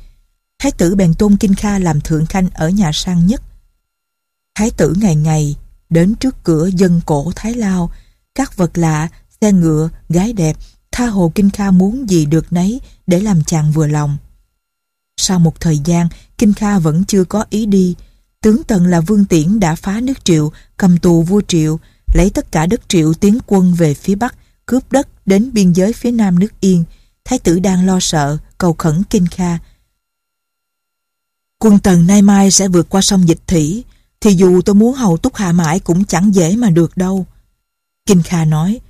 Thái 0.59 0.73
tử 0.73 0.95
bèn 0.95 1.15
tôn 1.15 1.37
Kinh 1.37 1.55
Kha 1.55 1.79
làm 1.79 2.01
thượng 2.01 2.27
khanh 2.27 2.51
ở 2.55 2.69
nhà 2.69 2.91
sang 2.95 3.27
nhất. 3.27 3.43
Thái 4.55 4.71
tử 4.71 4.95
ngày 4.97 5.15
ngày 5.15 5.57
đến 5.91 6.15
trước 6.15 6.37
cửa 6.45 6.67
dân 6.67 7.01
cổ 7.07 7.33
Thái 7.37 7.55
Lao, 7.55 7.93
các 8.35 8.57
vật 8.57 8.79
lạ, 8.79 9.09
xe 9.41 9.53
ngựa, 9.53 9.89
gái 10.09 10.33
đẹp, 10.33 10.57
tha 10.99 11.07
hồ 11.07 11.33
Kinh 11.35 11.51
Kha 11.51 11.71
muốn 11.71 12.11
gì 12.11 12.27
được 12.27 12.53
nấy 12.53 12.81
để 13.07 13.21
làm 13.21 13.45
chàng 13.45 13.73
vừa 13.73 13.87
lòng. 13.87 14.17
Sau 15.17 15.39
một 15.39 15.61
thời 15.61 15.79
gian, 15.79 16.09
Kinh 16.39 16.55
Kha 16.55 16.79
vẫn 16.79 17.05
chưa 17.05 17.25
có 17.25 17.45
ý 17.51 17.67
đi. 17.67 17.95
Tướng 18.43 18.65
Tần 18.65 18.87
là 18.87 19.01
Vương 19.01 19.25
Tiễn 19.25 19.61
đã 19.61 19.75
phá 19.75 20.01
nước 20.01 20.25
Triệu, 20.25 20.53
cầm 20.77 20.99
tù 20.99 21.23
vua 21.23 21.41
Triệu, 21.49 21.79
lấy 22.15 22.31
tất 22.31 22.53
cả 22.53 22.67
đất 22.67 22.89
Triệu 22.89 23.15
tiến 23.15 23.39
quân 23.47 23.75
về 23.75 23.95
phía 23.95 24.15
Bắc, 24.15 24.35
cướp 24.67 24.93
đất 24.93 25.09
đến 25.27 25.51
biên 25.53 25.73
giới 25.73 25.93
phía 25.93 26.11
Nam 26.11 26.39
nước 26.39 26.61
Yên. 26.61 26.85
Thái 27.25 27.39
tử 27.39 27.59
đang 27.59 27.87
lo 27.87 28.01
sợ, 28.01 28.39
cầu 28.59 28.73
khẩn 28.73 29.03
Kinh 29.11 29.27
Kha. 29.27 29.59
Quân 31.59 31.79
Tần 31.79 32.07
nay 32.07 32.23
mai 32.23 32.51
sẽ 32.51 32.69
vượt 32.69 32.89
qua 32.89 33.01
sông 33.01 33.29
Dịch 33.29 33.41
Thủy, 33.47 33.85
thì 34.21 34.35
dù 34.35 34.61
tôi 34.63 34.75
muốn 34.75 34.95
hầu 34.95 35.17
túc 35.17 35.35
hạ 35.35 35.53
mãi 35.53 35.81
cũng 35.81 36.05
chẳng 36.05 36.35
dễ 36.35 36.57
mà 36.57 36.71
được 36.71 36.97
đâu. 36.97 37.27
Kinh 38.07 38.23
Kha 38.23 38.45
nói, 38.45 38.81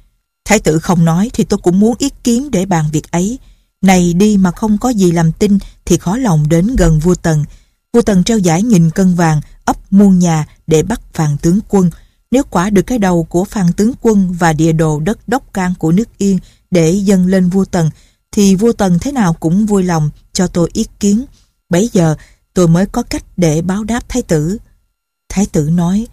Thái 0.48 0.60
tử 0.60 0.78
không 0.78 1.04
nói 1.04 1.30
thì 1.32 1.44
tôi 1.44 1.58
cũng 1.62 1.80
muốn 1.80 1.94
ý 1.98 2.10
kiến 2.24 2.50
để 2.50 2.66
bàn 2.66 2.84
việc 2.92 3.10
ấy. 3.10 3.38
Này 3.82 4.12
đi 4.12 4.36
mà 4.36 4.50
không 4.50 4.78
có 4.78 4.88
gì 4.88 5.12
làm 5.12 5.32
tin 5.32 5.58
thì 5.84 5.98
khó 5.98 6.16
lòng 6.16 6.48
đến 6.48 6.76
gần 6.76 6.98
vua 6.98 7.14
Tần. 7.14 7.44
Vua 7.92 8.02
Tần 8.02 8.24
treo 8.24 8.38
giải 8.38 8.62
nhìn 8.62 8.90
cân 8.90 9.14
vàng, 9.14 9.40
ấp 9.64 9.76
muôn 9.90 10.18
nhà 10.18 10.46
để 10.66 10.82
bắt 10.82 11.00
phàn 11.14 11.36
tướng 11.38 11.60
quân. 11.68 11.90
Nếu 12.30 12.42
quả 12.50 12.70
được 12.70 12.82
cái 12.82 12.98
đầu 12.98 13.24
của 13.24 13.44
phàn 13.44 13.72
tướng 13.72 13.92
quân 14.02 14.32
và 14.32 14.52
địa 14.52 14.72
đồ 14.72 15.00
đất 15.00 15.28
đốc 15.28 15.52
can 15.52 15.74
của 15.78 15.92
nước 15.92 16.18
Yên 16.18 16.38
để 16.70 16.90
dâng 16.90 17.26
lên 17.26 17.48
vua 17.48 17.64
Tần, 17.64 17.90
thì 18.32 18.54
vua 18.54 18.72
Tần 18.72 18.98
thế 18.98 19.12
nào 19.12 19.32
cũng 19.32 19.66
vui 19.66 19.82
lòng 19.82 20.10
cho 20.32 20.46
tôi 20.46 20.70
ý 20.72 20.86
kiến. 21.00 21.24
Bấy 21.68 21.90
giờ 21.92 22.14
tôi 22.54 22.68
mới 22.68 22.86
có 22.86 23.02
cách 23.02 23.24
để 23.36 23.62
báo 23.62 23.84
đáp 23.84 24.08
thái 24.08 24.22
tử. 24.22 24.58
Thái 25.28 25.46
tử 25.46 25.70
nói, 25.70 26.06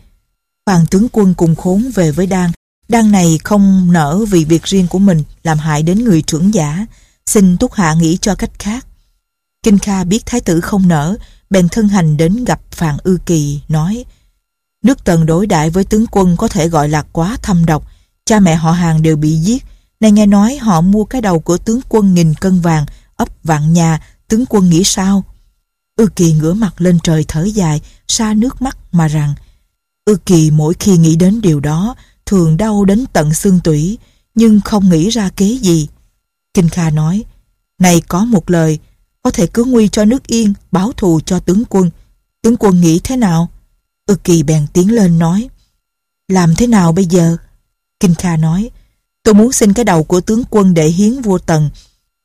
phàn 0.66 0.86
tướng 0.92 1.08
quân 1.12 1.34
cùng 1.34 1.56
khốn 1.56 1.92
về 1.96 2.12
với 2.12 2.28
Đan. 2.28 2.52
Đăng 2.88 3.12
này 3.12 3.40
không 3.44 3.94
nở 3.94 4.26
vì 4.30 4.46
việc 4.46 4.64
riêng 4.64 4.88
của 4.88 5.00
mình 5.00 5.24
làm 5.44 5.58
hại 5.58 5.84
đến 5.84 6.04
người 6.04 6.22
trưởng 6.22 6.54
giả. 6.54 6.86
Xin 7.26 7.58
Túc 7.58 7.74
Hạ 7.74 7.94
nghĩ 7.94 8.18
cho 8.22 8.36
cách 8.36 8.60
khác. 8.60 8.86
Kinh 9.64 9.80
Kha 9.80 10.04
biết 10.04 10.26
thái 10.26 10.42
tử 10.42 10.62
không 10.62 10.88
nở, 10.88 11.16
bèn 11.50 11.70
thân 11.70 11.88
hành 11.88 12.18
đến 12.18 12.46
gặp 12.46 12.62
Phàn 12.72 12.98
Ư 13.04 13.18
Kỳ, 13.26 13.62
nói 13.68 14.06
Nước 14.84 15.04
Tần 15.04 15.26
đối 15.26 15.48
đại 15.48 15.70
với 15.70 15.84
tướng 15.84 16.06
quân 16.12 16.38
có 16.38 16.48
thể 16.48 16.70
gọi 16.70 16.90
là 16.90 17.02
quá 17.12 17.38
thâm 17.42 17.66
độc. 17.66 17.88
Cha 18.26 18.40
mẹ 18.40 18.56
họ 18.56 18.72
hàng 18.72 19.02
đều 19.02 19.16
bị 19.16 19.36
giết, 19.36 19.64
này 20.00 20.12
nghe 20.12 20.26
nói 20.26 20.58
họ 20.58 20.82
mua 20.82 21.06
cái 21.06 21.22
đầu 21.22 21.40
của 21.40 21.58
tướng 21.58 21.80
quân 21.90 22.14
nghìn 22.14 22.34
cân 22.34 22.62
vàng, 22.62 22.86
ấp 23.16 23.30
vạn 23.44 23.74
nhà, 23.74 24.02
tướng 24.28 24.46
quân 24.50 24.70
nghĩ 24.70 24.84
sao? 24.84 25.24
Ư 25.96 26.08
kỳ 26.16 26.34
ngửa 26.34 26.54
mặt 26.54 26.82
lên 26.82 27.00
trời 27.04 27.26
thở 27.28 27.44
dài, 27.44 27.82
xa 28.08 28.34
nước 28.34 28.62
mắt 28.62 28.78
mà 28.92 29.08
rằng 29.08 29.34
Ư 30.06 30.16
kỳ 30.26 30.52
mỗi 30.52 30.74
khi 30.80 30.98
nghĩ 30.98 31.16
đến 31.16 31.42
điều 31.42 31.60
đó, 31.60 31.96
thường 32.26 32.58
đau 32.58 32.86
đến 32.86 33.06
tận 33.14 33.34
xương 33.34 33.60
tủy, 33.64 33.98
nhưng 34.36 34.62
không 34.62 34.90
nghĩ 34.90 35.10
ra 35.10 35.30
kế 35.30 35.46
gì. 35.46 35.88
Kinh 36.54 36.70
Kha 36.70 36.90
nói, 36.90 37.24
này 37.80 38.02
có 38.08 38.26
một 38.26 38.50
lời, 38.50 38.80
có 39.22 39.32
thể 39.32 39.48
cứu 39.48 39.66
nguy 39.66 39.88
cho 39.88 40.06
nước 40.06 40.28
yên, 40.28 40.54
báo 40.72 40.92
thù 40.98 41.20
cho 41.26 41.40
tướng 41.40 41.64
quân. 41.70 41.90
Tướng 42.42 42.58
quân 42.58 42.82
nghĩ 42.82 43.00
thế 43.04 43.18
nào? 43.18 43.50
Ư 44.06 44.16
kỳ 44.16 44.44
bèn 44.44 44.68
tiến 44.74 44.92
lên 44.92 45.20
nói, 45.20 45.50
làm 46.28 46.56
thế 46.56 46.68
nào 46.68 46.92
bây 46.92 47.06
giờ? 47.06 47.38
Kinh 48.00 48.16
Kha 48.16 48.38
nói, 48.38 48.70
Tôi 49.26 49.34
muốn 49.34 49.52
xin 49.52 49.74
cái 49.74 49.86
đầu 49.86 50.04
của 50.04 50.22
tướng 50.22 50.44
quân 50.50 50.74
để 50.74 50.88
hiến 50.88 51.22
vua 51.22 51.38
Tần. 51.38 51.70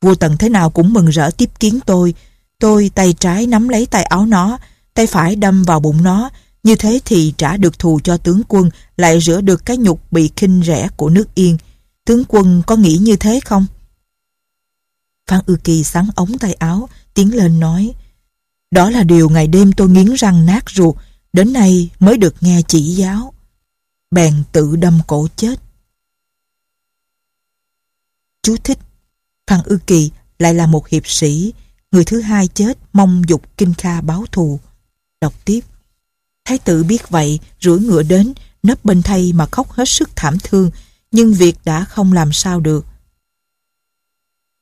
Vua 0.01 0.15
Tần 0.15 0.37
thế 0.37 0.49
nào 0.49 0.71
cũng 0.71 0.93
mừng 0.93 1.07
rỡ 1.07 1.31
tiếp 1.31 1.51
kiến 1.61 1.79
tôi. 1.87 2.15
Tôi 2.59 2.91
tay 2.95 3.13
trái 3.13 3.47
nắm 3.47 3.69
lấy 3.69 3.87
tay 3.87 4.03
áo 4.03 4.27
nó, 4.27 4.59
tay 4.95 5.07
phải 5.07 5.37
đâm 5.37 5.63
vào 5.63 5.81
bụng 5.81 6.03
nó, 6.03 6.31
như 6.63 6.77
thế 6.77 7.01
thì 7.05 7.35
trả 7.37 7.57
được 7.57 7.79
thù 7.79 8.01
cho 8.05 8.17
tướng 8.17 8.43
quân, 8.49 8.71
lại 8.97 9.21
rửa 9.21 9.41
được 9.41 9.65
cái 9.67 9.77
nhục 9.77 10.13
bị 10.13 10.31
khinh 10.37 10.63
rẻ 10.67 10.89
của 10.97 11.11
nước 11.11 11.35
Yên. 11.35 11.59
Tướng 12.05 12.25
quân 12.29 12.63
có 12.67 12.77
nghĩ 12.77 12.97
như 12.97 13.17
thế 13.17 13.41
không? 13.45 13.67
Phan 15.27 15.41
Ư 15.47 15.57
Kỳ 15.65 15.85
sắn 15.85 16.09
ống 16.15 16.39
tay 16.39 16.55
áo, 16.55 16.89
tiến 17.15 17.35
lên 17.35 17.61
nói 17.61 17.95
Đó 18.71 18.91
là 18.91 19.03
điều 19.03 19.29
ngày 19.29 19.47
đêm 19.47 19.73
tôi 19.73 19.89
nghiến 19.89 20.15
răng 20.15 20.47
nát 20.47 20.71
ruột, 20.71 20.97
đến 21.33 21.53
nay 21.53 21.91
mới 22.01 22.17
được 22.17 22.35
nghe 22.41 22.63
chỉ 22.69 22.81
giáo. 22.81 23.33
Bèn 24.11 24.43
tự 24.53 24.77
đâm 24.77 25.01
cổ 25.07 25.29
chết. 25.37 25.61
Chú 28.43 28.57
thích 28.65 28.79
Phan 29.47 29.61
Ư 29.65 29.79
Kỳ 29.87 30.11
lại 30.39 30.55
là 30.55 30.67
một 30.67 30.89
hiệp 30.89 31.07
sĩ, 31.07 31.53
người 31.91 32.05
thứ 32.05 32.21
hai 32.21 32.49
chết 32.49 32.79
mong 32.93 33.23
dục 33.29 33.43
Kinh 33.57 33.75
Kha 33.75 34.01
báo 34.01 34.25
thù. 34.33 34.61
Đọc 35.21 35.35
tiếp. 35.45 35.61
Thái 36.51 36.59
tử 36.59 36.85
biết 36.85 37.09
vậy, 37.09 37.39
rủi 37.61 37.81
ngựa 37.81 38.03
đến, 38.03 38.33
nấp 38.63 38.85
bên 38.85 39.03
thay 39.03 39.33
mà 39.33 39.47
khóc 39.47 39.73
hết 39.73 39.89
sức 39.89 40.11
thảm 40.17 40.39
thương, 40.45 40.71
nhưng 41.11 41.35
việc 41.35 41.57
đã 41.65 41.85
không 41.85 42.13
làm 42.13 42.33
sao 42.33 42.61
được. 42.61 42.87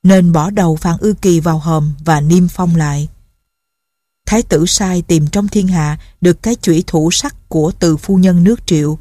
Nên 0.03 0.33
bỏ 0.33 0.51
đầu 0.51 0.77
Phan 0.77 0.97
Ư 1.01 1.15
Kỳ 1.23 1.41
vào 1.41 1.59
hòm 1.59 1.95
và 2.05 2.21
niêm 2.21 2.49
phong 2.49 2.77
lại. 2.77 3.09
Thái 4.27 4.43
tử 4.43 4.67
sai 4.67 5.03
tìm 5.03 5.27
trong 5.27 5.49
thiên 5.49 5.69
hạ 5.69 5.99
được 6.21 6.43
cái 6.43 6.55
chủy 6.63 6.85
thủ 6.87 7.11
sắc 7.11 7.49
của 7.49 7.73
từ 7.79 7.97
phu 7.97 8.17
nhân 8.17 8.45
nước 8.45 8.67
triệu, 8.67 8.99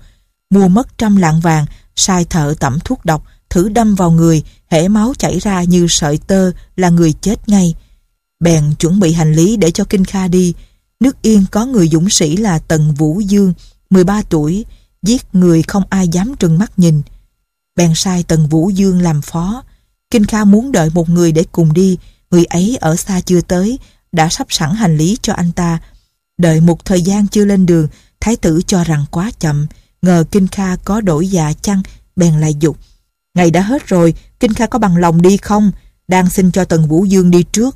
mua 0.49 0.67
mất 0.67 0.97
trăm 0.97 1.15
lạng 1.15 1.39
vàng, 1.39 1.65
sai 1.95 2.25
thợ 2.25 2.53
tẩm 2.59 2.79
thuốc 2.83 3.05
độc, 3.05 3.23
thử 3.49 3.69
đâm 3.69 3.95
vào 3.95 4.11
người, 4.11 4.43
hễ 4.67 4.87
máu 4.87 5.13
chảy 5.17 5.39
ra 5.39 5.63
như 5.63 5.87
sợi 5.89 6.17
tơ 6.17 6.51
là 6.75 6.89
người 6.89 7.13
chết 7.13 7.49
ngay. 7.49 7.75
Bèn 8.39 8.75
chuẩn 8.79 8.99
bị 8.99 9.13
hành 9.13 9.33
lý 9.33 9.57
để 9.57 9.71
cho 9.71 9.83
Kinh 9.83 10.05
Kha 10.05 10.27
đi. 10.27 10.53
Nước 10.99 11.21
Yên 11.21 11.45
có 11.51 11.65
người 11.65 11.87
dũng 11.87 12.09
sĩ 12.09 12.37
là 12.37 12.59
Tần 12.59 12.93
Vũ 12.93 13.19
Dương, 13.19 13.53
13 13.89 14.21
tuổi, 14.21 14.65
giết 15.03 15.35
người 15.35 15.63
không 15.63 15.83
ai 15.89 16.07
dám 16.07 16.35
trừng 16.39 16.57
mắt 16.57 16.79
nhìn. 16.79 17.01
Bèn 17.75 17.91
sai 17.95 18.23
Tần 18.23 18.47
Vũ 18.47 18.69
Dương 18.69 19.01
làm 19.01 19.21
phó. 19.21 19.63
Kinh 20.11 20.25
Kha 20.25 20.43
muốn 20.43 20.71
đợi 20.71 20.89
một 20.93 21.09
người 21.09 21.31
để 21.31 21.45
cùng 21.51 21.73
đi, 21.73 21.97
người 22.31 22.45
ấy 22.45 22.77
ở 22.81 22.95
xa 22.95 23.21
chưa 23.21 23.41
tới, 23.41 23.79
đã 24.11 24.29
sắp 24.29 24.47
sẵn 24.49 24.69
hành 24.75 24.97
lý 24.97 25.17
cho 25.21 25.33
anh 25.33 25.51
ta. 25.51 25.79
Đợi 26.37 26.61
một 26.61 26.85
thời 26.85 27.01
gian 27.01 27.27
chưa 27.27 27.45
lên 27.45 27.65
đường, 27.65 27.87
thái 28.19 28.35
tử 28.35 28.61
cho 28.67 28.83
rằng 28.83 29.05
quá 29.11 29.31
chậm, 29.39 29.67
ngờ 30.01 30.23
Kinh 30.31 30.47
Kha 30.47 30.75
có 30.75 31.01
đổi 31.01 31.27
dạ 31.27 31.53
chăng, 31.61 31.81
bèn 32.15 32.41
lại 32.41 32.55
dục. 32.59 32.77
Ngày 33.33 33.51
đã 33.51 33.61
hết 33.61 33.87
rồi, 33.87 34.13
Kinh 34.39 34.53
Kha 34.53 34.67
có 34.67 34.79
bằng 34.79 34.97
lòng 34.97 35.21
đi 35.21 35.37
không? 35.37 35.71
Đang 36.07 36.29
xin 36.29 36.51
cho 36.51 36.65
Tần 36.65 36.87
Vũ 36.87 37.05
Dương 37.05 37.31
đi 37.31 37.43
trước. 37.43 37.75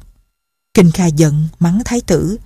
Kinh 0.74 0.92
Kha 0.92 1.06
giận, 1.06 1.48
mắng 1.60 1.82
thái 1.86 2.02
tử. 2.02 2.38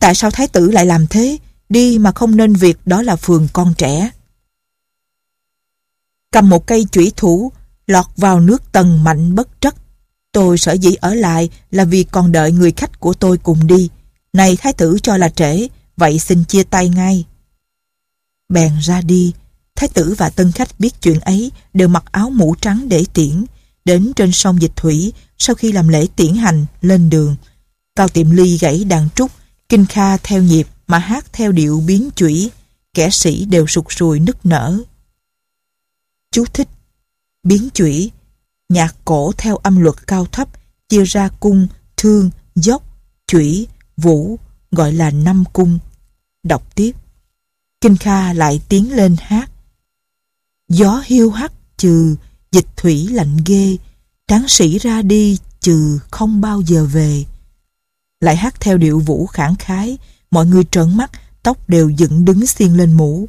Tại 0.00 0.14
sao 0.14 0.30
thái 0.30 0.48
tử 0.48 0.70
lại 0.70 0.86
làm 0.86 1.06
thế? 1.06 1.38
Đi 1.68 1.98
mà 1.98 2.12
không 2.12 2.36
nên 2.36 2.52
việc 2.52 2.86
đó 2.86 3.02
là 3.02 3.16
phường 3.16 3.48
con 3.52 3.74
trẻ. 3.78 4.10
Cầm 6.32 6.48
một 6.48 6.66
cây 6.66 6.86
chủy 6.92 7.12
thủ, 7.16 7.52
lọt 7.86 8.06
vào 8.16 8.40
nước 8.40 8.72
tầng 8.72 9.04
mạnh 9.04 9.34
bất 9.34 9.48
trắc 9.60 9.74
Tôi 10.32 10.58
sở 10.58 10.72
dĩ 10.72 10.94
ở 10.94 11.14
lại 11.14 11.50
là 11.70 11.84
vì 11.84 12.04
còn 12.04 12.32
đợi 12.32 12.52
người 12.52 12.72
khách 12.72 13.00
của 13.00 13.14
tôi 13.14 13.38
cùng 13.38 13.66
đi. 13.66 13.88
Này 14.32 14.56
thái 14.56 14.72
tử 14.72 14.98
cho 15.02 15.16
là 15.16 15.28
trễ, 15.28 15.66
vậy 15.96 16.18
xin 16.18 16.44
chia 16.44 16.62
tay 16.62 16.88
ngay. 16.88 17.24
Bèn 18.48 18.72
ra 18.82 19.00
đi, 19.00 19.32
thái 19.76 19.88
tử 19.88 20.14
và 20.18 20.30
tân 20.30 20.52
khách 20.52 20.80
biết 20.80 21.02
chuyện 21.02 21.20
ấy 21.20 21.52
đều 21.74 21.88
mặc 21.88 22.04
áo 22.12 22.30
mũ 22.30 22.54
trắng 22.60 22.88
để 22.88 23.04
tiễn, 23.14 23.44
đến 23.84 24.12
trên 24.16 24.32
sông 24.32 24.62
Dịch 24.62 24.76
Thủy 24.76 25.12
sau 25.38 25.56
khi 25.56 25.72
làm 25.72 25.88
lễ 25.88 26.06
tiễn 26.16 26.34
hành 26.34 26.66
lên 26.82 27.10
đường. 27.10 27.36
Cao 27.96 28.08
Tiệm 28.08 28.30
Ly 28.30 28.58
gãy 28.58 28.84
đàn 28.84 29.08
trúc, 29.14 29.30
Kinh 29.70 29.86
Kha 29.86 30.16
theo 30.16 30.42
nhịp 30.42 30.68
mà 30.86 30.98
hát 30.98 31.32
theo 31.32 31.52
điệu 31.52 31.82
biến 31.86 32.10
chủy, 32.16 32.50
kẻ 32.94 33.10
sĩ 33.10 33.44
đều 33.44 33.66
sụt 33.66 33.84
sùi 33.88 34.20
nức 34.20 34.46
nở. 34.46 34.78
Chú 36.32 36.44
thích 36.44 36.68
Biến 37.42 37.68
chủy 37.74 38.10
Nhạc 38.68 38.96
cổ 39.04 39.32
theo 39.38 39.56
âm 39.56 39.80
luật 39.80 40.06
cao 40.06 40.26
thấp 40.26 40.48
chia 40.88 41.04
ra 41.04 41.28
cung, 41.40 41.66
thương, 41.96 42.30
dốc, 42.54 42.82
chủy, 43.26 43.66
vũ 43.96 44.38
gọi 44.70 44.92
là 44.92 45.10
năm 45.10 45.44
cung. 45.52 45.78
Đọc 46.42 46.74
tiếp 46.74 46.92
Kinh 47.80 47.96
Kha 47.96 48.32
lại 48.32 48.60
tiến 48.68 48.96
lên 48.96 49.16
hát 49.20 49.50
Gió 50.68 51.02
hiu 51.06 51.30
hắt 51.30 51.52
trừ 51.76 52.16
Dịch 52.52 52.66
thủy 52.76 53.08
lạnh 53.08 53.36
ghê 53.46 53.76
Tráng 54.26 54.48
sĩ 54.48 54.78
ra 54.78 55.02
đi 55.02 55.38
trừ 55.60 55.98
không 56.10 56.40
bao 56.40 56.60
giờ 56.60 56.86
về 56.92 57.24
lại 58.20 58.36
hát 58.36 58.60
theo 58.60 58.78
điệu 58.78 59.00
vũ 59.00 59.26
khảng 59.26 59.56
khái. 59.56 59.98
Mọi 60.30 60.46
người 60.46 60.64
trợn 60.70 60.96
mắt 60.96 61.10
Tóc 61.42 61.68
đều 61.68 61.90
dựng 61.90 62.24
đứng 62.24 62.46
xiên 62.46 62.74
lên 62.74 62.92
mũ. 62.92 63.28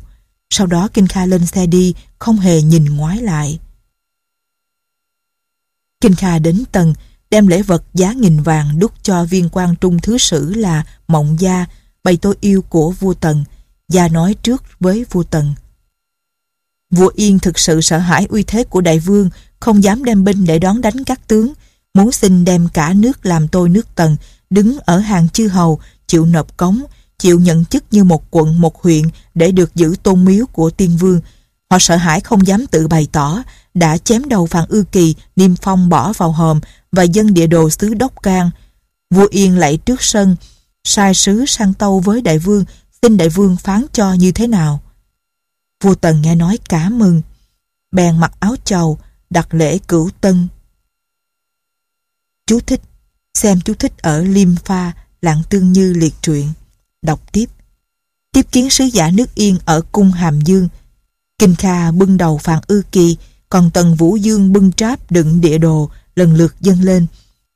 Sau 0.49 0.67
đó 0.67 0.89
Kinh 0.93 1.07
Kha 1.07 1.25
lên 1.25 1.45
xe 1.45 1.65
đi 1.65 1.93
Không 2.19 2.37
hề 2.37 2.61
nhìn 2.61 2.85
ngoái 2.85 3.17
lại. 3.21 3.59
Kinh 6.01 6.15
Kha 6.15 6.39
đến 6.39 6.63
tầng 6.71 6.93
Đem 7.29 7.47
lễ 7.47 7.61
vật 7.61 7.83
giá 7.93 8.13
nghìn 8.13 8.41
vàng 8.41 8.79
đúc 8.79 8.91
cho 9.03 9.25
viên 9.25 9.49
quan 9.51 9.75
trung 9.81 9.99
thứ 9.99 10.17
sử 10.17 10.53
là 10.53 10.83
Mộng 11.07 11.35
Gia 11.39 11.65
Bày 12.03 12.17
tôi 12.17 12.35
yêu 12.41 12.61
của 12.61 12.91
vua 12.91 13.13
Tần. 13.13 13.43
Gia 13.89 14.07
nói 14.07 14.35
trước 14.43 14.63
với 14.79 15.05
vua 15.11 15.23
Tần. 15.23 15.53
Vua 16.91 17.11
Yên 17.15 17.39
thực 17.39 17.59
sự 17.59 17.81
sợ 17.81 17.97
hãi 17.97 18.25
uy 18.29 18.43
thế 18.43 18.63
của 18.63 18.81
đại 18.81 18.99
vương, 18.99 19.29
không 19.59 19.83
dám 19.83 20.03
đem 20.03 20.23
binh 20.23 20.45
để 20.45 20.59
đón 20.59 20.81
đánh 20.81 21.03
các 21.03 21.27
tướng, 21.27 21.53
muốn 21.93 22.11
xin 22.11 22.45
đem 22.45 22.67
cả 22.73 22.93
nước 22.93 23.25
làm 23.25 23.47
tôi 23.47 23.69
nước 23.69 23.87
tần, 23.95 24.17
đứng 24.51 24.77
ở 24.79 24.99
hàng 24.99 25.29
chư 25.29 25.47
hầu, 25.47 25.79
chịu 26.07 26.25
nộp 26.25 26.57
cống, 26.57 26.81
chịu 27.17 27.39
nhận 27.39 27.65
chức 27.65 27.83
như 27.91 28.03
một 28.03 28.23
quận 28.31 28.61
một 28.61 28.81
huyện 28.81 29.03
để 29.33 29.51
được 29.51 29.75
giữ 29.75 29.95
tôn 30.03 30.25
miếu 30.25 30.45
của 30.45 30.69
tiên 30.69 30.97
vương. 30.97 31.21
Họ 31.69 31.79
sợ 31.79 31.95
hãi 31.95 32.19
không 32.19 32.47
dám 32.47 32.67
tự 32.67 32.87
bày 32.87 33.07
tỏ, 33.11 33.43
đã 33.73 33.97
chém 33.97 34.29
đầu 34.29 34.45
phàn 34.45 34.65
Ư 34.69 34.83
Kỳ, 34.91 35.15
Niêm 35.35 35.55
Phong 35.55 35.89
bỏ 35.89 36.13
vào 36.13 36.31
hòm 36.31 36.59
và 36.91 37.03
dân 37.03 37.33
địa 37.33 37.47
đồ 37.47 37.69
xứ 37.69 37.93
Đốc 37.93 38.23
Can. 38.23 38.51
Vua 39.09 39.27
Yên 39.31 39.57
lạy 39.57 39.77
trước 39.77 40.01
sân, 40.01 40.35
sai 40.83 41.13
sứ 41.13 41.45
sang 41.45 41.73
tâu 41.73 41.99
với 41.99 42.21
đại 42.21 42.39
vương, 42.39 42.65
xin 43.01 43.17
đại 43.17 43.29
vương 43.29 43.57
phán 43.57 43.85
cho 43.93 44.13
như 44.13 44.31
thế 44.31 44.47
nào. 44.47 44.81
Vua 45.83 45.95
Tần 45.95 46.21
nghe 46.21 46.35
nói 46.35 46.57
cả 46.69 46.89
mừng, 46.89 47.21
bèn 47.91 48.19
mặc 48.19 48.31
áo 48.39 48.55
trầu, 48.65 48.97
đặt 49.29 49.53
lễ 49.53 49.77
cửu 49.77 50.09
tân. 50.21 50.47
Chú 52.47 52.59
thích, 52.59 52.81
xem 53.33 53.61
chú 53.61 53.73
thích 53.73 53.93
ở 53.97 54.23
Liêm 54.23 54.55
Pha, 54.55 54.91
Lạng 55.21 55.41
Tương 55.49 55.71
Như 55.71 55.93
liệt 55.93 56.13
truyện. 56.21 56.47
Đọc 57.01 57.31
tiếp. 57.31 57.45
Tiếp 58.33 58.45
kiến 58.51 58.69
sứ 58.69 58.85
giả 58.85 59.11
nước 59.11 59.35
Yên 59.35 59.57
ở 59.65 59.81
cung 59.91 60.11
Hàm 60.11 60.41
Dương. 60.41 60.67
Kinh 61.39 61.55
Kha 61.55 61.91
bưng 61.91 62.17
đầu 62.17 62.37
Phàn 62.37 62.59
Ư 62.67 62.81
Kỳ, 62.91 63.17
còn 63.49 63.71
Tần 63.71 63.95
Vũ 63.95 64.15
Dương 64.15 64.53
bưng 64.53 64.71
tráp 64.71 65.11
đựng 65.11 65.41
địa 65.41 65.57
đồ, 65.57 65.89
lần 66.15 66.33
lượt 66.33 66.55
dâng 66.61 66.81
lên. 66.81 67.07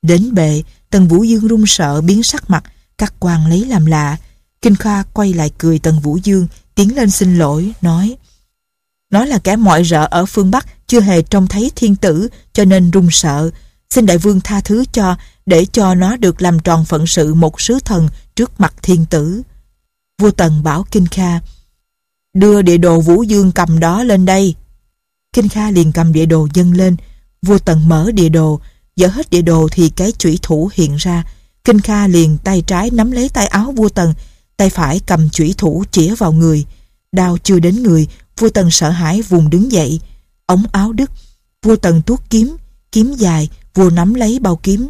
Đến 0.01 0.33
bệ, 0.33 0.63
Tần 0.89 1.07
Vũ 1.07 1.23
Dương 1.23 1.47
run 1.47 1.63
sợ 1.67 2.01
biến 2.01 2.23
sắc 2.23 2.49
mặt, 2.49 2.63
các 2.97 3.13
quan 3.19 3.47
lấy 3.47 3.65
làm 3.65 3.85
lạ. 3.85 4.17
Kinh 4.61 4.75
Kha 4.75 5.03
quay 5.03 5.33
lại 5.33 5.51
cười 5.57 5.79
Tần 5.79 5.99
Vũ 5.99 6.17
Dương, 6.23 6.47
tiến 6.75 6.95
lên 6.95 7.09
xin 7.09 7.37
lỗi, 7.37 7.71
nói 7.81 8.17
Nó 9.11 9.25
là 9.25 9.39
kẻ 9.39 9.55
mọi 9.55 9.83
rợ 9.83 10.07
ở 10.11 10.25
phương 10.25 10.51
Bắc 10.51 10.87
chưa 10.87 11.01
hề 11.01 11.21
trông 11.21 11.47
thấy 11.47 11.71
thiên 11.75 11.95
tử 11.95 12.27
cho 12.53 12.65
nên 12.65 12.91
run 12.91 13.07
sợ. 13.11 13.51
Xin 13.89 14.05
đại 14.05 14.17
vương 14.17 14.41
tha 14.41 14.61
thứ 14.61 14.85
cho 14.91 15.15
để 15.45 15.65
cho 15.71 15.95
nó 15.95 16.17
được 16.17 16.41
làm 16.41 16.59
tròn 16.59 16.85
phận 16.85 17.07
sự 17.07 17.33
một 17.33 17.61
sứ 17.61 17.79
thần 17.85 18.07
trước 18.35 18.59
mặt 18.59 18.73
thiên 18.81 19.05
tử. 19.05 19.41
Vua 20.21 20.31
Tần 20.31 20.63
bảo 20.63 20.85
Kinh 20.91 21.07
Kha 21.07 21.39
Đưa 22.33 22.61
địa 22.61 22.77
đồ 22.77 22.99
Vũ 22.99 23.23
Dương 23.23 23.51
cầm 23.51 23.79
đó 23.79 24.03
lên 24.03 24.25
đây. 24.25 24.55
Kinh 25.33 25.49
Kha 25.49 25.71
liền 25.71 25.91
cầm 25.91 26.13
địa 26.13 26.25
đồ 26.25 26.47
dâng 26.53 26.73
lên. 26.73 26.95
Vua 27.41 27.57
Tần 27.57 27.89
mở 27.89 28.11
địa 28.11 28.29
đồ, 28.29 28.59
dở 28.95 29.07
hết 29.07 29.29
địa 29.29 29.41
đồ 29.41 29.67
thì 29.71 29.89
cái 29.89 30.11
chủy 30.11 30.39
thủ 30.41 30.69
hiện 30.73 30.95
ra. 30.95 31.23
Kinh 31.63 31.79
Kha 31.79 32.07
liền 32.07 32.37
tay 32.37 32.61
trái 32.67 32.89
nắm 32.89 33.11
lấy 33.11 33.29
tay 33.29 33.47
áo 33.47 33.71
vua 33.71 33.89
Tần, 33.89 34.13
tay 34.57 34.69
phải 34.69 35.01
cầm 35.05 35.29
chủy 35.29 35.55
thủ 35.57 35.83
chĩa 35.91 36.15
vào 36.15 36.31
người. 36.31 36.65
Đao 37.11 37.37
chưa 37.37 37.59
đến 37.59 37.83
người, 37.83 38.07
vua 38.37 38.49
Tần 38.49 38.71
sợ 38.71 38.89
hãi 38.89 39.21
vùng 39.21 39.49
đứng 39.49 39.71
dậy. 39.71 39.99
Ống 40.45 40.63
áo 40.71 40.93
đứt, 40.93 41.11
vua 41.63 41.75
Tần 41.75 42.01
tuốt 42.01 42.19
kiếm, 42.29 42.55
kiếm 42.91 43.13
dài, 43.13 43.49
vua 43.73 43.89
nắm 43.89 44.13
lấy 44.13 44.39
bao 44.39 44.55
kiếm. 44.55 44.89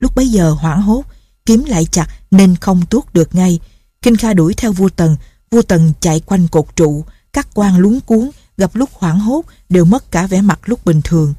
Lúc 0.00 0.14
bấy 0.14 0.28
giờ 0.28 0.50
hoảng 0.50 0.82
hốt, 0.82 1.04
kiếm 1.46 1.64
lại 1.64 1.84
chặt 1.84 2.06
nên 2.30 2.56
không 2.56 2.86
tuốt 2.86 3.04
được 3.12 3.34
ngay. 3.34 3.60
Kinh 4.02 4.16
Kha 4.16 4.34
đuổi 4.34 4.54
theo 4.54 4.72
vua 4.72 4.88
Tần, 4.88 5.16
vua 5.50 5.62
Tần 5.62 5.92
chạy 6.00 6.20
quanh 6.20 6.48
cột 6.48 6.76
trụ, 6.76 7.04
các 7.32 7.48
quan 7.54 7.78
lúng 7.78 8.00
cuốn, 8.00 8.30
gặp 8.56 8.70
lúc 8.74 8.90
hoảng 8.92 9.20
hốt 9.20 9.42
đều 9.68 9.84
mất 9.84 10.10
cả 10.10 10.26
vẻ 10.26 10.40
mặt 10.40 10.60
lúc 10.64 10.84
bình 10.84 11.00
thường. 11.04 11.34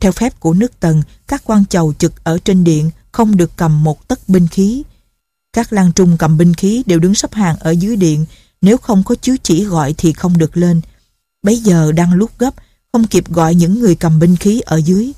Theo 0.00 0.12
phép 0.12 0.40
của 0.40 0.54
nước 0.54 0.80
Tần, 0.80 1.02
các 1.28 1.42
quan 1.44 1.66
chầu 1.66 1.94
trực 1.98 2.24
ở 2.24 2.38
trên 2.44 2.64
điện 2.64 2.90
không 3.12 3.36
được 3.36 3.50
cầm 3.56 3.84
một 3.84 4.08
tấc 4.08 4.28
binh 4.28 4.48
khí. 4.48 4.82
Các 5.52 5.72
lang 5.72 5.92
trung 5.92 6.16
cầm 6.18 6.38
binh 6.38 6.54
khí 6.54 6.82
đều 6.86 6.98
đứng 6.98 7.14
sắp 7.14 7.34
hàng 7.34 7.56
ở 7.60 7.70
dưới 7.70 7.96
điện, 7.96 8.26
nếu 8.60 8.76
không 8.78 9.02
có 9.02 9.14
chiếu 9.14 9.36
chỉ 9.42 9.64
gọi 9.64 9.94
thì 9.98 10.12
không 10.12 10.38
được 10.38 10.56
lên. 10.56 10.80
Bấy 11.42 11.56
giờ 11.56 11.92
đang 11.92 12.12
lúc 12.12 12.30
gấp, 12.38 12.54
không 12.92 13.06
kịp 13.06 13.28
gọi 13.28 13.54
những 13.54 13.80
người 13.80 13.94
cầm 13.94 14.18
binh 14.18 14.36
khí 14.36 14.60
ở 14.60 14.76
dưới. 14.76 15.12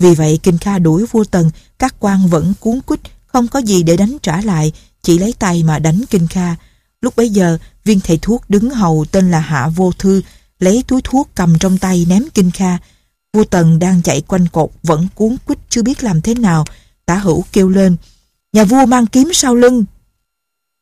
Vì 0.00 0.14
vậy 0.14 0.38
Kinh 0.42 0.58
Kha 0.58 0.78
đuổi 0.78 1.06
vua 1.10 1.24
Tần, 1.24 1.50
các 1.78 1.94
quan 1.98 2.28
vẫn 2.28 2.54
cuốn 2.60 2.80
quýt, 2.86 3.00
không 3.26 3.48
có 3.48 3.58
gì 3.58 3.82
để 3.82 3.96
đánh 3.96 4.16
trả 4.22 4.40
lại, 4.40 4.72
chỉ 5.02 5.18
lấy 5.18 5.34
tay 5.38 5.62
mà 5.62 5.78
đánh 5.78 6.02
Kinh 6.10 6.26
Kha. 6.26 6.56
Lúc 7.00 7.16
bấy 7.16 7.28
giờ, 7.28 7.58
viên 7.84 8.00
thầy 8.00 8.18
thuốc 8.22 8.44
đứng 8.48 8.70
hầu 8.70 9.04
tên 9.12 9.30
là 9.30 9.40
Hạ 9.40 9.68
Vô 9.68 9.92
Thư, 9.98 10.22
lấy 10.58 10.84
túi 10.88 11.00
thuốc 11.04 11.28
cầm 11.34 11.58
trong 11.58 11.78
tay 11.78 12.06
ném 12.08 12.24
Kinh 12.34 12.50
Kha. 12.50 12.78
Vua 13.32 13.44
Tần 13.44 13.78
đang 13.78 14.02
chạy 14.02 14.20
quanh 14.20 14.46
cột, 14.48 14.70
vẫn 14.82 15.08
cuốn 15.14 15.36
quýt 15.44 15.58
chưa 15.68 15.82
biết 15.82 16.04
làm 16.04 16.20
thế 16.20 16.34
nào. 16.34 16.64
Tả 17.06 17.14
hữu 17.14 17.44
kêu 17.52 17.68
lên, 17.68 17.96
nhà 18.52 18.64
vua 18.64 18.86
mang 18.86 19.06
kiếm 19.06 19.30
sau 19.34 19.54
lưng. 19.54 19.84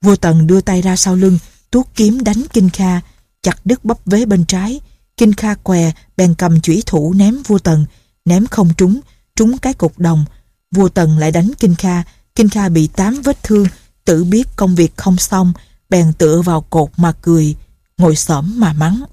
Vua 0.04 0.16
Tần 0.16 0.46
đưa 0.46 0.60
tay 0.60 0.82
ra 0.82 0.96
sau 0.96 1.16
lưng, 1.16 1.38
tuốt 1.70 1.86
kiếm 1.94 2.24
đánh 2.24 2.42
Kinh 2.52 2.70
Kha, 2.70 3.00
chặt 3.42 3.60
đứt 3.64 3.84
bắp 3.84 3.98
vế 4.06 4.26
bên 4.26 4.44
trái. 4.44 4.80
Kinh 5.16 5.32
Kha 5.32 5.54
què, 5.54 5.92
bèn 6.16 6.34
cầm 6.34 6.60
chủy 6.60 6.82
thủ 6.86 7.12
ném 7.12 7.42
vua 7.46 7.58
Tần, 7.58 7.86
ném 8.29 8.47
không 8.47 8.74
trúng, 8.76 9.01
trúng 9.37 9.59
cái 9.59 9.74
cục 9.74 9.99
đồng. 9.99 10.24
Vua 10.70 10.89
Tần 10.89 11.18
lại 11.18 11.33
đánh 11.33 11.51
Kinh 11.59 11.74
Kha, 11.74 12.03
Kinh 12.35 12.49
Kha 12.49 12.68
bị 12.68 12.87
tám 12.87 13.20
vết 13.22 13.43
thương, 13.43 13.66
tự 14.05 14.24
biết 14.24 14.49
công 14.57 14.74
việc 14.74 14.97
không 14.97 15.16
xong, 15.16 15.53
bèn 15.89 16.12
tựa 16.12 16.43
vào 16.43 16.61
cột 16.61 16.91
mà 16.97 17.12
cười, 17.22 17.57
ngồi 17.99 18.16
xổm 18.16 18.53
mà 18.57 18.72
mắng. 18.72 19.05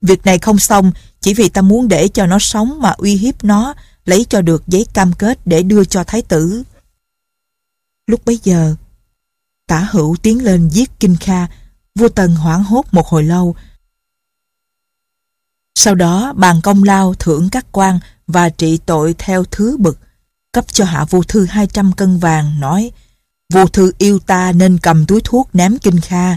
Việc 0.00 0.24
này 0.24 0.38
không 0.38 0.58
xong, 0.58 0.92
chỉ 1.20 1.34
vì 1.34 1.48
ta 1.48 1.62
muốn 1.62 1.88
để 1.88 2.08
cho 2.08 2.26
nó 2.26 2.38
sống 2.38 2.80
mà 2.80 2.90
uy 2.90 3.16
hiếp 3.16 3.44
nó, 3.44 3.74
lấy 4.04 4.26
cho 4.28 4.40
được 4.40 4.62
giấy 4.66 4.86
cam 4.94 5.12
kết 5.12 5.38
để 5.46 5.62
đưa 5.62 5.84
cho 5.84 6.04
thái 6.04 6.22
tử. 6.22 6.62
Lúc 8.06 8.24
bấy 8.24 8.38
giờ, 8.42 8.74
tả 9.66 9.88
hữu 9.90 10.16
tiến 10.22 10.44
lên 10.44 10.68
giết 10.68 10.90
Kinh 11.00 11.16
Kha, 11.16 11.46
vua 11.94 12.08
Tần 12.08 12.34
hoảng 12.34 12.64
hốt 12.64 12.84
một 12.92 13.06
hồi 13.06 13.22
lâu. 13.22 13.56
Sau 15.74 15.94
đó 15.94 16.32
bàn 16.36 16.60
công 16.62 16.82
lao 16.82 17.14
thưởng 17.14 17.48
các 17.50 17.66
quan 17.72 17.98
và 18.26 18.48
trị 18.48 18.78
tội 18.86 19.14
theo 19.18 19.44
thứ 19.44 19.76
bực, 19.76 19.98
cấp 20.52 20.64
cho 20.72 20.84
hạ 20.84 21.04
vô 21.10 21.22
thư 21.22 21.44
200 21.44 21.92
cân 21.92 22.18
vàng, 22.18 22.60
nói 22.60 22.90
Vô 23.52 23.66
thư 23.66 23.92
yêu 23.98 24.18
ta 24.18 24.52
nên 24.52 24.78
cầm 24.78 25.06
túi 25.06 25.20
thuốc 25.24 25.48
ném 25.52 25.78
Kinh 25.78 26.00
Kha. 26.00 26.36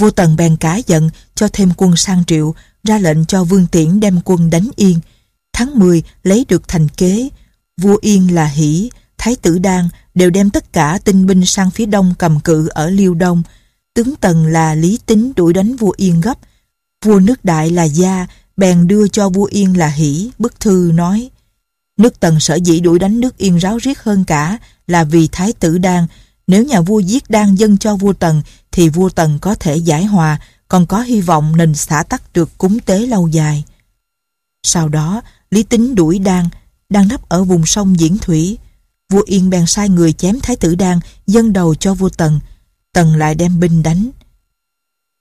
Vua 0.00 0.10
Tần 0.10 0.36
bèn 0.36 0.56
cá 0.56 0.76
giận 0.76 1.10
cho 1.34 1.48
thêm 1.52 1.72
quân 1.76 1.96
sang 1.96 2.24
triệu, 2.24 2.54
ra 2.84 2.98
lệnh 2.98 3.26
cho 3.26 3.44
Vương 3.44 3.66
Tiễn 3.66 4.00
đem 4.00 4.20
quân 4.24 4.50
đánh 4.50 4.68
Yên. 4.76 5.00
Tháng 5.52 5.78
10 5.78 6.02
lấy 6.22 6.46
được 6.48 6.68
thành 6.68 6.88
kế, 6.88 7.28
vua 7.80 7.98
Yên 8.00 8.34
là 8.34 8.46
Hỷ, 8.46 8.90
Thái 9.18 9.36
tử 9.36 9.58
Đan 9.58 9.88
đều 10.14 10.30
đem 10.30 10.50
tất 10.50 10.72
cả 10.72 10.98
tinh 11.04 11.26
binh 11.26 11.46
sang 11.46 11.70
phía 11.70 11.86
đông 11.86 12.14
cầm 12.18 12.40
cự 12.40 12.68
ở 12.68 12.90
Liêu 12.90 13.14
Đông. 13.14 13.42
Tướng 13.94 14.16
Tần 14.16 14.46
là 14.46 14.74
Lý 14.74 14.98
Tính 15.06 15.32
đuổi 15.36 15.52
đánh 15.52 15.76
vua 15.76 15.94
Yên 15.96 16.20
gấp. 16.20 16.38
Vua 17.04 17.20
nước 17.20 17.44
Đại 17.44 17.70
là 17.70 17.84
Gia, 17.84 18.26
bèn 18.56 18.86
đưa 18.86 19.08
cho 19.08 19.28
vua 19.28 19.44
Yên 19.44 19.76
là 19.76 19.88
Hỷ, 19.88 20.30
bức 20.38 20.60
thư 20.60 20.90
nói 20.94 21.30
Nước 21.98 22.20
Tần 22.20 22.40
sở 22.40 22.54
dĩ 22.54 22.80
đuổi 22.80 22.98
đánh 22.98 23.20
nước 23.20 23.38
Yên 23.38 23.56
ráo 23.56 23.78
riết 23.78 24.02
hơn 24.02 24.24
cả 24.24 24.58
là 24.86 25.04
vì 25.04 25.28
Thái 25.32 25.52
tử 25.52 25.78
Đan. 25.78 26.06
Nếu 26.46 26.64
nhà 26.64 26.80
vua 26.80 26.98
giết 26.98 27.30
Đan 27.30 27.54
dân 27.54 27.78
cho 27.78 27.96
vua 27.96 28.12
Tần 28.12 28.42
thì 28.72 28.88
vua 28.88 29.08
Tần 29.08 29.38
có 29.38 29.54
thể 29.54 29.76
giải 29.76 30.04
hòa, 30.04 30.40
còn 30.68 30.86
có 30.86 31.00
hy 31.00 31.20
vọng 31.20 31.56
nên 31.56 31.74
xã 31.74 32.02
tắc 32.02 32.32
được 32.32 32.58
cúng 32.58 32.80
tế 32.80 32.98
lâu 32.98 33.28
dài. 33.28 33.64
Sau 34.62 34.88
đó, 34.88 35.22
Lý 35.50 35.62
Tính 35.62 35.94
đuổi 35.94 36.18
Đan, 36.18 36.48
đang 36.88 37.08
nấp 37.08 37.28
ở 37.28 37.44
vùng 37.44 37.66
sông 37.66 38.00
Diễn 38.00 38.18
Thủy. 38.18 38.58
Vua 39.12 39.22
Yên 39.26 39.50
bèn 39.50 39.66
sai 39.66 39.88
người 39.88 40.12
chém 40.12 40.40
Thái 40.40 40.56
tử 40.56 40.74
Đan, 40.74 40.98
dân 41.26 41.52
đầu 41.52 41.74
cho 41.74 41.94
vua 41.94 42.08
Tần. 42.08 42.40
Tần 42.92 43.16
lại 43.16 43.34
đem 43.34 43.60
binh 43.60 43.82
đánh. 43.82 44.10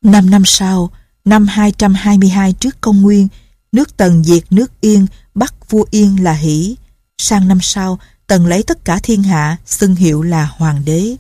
Năm 0.04 0.30
năm 0.30 0.44
sau, 0.46 0.92
năm 1.28 1.48
222 1.48 2.54
trước 2.54 2.82
công 2.82 3.02
nguyên, 3.02 3.28
nước 3.72 3.98
Tần 3.98 4.24
diệt 4.24 4.44
nước 4.50 4.82
Yên, 4.82 5.08
bắt 5.36 5.70
vua 5.70 5.86
Yên 5.92 6.24
là 6.24 6.34
Hỷ. 6.34 6.76
Sang 7.18 7.48
năm 7.48 7.60
sau, 7.62 8.00
Tần 8.28 8.46
lấy 8.46 8.64
tất 8.64 8.86
cả 8.86 9.00
thiên 9.04 9.24
hạ, 9.24 9.58
xưng 9.66 9.96
hiệu 9.96 10.22
là 10.22 10.46
Hoàng 10.58 10.82
đế. 10.86 11.16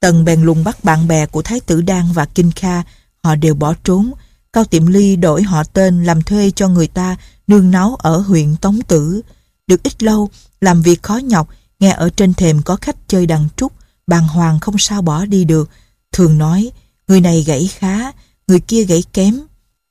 Tần 0.00 0.24
bèn 0.24 0.42
lùng 0.42 0.64
bắt 0.64 0.84
bạn 0.84 1.08
bè 1.08 1.26
của 1.26 1.42
Thái 1.42 1.60
tử 1.60 1.80
Đan 1.80 2.12
và 2.12 2.24
Kinh 2.24 2.50
Kha, 2.50 2.82
họ 3.22 3.34
đều 3.34 3.54
bỏ 3.54 3.74
trốn. 3.84 4.12
Cao 4.52 4.64
Tiệm 4.64 4.86
Ly 4.86 5.16
đổi 5.16 5.42
họ 5.42 5.64
tên 5.64 6.04
làm 6.04 6.22
thuê 6.22 6.50
cho 6.56 6.68
người 6.68 6.86
ta 6.86 7.16
nương 7.46 7.70
náu 7.70 7.96
ở 7.98 8.18
huyện 8.18 8.56
Tống 8.56 8.80
Tử. 8.88 9.20
Được 9.66 9.82
ít 9.82 10.02
lâu, 10.02 10.30
làm 10.60 10.82
việc 10.82 11.02
khó 11.02 11.16
nhọc, 11.16 11.48
nghe 11.80 11.90
ở 11.90 12.10
trên 12.10 12.34
thềm 12.34 12.62
có 12.62 12.76
khách 12.76 12.96
chơi 13.08 13.26
đàn 13.26 13.48
trúc, 13.56 13.72
bàn 14.06 14.28
hoàng 14.28 14.60
không 14.60 14.78
sao 14.78 15.02
bỏ 15.02 15.24
đi 15.24 15.44
được. 15.44 15.70
Thường 16.12 16.38
nói, 16.38 16.70
người 17.08 17.20
này 17.20 17.42
gãy 17.42 17.70
khá, 17.78 18.12
người 18.46 18.60
kia 18.60 18.84
gãy 18.84 19.04
kém. 19.12 19.40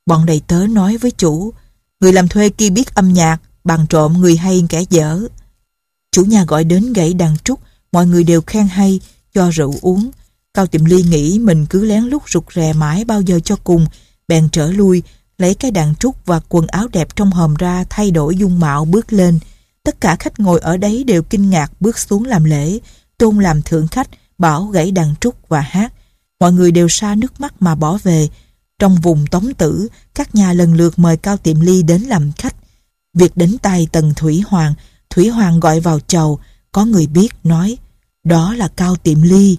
Bọn 0.06 0.26
đầy 0.26 0.42
tớ 0.48 0.68
nói 0.70 0.98
với 0.98 1.12
chủ, 1.12 1.54
người 2.00 2.14
làm 2.14 2.28
thuê 2.28 2.50
kia 2.50 2.70
biết 2.70 2.96
âm 2.96 3.14
nhạc, 3.14 3.38
bằng 3.64 3.86
trộm 3.90 4.14
người 4.14 4.38
hay 4.38 4.66
kẻ 4.70 4.84
dở. 4.90 5.22
Chủ 6.12 6.26
nhà 6.26 6.46
gọi 6.48 6.64
đến 6.64 6.94
gãy 6.94 7.14
đàn 7.14 7.38
trúc, 7.38 7.60
mọi 7.92 8.08
người 8.08 8.24
đều 8.24 8.42
khen 8.42 8.68
hay, 8.68 9.00
cho 9.34 9.50
rượu 9.50 9.76
uống. 9.82 10.12
Cao 10.54 10.68
Tiệm 10.68 10.86
Ly 10.86 11.04
nghĩ 11.04 11.40
mình 11.40 11.66
cứ 11.66 11.86
lén 11.86 12.04
lút 12.04 12.22
rụt 12.30 12.44
rè 12.56 12.74
mãi 12.74 13.06
bao 13.06 13.22
giờ 13.22 13.40
cho 13.40 13.56
cùng, 13.64 13.86
bèn 14.28 14.50
trở 14.52 14.72
lui, 14.72 15.04
lấy 15.38 15.54
cái 15.54 15.72
đàn 15.72 15.96
trúc 15.96 16.26
và 16.26 16.40
quần 16.50 16.68
áo 16.68 16.88
đẹp 16.88 17.16
trong 17.16 17.32
hòm 17.32 17.54
ra 17.56 17.84
thay 17.90 18.12
đổi 18.12 18.36
dung 18.36 18.60
mạo 18.60 18.86
bước 18.86 19.14
lên. 19.14 19.40
Tất 19.84 20.02
cả 20.02 20.16
khách 20.16 20.40
ngồi 20.40 20.60
ở 20.60 20.78
đấy 20.78 21.04
đều 21.04 21.24
kinh 21.24 21.50
ngạc 21.50 21.72
bước 21.80 22.00
xuống 22.00 22.26
làm 22.26 22.44
lễ, 22.44 22.80
tôn 23.18 23.40
làm 23.40 23.62
thượng 23.62 23.88
khách, 23.88 24.10
bảo 24.38 24.64
gãy 24.64 24.92
đàn 24.92 25.16
trúc 25.22 25.50
và 25.50 25.62
hát. 25.62 25.94
Mọi 26.40 26.54
người 26.54 26.72
đều 26.72 26.90
xa 26.90 27.16
nước 27.16 27.42
mắt 27.42 27.54
mà 27.62 27.76
bỏ 27.76 27.98
về. 28.04 28.28
Trong 28.80 28.96
vùng 28.96 29.28
tống 29.28 29.54
tử, 29.54 29.88
các 30.16 30.36
nhà 30.36 30.54
lần 30.54 30.74
lượt 30.74 31.00
mời 31.00 31.18
Cao 31.18 31.38
Tiệm 31.38 31.60
Ly 31.60 31.84
đến 31.84 32.02
làm 32.02 32.32
khách. 32.32 32.56
Việc 33.14 33.38
đến 33.38 33.58
tay 33.62 33.88
Tần 33.92 34.14
Thủy 34.16 34.44
Hoàng, 34.48 34.74
Thủy 35.10 35.30
Hoàng 35.30 35.60
gọi 35.60 35.80
vào 35.80 36.00
chầu, 36.00 36.40
có 36.72 36.86
người 36.86 37.08
biết 37.08 37.34
nói, 37.44 37.78
đó 38.24 38.54
là 38.54 38.68
Cao 38.68 38.96
Tiệm 38.96 39.22
Ly. 39.22 39.58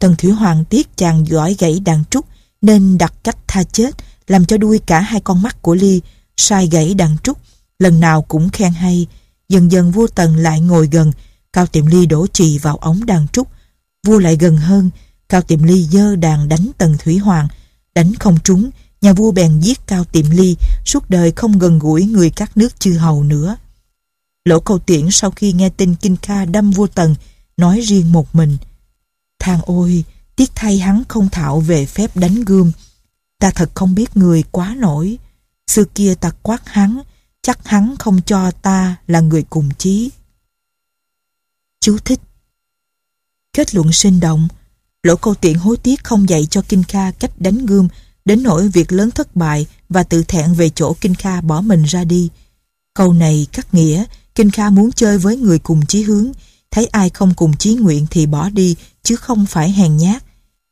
Tần 0.00 0.16
Thủy 0.18 0.30
Hoàng 0.30 0.64
tiếc 0.64 0.96
chàng 0.96 1.24
gõi 1.24 1.56
gãy 1.58 1.80
đàn 1.84 2.04
trúc, 2.10 2.26
nên 2.62 2.98
đặt 2.98 3.12
cách 3.24 3.36
tha 3.46 3.62
chết, 3.62 3.90
làm 4.26 4.44
cho 4.44 4.56
đuôi 4.56 4.78
cả 4.78 5.00
hai 5.00 5.20
con 5.20 5.42
mắt 5.42 5.62
của 5.62 5.74
Ly, 5.74 6.00
sai 6.36 6.68
gãy 6.68 6.94
đàn 6.94 7.16
trúc, 7.22 7.38
lần 7.78 8.00
nào 8.00 8.22
cũng 8.22 8.50
khen 8.50 8.72
hay. 8.72 9.06
Dần 9.48 9.72
dần 9.72 9.90
vua 9.90 10.06
Tần 10.06 10.36
lại 10.36 10.60
ngồi 10.60 10.88
gần, 10.92 11.12
Cao 11.52 11.66
Tiệm 11.66 11.86
Ly 11.86 12.06
đổ 12.06 12.26
chì 12.26 12.58
vào 12.58 12.76
ống 12.76 13.06
đàn 13.06 13.28
trúc. 13.28 13.48
Vua 14.06 14.18
lại 14.18 14.36
gần 14.36 14.56
hơn, 14.56 14.90
Cao 15.28 15.42
Tiệm 15.42 15.62
Ly 15.62 15.84
dơ 15.84 16.16
đàn 16.16 16.48
đánh 16.48 16.70
Tần 16.78 16.96
Thủy 16.98 17.18
Hoàng, 17.18 17.48
đánh 17.96 18.14
không 18.14 18.38
trúng, 18.44 18.70
nhà 19.00 19.12
vua 19.12 19.32
bèn 19.32 19.60
giết 19.60 19.86
Cao 19.86 20.04
Tiệm 20.04 20.30
Ly, 20.30 20.56
suốt 20.84 21.10
đời 21.10 21.32
không 21.36 21.58
gần 21.58 21.78
gũi 21.78 22.06
người 22.06 22.30
các 22.30 22.56
nước 22.56 22.80
chư 22.80 22.98
hầu 22.98 23.22
nữa. 23.24 23.56
Lỗ 24.44 24.60
cầu 24.60 24.78
tiễn 24.78 25.10
sau 25.10 25.30
khi 25.30 25.52
nghe 25.52 25.68
tin 25.68 25.94
Kinh 25.94 26.16
Kha 26.16 26.44
đâm 26.44 26.70
vua 26.70 26.86
Tần, 26.86 27.14
nói 27.56 27.80
riêng 27.80 28.12
một 28.12 28.34
mình. 28.34 28.56
Thang 29.38 29.60
ôi, 29.62 30.04
tiếc 30.36 30.50
thay 30.54 30.78
hắn 30.78 31.02
không 31.08 31.28
thạo 31.28 31.60
về 31.60 31.86
phép 31.86 32.16
đánh 32.16 32.34
gươm. 32.44 32.72
Ta 33.38 33.50
thật 33.50 33.70
không 33.74 33.94
biết 33.94 34.16
người 34.16 34.42
quá 34.50 34.74
nổi. 34.78 35.18
Xưa 35.66 35.84
kia 35.84 36.14
ta 36.14 36.30
quát 36.42 36.68
hắn, 36.68 37.00
chắc 37.42 37.68
hắn 37.68 37.94
không 37.98 38.20
cho 38.26 38.50
ta 38.50 38.96
là 39.06 39.20
người 39.20 39.42
cùng 39.42 39.68
chí. 39.78 40.10
Chú 41.80 41.98
thích 42.04 42.20
Kết 43.52 43.74
luận 43.74 43.92
sinh 43.92 44.20
động 44.20 44.48
Lỗ 45.06 45.16
câu 45.16 45.34
tiện 45.34 45.58
hối 45.58 45.76
tiếc 45.76 46.04
không 46.04 46.28
dạy 46.28 46.46
cho 46.50 46.62
Kinh 46.68 46.82
Kha 46.82 47.10
cách 47.10 47.30
đánh 47.38 47.66
gươm 47.66 47.88
đến 48.24 48.42
nỗi 48.42 48.68
việc 48.68 48.92
lớn 48.92 49.10
thất 49.10 49.36
bại 49.36 49.66
và 49.88 50.02
tự 50.02 50.22
thẹn 50.22 50.54
về 50.54 50.70
chỗ 50.70 50.96
Kinh 51.00 51.14
Kha 51.14 51.40
bỏ 51.40 51.60
mình 51.60 51.82
ra 51.82 52.04
đi. 52.04 52.28
Câu 52.94 53.12
này 53.12 53.46
cắt 53.52 53.74
nghĩa 53.74 54.04
Kinh 54.34 54.50
Kha 54.50 54.70
muốn 54.70 54.92
chơi 54.92 55.18
với 55.18 55.36
người 55.36 55.58
cùng 55.58 55.86
chí 55.86 56.02
hướng 56.02 56.32
thấy 56.70 56.86
ai 56.86 57.10
không 57.10 57.34
cùng 57.34 57.56
chí 57.56 57.74
nguyện 57.74 58.06
thì 58.10 58.26
bỏ 58.26 58.50
đi 58.50 58.76
chứ 59.02 59.16
không 59.16 59.46
phải 59.46 59.72
hèn 59.72 59.96
nhát. 59.96 60.24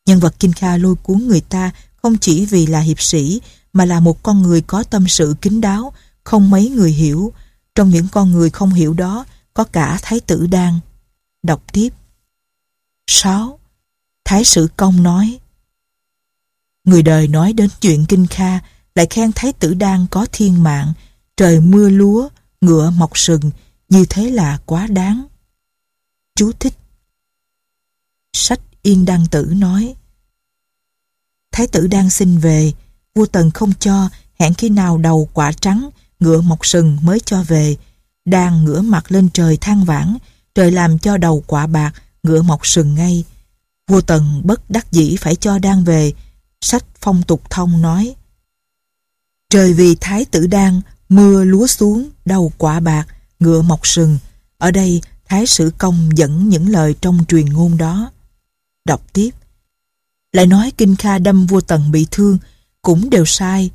Nhân 0.06 0.20
vật 0.20 0.34
Kinh 0.38 0.52
Kha 0.52 0.76
lôi 0.76 0.94
cuốn 0.94 1.26
người 1.26 1.40
ta 1.40 1.70
không 1.96 2.18
chỉ 2.18 2.46
vì 2.46 2.66
là 2.66 2.80
hiệp 2.80 3.00
sĩ 3.00 3.40
mà 3.72 3.84
là 3.84 4.00
một 4.00 4.22
con 4.22 4.42
người 4.42 4.60
có 4.60 4.82
tâm 4.82 5.08
sự 5.08 5.34
kín 5.40 5.60
đáo, 5.60 5.92
không 6.24 6.50
mấy 6.50 6.68
người 6.68 6.92
hiểu. 6.92 7.32
Trong 7.74 7.90
những 7.90 8.06
con 8.12 8.32
người 8.32 8.50
không 8.50 8.70
hiểu 8.70 8.94
đó 8.94 9.24
có 9.54 9.64
cả 9.64 9.98
Thái 10.02 10.20
tử 10.20 10.46
Đan. 10.46 10.80
Đọc 11.42 11.62
tiếp. 11.72 11.90
6. 13.06 13.58
Thái 14.24 14.44
sử 14.44 14.68
công 14.76 15.02
nói 15.02 15.38
Người 16.84 17.02
đời 17.02 17.28
nói 17.28 17.52
đến 17.52 17.70
chuyện 17.80 18.06
Kinh 18.08 18.26
Kha 18.26 18.60
lại 18.94 19.06
khen 19.10 19.30
Thái 19.34 19.52
tử 19.52 19.74
Đan 19.74 20.06
có 20.10 20.26
thiên 20.32 20.62
mạng, 20.62 20.92
trời 21.36 21.60
mưa 21.60 21.88
lúa, 21.88 22.28
ngựa 22.60 22.90
mọc 22.90 23.18
sừng, 23.18 23.50
như 23.88 24.04
thế 24.10 24.30
là 24.30 24.58
quá 24.66 24.86
đáng. 24.86 25.24
Chú 26.36 26.52
thích 26.52 26.74
Sách 28.32 28.60
Yên 28.82 29.04
Đăng 29.04 29.26
Tử 29.30 29.52
nói 29.56 29.94
Thái 31.52 31.66
tử 31.66 31.86
đang 31.86 32.10
xin 32.10 32.38
về, 32.38 32.72
vua 33.14 33.26
Tần 33.26 33.50
không 33.50 33.72
cho, 33.80 34.08
hẹn 34.38 34.54
khi 34.54 34.68
nào 34.68 34.98
đầu 34.98 35.28
quả 35.32 35.52
trắng, 35.52 35.90
ngựa 36.20 36.40
mọc 36.40 36.66
sừng 36.66 36.98
mới 37.02 37.20
cho 37.20 37.42
về. 37.42 37.76
Đang 38.24 38.64
ngửa 38.64 38.80
mặt 38.80 39.12
lên 39.12 39.28
trời 39.32 39.56
than 39.56 39.84
vãn, 39.84 40.16
trời 40.54 40.70
làm 40.70 40.98
cho 40.98 41.16
đầu 41.16 41.44
quả 41.46 41.66
bạc, 41.66 41.92
ngựa 42.22 42.42
mọc 42.42 42.66
sừng 42.66 42.94
ngay. 42.94 43.24
Vua 43.86 44.00
Tần 44.00 44.42
bất 44.44 44.70
đắc 44.70 44.92
dĩ 44.92 45.16
phải 45.16 45.36
cho 45.36 45.58
Đan 45.58 45.84
về, 45.84 46.12
sách 46.60 46.84
phong 47.00 47.22
tục 47.22 47.50
thông 47.50 47.82
nói. 47.82 48.14
Trời 49.50 49.72
vì 49.72 49.96
thái 50.00 50.24
tử 50.24 50.46
Đan, 50.46 50.80
mưa 51.08 51.44
lúa 51.44 51.66
xuống, 51.66 52.10
đầu 52.24 52.52
quả 52.58 52.80
bạc, 52.80 53.06
ngựa 53.38 53.62
mọc 53.62 53.86
sừng. 53.86 54.18
Ở 54.58 54.70
đây, 54.70 55.00
Thái 55.24 55.46
Sử 55.46 55.72
Công 55.78 56.08
dẫn 56.14 56.48
những 56.48 56.68
lời 56.68 56.94
trong 57.00 57.24
truyền 57.28 57.46
ngôn 57.46 57.76
đó. 57.76 58.10
Đọc 58.84 59.12
tiếp. 59.12 59.30
lại 60.32 60.46
nói 60.46 60.72
Kinh 60.76 60.96
Kha 60.96 61.18
đâm 61.18 61.46
vua 61.46 61.60
Tần 61.60 61.90
bị 61.92 62.06
thương, 62.10 62.38
cũng 62.82 63.10
đều 63.10 63.24
sai. 63.24 63.70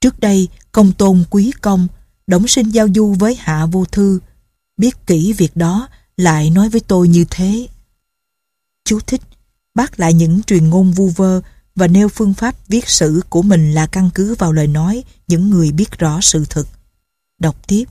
Trước 0.00 0.20
đây, 0.20 0.48
công 0.72 0.92
tôn 0.92 1.24
quý 1.30 1.52
công, 1.60 1.88
đóng 2.26 2.48
sinh 2.48 2.68
giao 2.68 2.88
du 2.94 3.12
với 3.18 3.34
hạ 3.34 3.66
vô 3.66 3.84
thư. 3.84 4.20
Biết 4.76 5.06
kỹ 5.06 5.32
việc 5.32 5.56
đó, 5.56 5.88
lại 6.16 6.50
nói 6.50 6.68
với 6.68 6.80
tôi 6.80 7.08
như 7.08 7.24
thế. 7.30 7.68
Chú 8.84 9.00
thích, 9.00 9.20
bác 9.74 10.00
lại 10.00 10.14
những 10.14 10.42
truyền 10.42 10.70
ngôn 10.70 10.92
vu 10.92 11.08
vơ 11.08 11.40
và 11.74 11.86
nêu 11.86 12.08
phương 12.08 12.34
pháp 12.34 12.54
viết 12.68 12.88
sử 12.88 13.20
của 13.28 13.42
mình 13.42 13.72
là 13.72 13.86
căn 13.86 14.10
cứ 14.14 14.34
vào 14.34 14.52
lời 14.52 14.66
nói 14.66 15.04
những 15.28 15.50
người 15.50 15.72
biết 15.72 15.98
rõ 15.98 16.20
sự 16.20 16.44
thực. 16.50 16.68
Đọc 17.40 17.56
tiếp. 17.66 17.84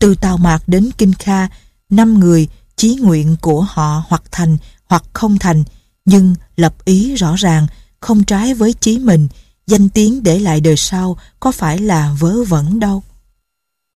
Từ 0.00 0.14
Tào 0.14 0.36
Mạc 0.36 0.62
đến 0.66 0.90
Kinh 0.98 1.12
Kha, 1.12 1.48
năm 1.90 2.20
người 2.20 2.48
chí 2.76 2.94
nguyện 3.00 3.36
của 3.40 3.60
họ 3.60 4.04
hoặc 4.08 4.22
thành 4.30 4.56
hoặc 4.84 5.04
không 5.12 5.38
thành, 5.38 5.64
nhưng 6.04 6.34
lập 6.56 6.84
ý 6.84 7.14
rõ 7.14 7.34
ràng, 7.36 7.66
không 8.00 8.24
trái 8.24 8.54
với 8.54 8.74
chí 8.80 8.98
mình, 8.98 9.28
danh 9.66 9.88
tiếng 9.88 10.22
để 10.22 10.38
lại 10.38 10.60
đời 10.60 10.76
sau 10.76 11.18
có 11.40 11.52
phải 11.52 11.78
là 11.78 12.16
vớ 12.20 12.44
vẩn 12.44 12.80
đâu. 12.80 13.02